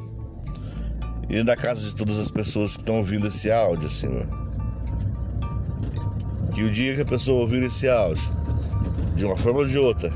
ir 1.28 1.44
na 1.44 1.56
casa 1.56 1.84
de 1.84 1.96
todas 1.96 2.16
as 2.16 2.30
pessoas 2.30 2.76
que 2.76 2.82
estão 2.82 2.98
ouvindo 2.98 3.26
esse 3.26 3.50
áudio, 3.50 3.90
Senhor. 3.90 4.47
Que 6.54 6.62
o 6.62 6.70
dia 6.70 6.94
que 6.94 7.02
a 7.02 7.06
pessoa 7.06 7.42
ouvir 7.42 7.62
esse 7.62 7.88
áudio, 7.88 8.32
de 9.16 9.24
uma 9.24 9.36
forma 9.36 9.60
ou 9.60 9.66
de 9.66 9.78
outra, 9.78 10.10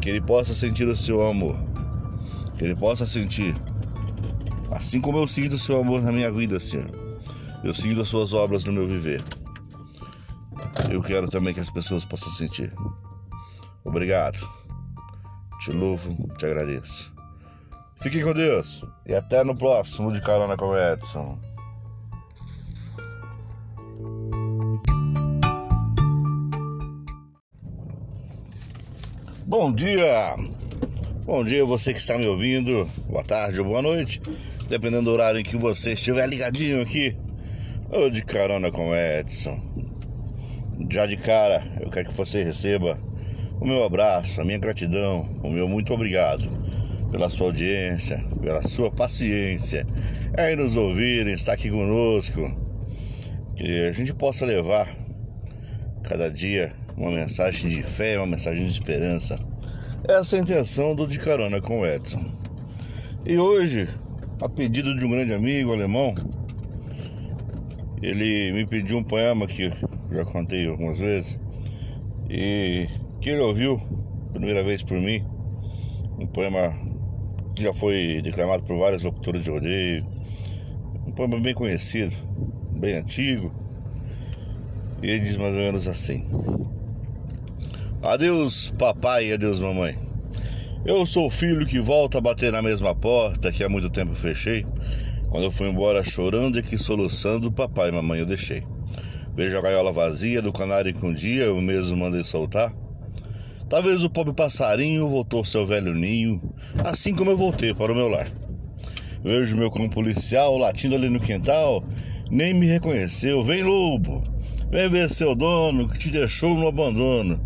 que 0.00 0.10
ele 0.10 0.20
possa 0.20 0.54
sentir 0.54 0.86
o 0.86 0.96
seu 0.96 1.26
amor. 1.26 1.56
Que 2.56 2.64
ele 2.64 2.76
possa 2.76 3.04
sentir, 3.04 3.54
assim 4.70 5.00
como 5.00 5.18
eu 5.18 5.26
sinto 5.26 5.54
o 5.54 5.58
seu 5.58 5.78
amor 5.78 6.00
na 6.00 6.12
minha 6.12 6.30
vida, 6.30 6.60
Senhor. 6.60 6.86
Eu 7.64 7.74
sinto 7.74 8.00
as 8.00 8.08
suas 8.08 8.32
obras 8.32 8.64
no 8.64 8.72
meu 8.72 8.86
viver. 8.86 9.22
Eu 10.90 11.02
quero 11.02 11.28
também 11.28 11.52
que 11.52 11.60
as 11.60 11.70
pessoas 11.70 12.04
possam 12.04 12.30
sentir. 12.30 12.72
Obrigado. 13.84 14.38
Te 15.60 15.72
louvo, 15.72 16.28
te 16.36 16.46
agradeço. 16.46 17.12
Fiquem 17.96 18.22
com 18.22 18.32
Deus 18.32 18.84
e 19.06 19.14
até 19.14 19.42
no 19.42 19.54
próximo 19.54 20.12
de 20.12 20.20
Carona 20.20 20.56
com 20.56 20.76
Edson. 20.76 21.38
Bom 29.48 29.72
dia! 29.72 30.34
Bom 31.24 31.44
dia 31.44 31.64
você 31.64 31.92
que 31.92 32.00
está 32.00 32.18
me 32.18 32.26
ouvindo, 32.26 32.84
boa 33.08 33.22
tarde 33.22 33.60
ou 33.60 33.66
boa 33.66 33.80
noite, 33.80 34.20
dependendo 34.68 35.04
do 35.04 35.12
horário 35.12 35.38
em 35.38 35.44
que 35.44 35.56
você 35.56 35.92
estiver 35.92 36.28
ligadinho 36.28 36.82
aqui, 36.82 37.16
ou 37.92 38.10
de 38.10 38.24
carona 38.24 38.72
com 38.72 38.88
o 38.90 38.96
Edson. 38.96 39.56
Já 40.90 41.06
de 41.06 41.16
cara, 41.16 41.62
eu 41.80 41.88
quero 41.88 42.08
que 42.08 42.14
você 42.14 42.42
receba 42.42 42.98
o 43.60 43.64
meu 43.64 43.84
abraço, 43.84 44.40
a 44.40 44.44
minha 44.44 44.58
gratidão, 44.58 45.22
o 45.44 45.48
meu 45.48 45.68
muito 45.68 45.94
obrigado 45.94 46.50
pela 47.12 47.30
sua 47.30 47.46
audiência, 47.46 48.18
pela 48.42 48.66
sua 48.66 48.90
paciência 48.90 49.86
em 50.36 50.56
nos 50.56 50.76
ouvirem, 50.76 51.34
estar 51.34 51.52
aqui 51.52 51.70
conosco, 51.70 52.50
que 53.54 53.86
a 53.86 53.92
gente 53.92 54.12
possa 54.12 54.44
levar 54.44 54.92
cada 56.02 56.28
dia 56.28 56.72
uma 56.96 57.10
mensagem 57.10 57.70
de 57.70 57.82
fé, 57.82 58.16
uma 58.18 58.26
mensagem 58.26 58.64
de 58.64 58.70
esperança. 58.70 59.38
Essa 60.08 60.36
é 60.36 60.38
a 60.38 60.42
intenção 60.42 60.94
do 60.94 61.06
De 61.06 61.18
Carona 61.18 61.60
com 61.60 61.80
o 61.80 61.86
Edson. 61.86 62.24
E 63.24 63.36
hoje, 63.36 63.88
a 64.40 64.48
pedido 64.48 64.94
de 64.94 65.04
um 65.04 65.10
grande 65.10 65.34
amigo 65.34 65.72
alemão, 65.72 66.14
ele 68.02 68.52
me 68.52 68.66
pediu 68.66 68.98
um 68.98 69.02
poema 69.02 69.46
que 69.46 69.70
já 70.10 70.24
contei 70.24 70.68
algumas 70.68 70.98
vezes 70.98 71.38
e 72.30 72.88
que 73.20 73.30
ele 73.30 73.40
ouviu 73.40 73.80
primeira 74.32 74.62
vez 74.62 74.82
por 74.82 74.98
mim, 74.98 75.24
um 76.18 76.26
poema 76.26 76.72
que 77.54 77.62
já 77.62 77.72
foi 77.72 78.20
declamado 78.22 78.62
por 78.64 78.78
vários 78.78 79.02
locutores 79.02 79.44
de 79.44 79.50
rodeio, 79.50 80.04
um 81.06 81.12
poema 81.12 81.40
bem 81.40 81.54
conhecido, 81.54 82.14
bem 82.78 82.96
antigo. 82.96 83.50
E 85.02 85.10
ele 85.10 85.20
diz 85.20 85.36
mais 85.36 85.54
ou 85.54 85.60
menos 85.60 85.88
assim: 85.88 86.28
Adeus, 88.06 88.72
papai, 88.78 89.32
adeus, 89.32 89.58
mamãe. 89.58 89.96
Eu 90.84 91.04
sou 91.04 91.26
o 91.26 91.30
filho 91.30 91.66
que 91.66 91.80
volta 91.80 92.18
a 92.18 92.20
bater 92.20 92.52
na 92.52 92.62
mesma 92.62 92.94
porta 92.94 93.50
que 93.50 93.64
há 93.64 93.68
muito 93.68 93.90
tempo 93.90 94.14
fechei. 94.14 94.64
Quando 95.28 95.42
eu 95.42 95.50
fui 95.50 95.68
embora 95.68 96.04
chorando 96.04 96.56
e 96.56 96.62
que 96.62 96.78
soluçando, 96.78 97.50
papai 97.50 97.88
e 97.88 97.92
mamãe 97.92 98.20
eu 98.20 98.26
deixei. 98.26 98.62
Vejo 99.34 99.58
a 99.58 99.60
gaiola 99.60 99.90
vazia 99.90 100.40
do 100.40 100.52
canário 100.52 100.94
que 100.94 101.04
um 101.04 101.12
dia 101.12 101.46
eu 101.46 101.60
mesmo 101.60 101.96
mandei 101.96 102.22
soltar. 102.22 102.72
Talvez 103.68 104.04
o 104.04 104.08
pobre 104.08 104.32
passarinho 104.32 105.08
voltou 105.08 105.40
ao 105.40 105.44
seu 105.44 105.66
velho 105.66 105.92
ninho, 105.92 106.40
assim 106.84 107.12
como 107.12 107.32
eu 107.32 107.36
voltei 107.36 107.74
para 107.74 107.90
o 107.90 107.96
meu 107.96 108.08
lar. 108.08 108.28
Vejo 109.24 109.56
meu 109.56 109.68
cão 109.68 109.88
policial 109.88 110.56
latindo 110.56 110.94
ali 110.94 111.08
no 111.08 111.18
quintal, 111.18 111.84
nem 112.30 112.54
me 112.54 112.66
reconheceu. 112.66 113.42
Vem, 113.42 113.64
lobo, 113.64 114.22
vem 114.70 114.88
ver 114.88 115.10
seu 115.10 115.34
dono 115.34 115.88
que 115.88 115.98
te 115.98 116.10
deixou 116.10 116.56
no 116.56 116.68
abandono, 116.68 117.44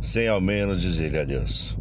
sem 0.00 0.28
ao 0.28 0.40
menos 0.40 0.80
dizer-lhe 0.80 1.18
adeus. 1.18 1.78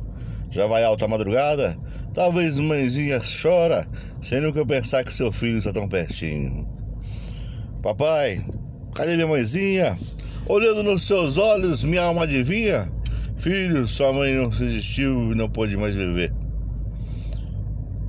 Já 0.51 0.65
vai 0.65 0.83
alta 0.83 1.07
madrugada? 1.07 1.77
Talvez 2.13 2.57
mãezinha 2.57 3.19
chora, 3.19 3.87
sem 4.21 4.41
nunca 4.41 4.65
pensar 4.65 5.03
que 5.03 5.13
seu 5.13 5.31
filho 5.31 5.59
está 5.59 5.71
tão 5.71 5.87
pertinho. 5.87 6.67
Papai, 7.81 8.43
cadê 8.95 9.15
minha 9.15 9.27
mãezinha? 9.27 9.97
Olhando 10.47 10.83
nos 10.83 11.03
seus 11.03 11.37
olhos, 11.37 11.83
minha 11.83 12.01
alma 12.01 12.23
adivinha? 12.23 12.91
Filho, 13.37 13.87
sua 13.87 14.11
mãe 14.11 14.35
não 14.35 14.49
resistiu 14.49 15.31
e 15.31 15.35
não 15.35 15.47
pôde 15.47 15.77
mais 15.77 15.95
viver. 15.95 16.33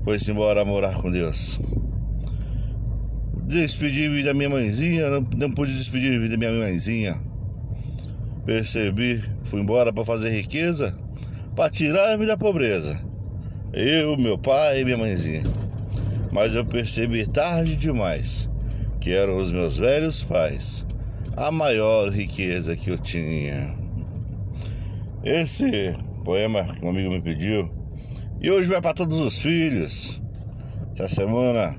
Foi-se 0.02 0.30
embora 0.30 0.64
morar 0.64 0.94
com 0.94 1.11
Deus. 1.11 1.61
Despedi-me 3.46 4.22
da 4.22 4.32
minha 4.32 4.48
mãezinha, 4.48 5.11
não, 5.11 5.24
não 5.36 5.50
pude 5.52 5.76
despedir-me 5.76 6.28
da 6.28 6.36
minha 6.36 6.50
mãezinha. 6.50 7.30
Percebi, 8.45 9.22
fui 9.45 9.61
embora 9.61 9.93
para 9.93 10.05
fazer 10.05 10.30
riqueza, 10.30 10.97
para 11.55 11.70
tirar-me 11.70 12.26
da 12.26 12.36
pobreza. 12.36 12.99
Eu, 13.72 14.16
meu 14.16 14.38
pai 14.38 14.80
e 14.80 14.84
minha 14.84 14.99
mãezinha. 14.99 15.43
Mas 16.32 16.55
eu 16.55 16.64
percebi 16.64 17.26
tarde 17.26 17.76
demais 17.76 18.49
que 19.01 19.12
eram 19.12 19.36
os 19.36 19.51
meus 19.51 19.76
velhos 19.76 20.22
pais 20.22 20.84
a 21.36 21.51
maior 21.51 22.11
riqueza 22.12 22.76
que 22.76 22.91
eu 22.91 22.99
tinha. 22.99 23.74
Esse 25.24 25.95
poema 26.24 26.64
que 26.64 26.84
um 26.84 26.91
amigo 26.91 27.11
me 27.11 27.20
pediu. 27.20 27.70
E 28.41 28.51
hoje 28.51 28.68
vai 28.68 28.80
para 28.80 28.95
todos 28.95 29.18
os 29.20 29.38
filhos. 29.38 30.20
Essa 30.95 31.16
semana 31.16 31.76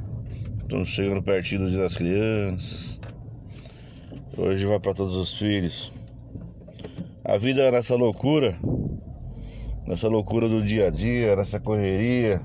estamos 0.61 0.89
chegando 0.89 1.21
pertinho 1.21 1.61
do 1.61 1.69
dia 1.69 1.79
das 1.79 1.95
crianças. 1.95 2.99
Hoje 4.37 4.65
vai 4.65 4.79
para 4.79 4.93
todos 4.93 5.15
os 5.15 5.33
filhos. 5.33 5.91
A 7.31 7.37
vida 7.37 7.61
é 7.61 7.71
nessa 7.71 7.95
loucura, 7.95 8.53
nessa 9.87 10.09
loucura 10.09 10.49
do 10.49 10.61
dia 10.61 10.87
a 10.87 10.89
dia, 10.89 11.33
nessa 11.33 11.61
correria. 11.61 12.41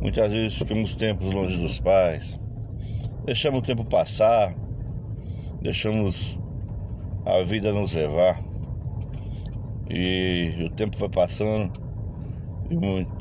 Muitas 0.00 0.32
vezes 0.32 0.56
ficamos 0.56 0.94
tempos 0.94 1.30
longe 1.30 1.58
dos 1.58 1.80
pais. 1.80 2.40
Deixamos 3.26 3.58
o 3.58 3.62
tempo 3.62 3.84
passar. 3.84 4.56
Deixamos 5.60 6.38
a 7.26 7.42
vida 7.42 7.74
nos 7.74 7.92
levar. 7.92 8.42
E 9.90 10.64
o 10.64 10.70
tempo 10.70 10.96
vai 10.96 11.10
passando 11.10 11.70
e 12.70 12.76
muito, 12.76 13.12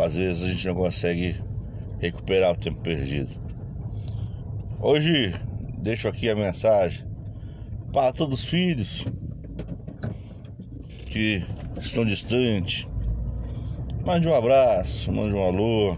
às 0.00 0.14
vezes 0.14 0.44
a 0.44 0.50
gente 0.50 0.66
não 0.66 0.76
consegue 0.76 1.36
recuperar 1.98 2.52
o 2.52 2.56
tempo 2.56 2.80
perdido. 2.80 3.38
Hoje 4.80 5.34
deixo 5.76 6.08
aqui 6.08 6.30
a 6.30 6.34
mensagem 6.34 7.04
para 7.92 8.14
todos 8.14 8.40
os 8.40 8.48
filhos 8.48 9.04
que 11.16 11.42
estão 11.80 12.04
distantes. 12.04 12.86
Mande 14.04 14.28
um 14.28 14.34
abraço, 14.34 15.10
mande 15.10 15.34
um 15.34 15.42
alô. 15.42 15.96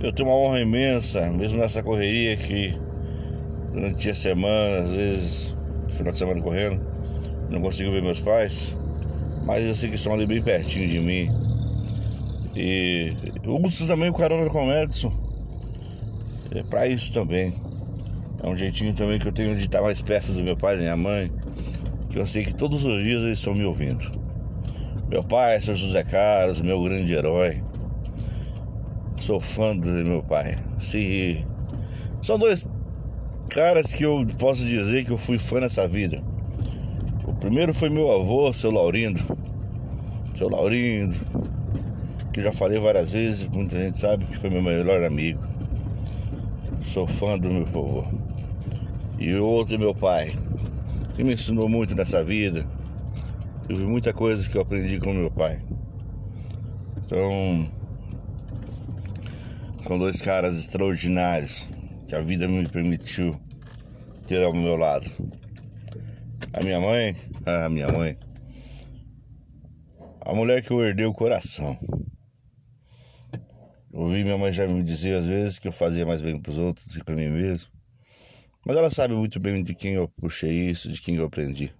Eu 0.00 0.12
tenho 0.12 0.28
uma 0.28 0.36
honra 0.36 0.60
imensa, 0.60 1.30
mesmo 1.30 1.58
nessa 1.58 1.82
correria 1.84 2.36
que 2.36 2.74
durante 3.72 4.10
a 4.10 4.14
semana, 4.14 4.80
às 4.80 4.92
vezes, 4.92 5.56
final 5.88 6.12
de 6.12 6.18
semana 6.18 6.40
correndo, 6.40 6.84
não 7.50 7.60
consigo 7.60 7.92
ver 7.92 8.02
meus 8.02 8.20
pais, 8.20 8.76
mas 9.46 9.64
eu 9.64 9.74
sei 9.74 9.88
que 9.88 9.94
estão 9.94 10.12
ali 10.12 10.26
bem 10.26 10.42
pertinho 10.42 10.88
de 10.88 10.98
mim. 10.98 11.30
E 12.56 13.14
eu 13.44 13.56
uso 13.62 13.86
também 13.86 14.10
o 14.10 14.12
carona 14.12 14.50
com 14.50 14.66
o 14.66 14.72
Edson. 14.72 15.12
É 16.50 16.62
para 16.64 16.88
isso 16.88 17.12
também. 17.12 17.54
É 18.42 18.48
um 18.48 18.56
jeitinho 18.56 18.94
também 18.94 19.18
que 19.18 19.28
eu 19.28 19.32
tenho 19.32 19.54
de 19.56 19.66
estar 19.66 19.80
mais 19.80 20.02
perto 20.02 20.32
do 20.32 20.42
meu 20.42 20.56
pai 20.56 20.76
da 20.76 20.82
minha 20.82 20.96
mãe. 20.96 21.30
Que 22.10 22.18
eu 22.18 22.26
sei 22.26 22.44
que 22.44 22.54
todos 22.54 22.84
os 22.84 23.02
dias 23.02 23.22
eles 23.22 23.38
estão 23.38 23.54
me 23.54 23.64
ouvindo. 23.64 24.02
Meu 25.08 25.22
pai, 25.24 25.60
seu 25.60 25.74
José 25.74 26.04
Carlos, 26.04 26.60
meu 26.60 26.82
grande 26.82 27.12
herói. 27.12 27.62
Sou 29.16 29.40
fã 29.40 29.76
do 29.76 29.88
meu 29.88 30.22
pai. 30.22 30.56
Se... 30.78 31.44
São 32.22 32.38
dois 32.38 32.66
caras 33.48 33.94
que 33.94 34.04
eu 34.04 34.26
posso 34.38 34.64
dizer 34.64 35.04
que 35.04 35.10
eu 35.10 35.18
fui 35.18 35.38
fã 35.38 35.60
nessa 35.60 35.88
vida. 35.88 36.22
O 37.26 37.32
primeiro 37.34 37.74
foi 37.74 37.88
meu 37.88 38.12
avô, 38.12 38.52
seu 38.52 38.70
Laurindo. 38.70 39.20
Seu 40.34 40.48
Laurindo, 40.48 41.16
que 42.32 42.42
já 42.42 42.52
falei 42.52 42.78
várias 42.78 43.12
vezes, 43.12 43.48
muita 43.48 43.78
gente 43.78 43.98
sabe 43.98 44.24
que 44.26 44.38
foi 44.38 44.50
meu 44.50 44.62
melhor 44.62 45.02
amigo. 45.02 45.42
Sou 46.80 47.06
fã 47.06 47.38
do 47.38 47.48
meu 47.48 47.62
avô. 47.62 48.04
E 49.18 49.34
outro 49.34 49.74
é 49.74 49.78
meu 49.78 49.94
pai, 49.94 50.32
que 51.18 51.24
me 51.24 51.34
ensinou 51.34 51.68
muito 51.68 51.96
nessa 51.96 52.22
vida. 52.22 52.64
Eu 53.68 53.74
vi 53.74 53.82
muita 53.86 54.12
coisa 54.12 54.48
que 54.48 54.56
eu 54.56 54.62
aprendi 54.62 55.00
com 55.00 55.12
meu 55.12 55.28
pai. 55.28 55.60
Então, 56.98 57.68
com 59.84 59.98
dois 59.98 60.22
caras 60.22 60.56
extraordinários 60.56 61.66
que 62.06 62.14
a 62.14 62.20
vida 62.20 62.46
me 62.46 62.68
permitiu 62.68 63.36
ter 64.28 64.44
ao 64.44 64.52
meu 64.52 64.76
lado. 64.76 65.10
A 66.52 66.62
minha 66.62 66.78
mãe, 66.78 67.16
a 67.44 67.68
minha 67.68 67.88
mãe, 67.90 68.16
a 70.20 70.32
mulher 70.36 70.62
que 70.62 70.70
eu 70.70 70.86
herdei 70.86 71.06
o 71.06 71.12
coração. 71.12 71.76
Ouvi 73.92 74.22
minha 74.22 74.38
mãe 74.38 74.52
já 74.52 74.68
me 74.68 74.80
dizer 74.84 75.16
às 75.16 75.26
vezes 75.26 75.58
que 75.58 75.66
eu 75.66 75.72
fazia 75.72 76.06
mais 76.06 76.22
bem 76.22 76.40
para 76.40 76.50
os 76.50 76.58
outros 76.58 76.86
do 76.86 76.92
que 76.92 77.04
para 77.04 77.16
mim 77.16 77.28
mesmo. 77.28 77.77
Mas 78.66 78.76
ela 78.76 78.90
sabe 78.90 79.14
muito 79.14 79.38
bem 79.38 79.62
de 79.62 79.74
quem 79.74 79.94
eu 79.94 80.08
puxei 80.08 80.70
isso, 80.70 80.92
de 80.92 81.00
quem 81.00 81.16
eu 81.16 81.24
aprendi. 81.24 81.72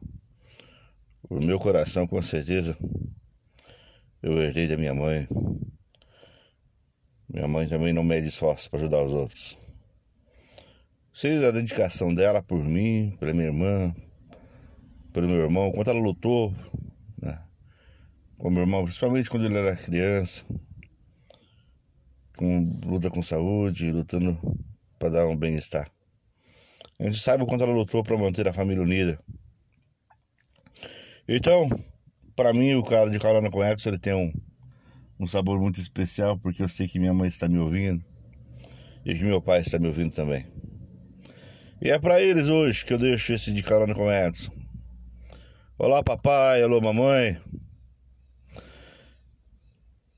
O 1.28 1.40
meu 1.40 1.58
coração, 1.58 2.06
com 2.06 2.22
certeza, 2.22 2.78
eu 4.22 4.40
herdei 4.40 4.66
da 4.66 4.76
minha 4.76 4.94
mãe. 4.94 5.28
Minha 7.28 7.46
mãe 7.46 7.68
também 7.68 7.92
não 7.92 8.02
mede 8.02 8.28
esforço 8.28 8.70
para 8.70 8.80
ajudar 8.80 9.04
os 9.04 9.12
outros. 9.12 9.58
Sei 11.12 11.44
a 11.44 11.50
dedicação 11.50 12.14
dela 12.14 12.42
por 12.42 12.64
mim, 12.64 13.14
pela 13.18 13.32
minha 13.32 13.48
irmã, 13.48 13.94
pelo 15.12 15.26
meu 15.26 15.40
irmão, 15.40 15.70
quanto 15.72 15.90
ela 15.90 16.00
lutou 16.00 16.54
né, 17.20 17.42
com 18.38 18.48
meu 18.48 18.62
irmão, 18.62 18.84
principalmente 18.84 19.28
quando 19.28 19.46
ele 19.46 19.58
era 19.58 19.74
criança, 19.76 20.44
com 22.36 22.80
luta 22.86 23.10
com 23.10 23.22
saúde, 23.22 23.90
lutando 23.90 24.38
para 24.98 25.10
dar 25.10 25.26
um 25.26 25.36
bem-estar. 25.36 25.90
A 27.00 27.04
gente 27.04 27.20
sabe 27.20 27.44
o 27.44 27.46
quanto 27.46 27.62
ela 27.62 27.72
lutou 27.72 28.02
para 28.02 28.18
manter 28.18 28.48
a 28.48 28.52
família 28.52 28.82
unida. 28.82 29.22
Então, 31.28 31.68
para 32.34 32.52
mim, 32.52 32.74
o 32.74 32.82
cara 32.82 33.08
de 33.08 33.20
carona 33.20 33.48
com 33.48 33.64
Edson, 33.64 33.90
ele 33.90 33.98
tem 34.00 34.14
um, 34.14 34.32
um 35.20 35.26
sabor 35.26 35.60
muito 35.60 35.80
especial, 35.80 36.36
porque 36.36 36.60
eu 36.60 36.68
sei 36.68 36.88
que 36.88 36.98
minha 36.98 37.14
mãe 37.14 37.28
está 37.28 37.48
me 37.48 37.58
ouvindo 37.58 38.04
e 39.04 39.14
que 39.14 39.22
meu 39.22 39.40
pai 39.40 39.60
está 39.60 39.78
me 39.78 39.86
ouvindo 39.86 40.12
também. 40.12 40.44
E 41.80 41.88
é 41.88 41.98
para 42.00 42.20
eles 42.20 42.48
hoje 42.48 42.84
que 42.84 42.92
eu 42.92 42.98
deixo 42.98 43.32
esse 43.32 43.52
de 43.52 43.62
carona 43.62 43.94
com 43.94 44.10
Edson. 44.10 44.50
Olá, 45.78 46.02
papai, 46.02 46.62
alô, 46.62 46.80
mamãe. 46.80 47.40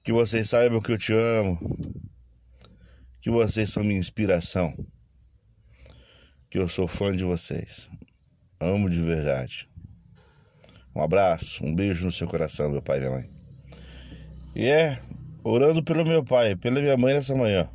Que 0.02 0.12
vocês 0.12 0.48
saibam 0.48 0.80
que 0.80 0.92
eu 0.92 0.98
te 0.98 1.12
amo. 1.12 1.58
Que 3.20 3.30
vocês 3.30 3.68
são 3.68 3.82
minha 3.82 4.00
inspiração 4.00 4.74
que 6.50 6.58
eu 6.58 6.68
sou 6.68 6.88
fã 6.88 7.14
de 7.16 7.22
vocês. 7.22 7.88
Amo 8.58 8.90
de 8.90 9.00
verdade. 9.00 9.70
Um 10.94 11.00
abraço, 11.00 11.64
um 11.64 11.72
beijo 11.72 12.04
no 12.04 12.10
seu 12.10 12.26
coração, 12.26 12.68
meu 12.68 12.82
pai 12.82 12.98
e 12.98 13.00
minha 13.00 13.12
mãe. 13.12 13.30
E 14.56 14.66
é 14.66 15.00
orando 15.44 15.82
pelo 15.82 16.04
meu 16.04 16.24
pai, 16.24 16.56
pela 16.56 16.80
minha 16.80 16.96
mãe 16.96 17.14
nessa 17.14 17.36
manhã, 17.36 17.70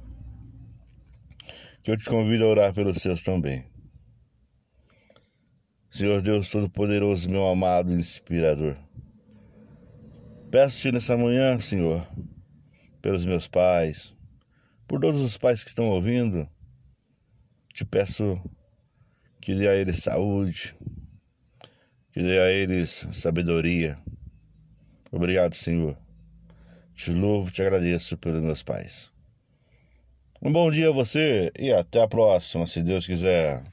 que 1.81 1.89
eu 1.89 1.97
te 1.97 2.03
convido 2.03 2.43
a 2.43 2.47
orar 2.47 2.73
pelos 2.73 2.97
seus 2.97 3.21
também. 3.21 3.65
Senhor 5.89 6.21
Deus 6.21 6.49
Todo-Poderoso, 6.49 7.29
meu 7.29 7.47
amado 7.47 7.93
inspirador. 7.93 8.75
Peço-te 10.51 10.91
nessa 10.91 11.15
manhã, 11.15 11.57
Senhor, 11.61 12.05
pelos 13.01 13.23
meus 13.25 13.47
pais, 13.47 14.13
por 14.85 14.99
todos 14.99 15.21
os 15.21 15.37
pais 15.37 15.63
que 15.63 15.69
estão 15.69 15.87
ouvindo, 15.87 16.47
te 17.73 17.85
peço 17.85 18.37
que 19.45 19.53
dê 19.53 19.67
a 19.67 19.75
eles 19.75 19.97
saúde, 19.97 20.75
que 22.09 22.19
dê 22.19 22.39
a 22.39 22.49
eles 22.49 23.07
sabedoria. 23.13 23.95
Obrigado, 25.11 25.53
Senhor. 25.53 25.95
Te 26.95 27.11
louvo, 27.11 27.51
te 27.51 27.61
agradeço 27.61 28.17
pelos 28.17 28.41
meus 28.41 28.63
pais. 28.63 29.11
Um 30.41 30.51
bom 30.51 30.71
dia 30.71 30.89
a 30.89 30.91
você 30.91 31.51
e 31.59 31.71
até 31.71 32.01
a 32.01 32.07
próxima, 32.07 32.65
se 32.65 32.81
Deus 32.81 33.05
quiser. 33.05 33.63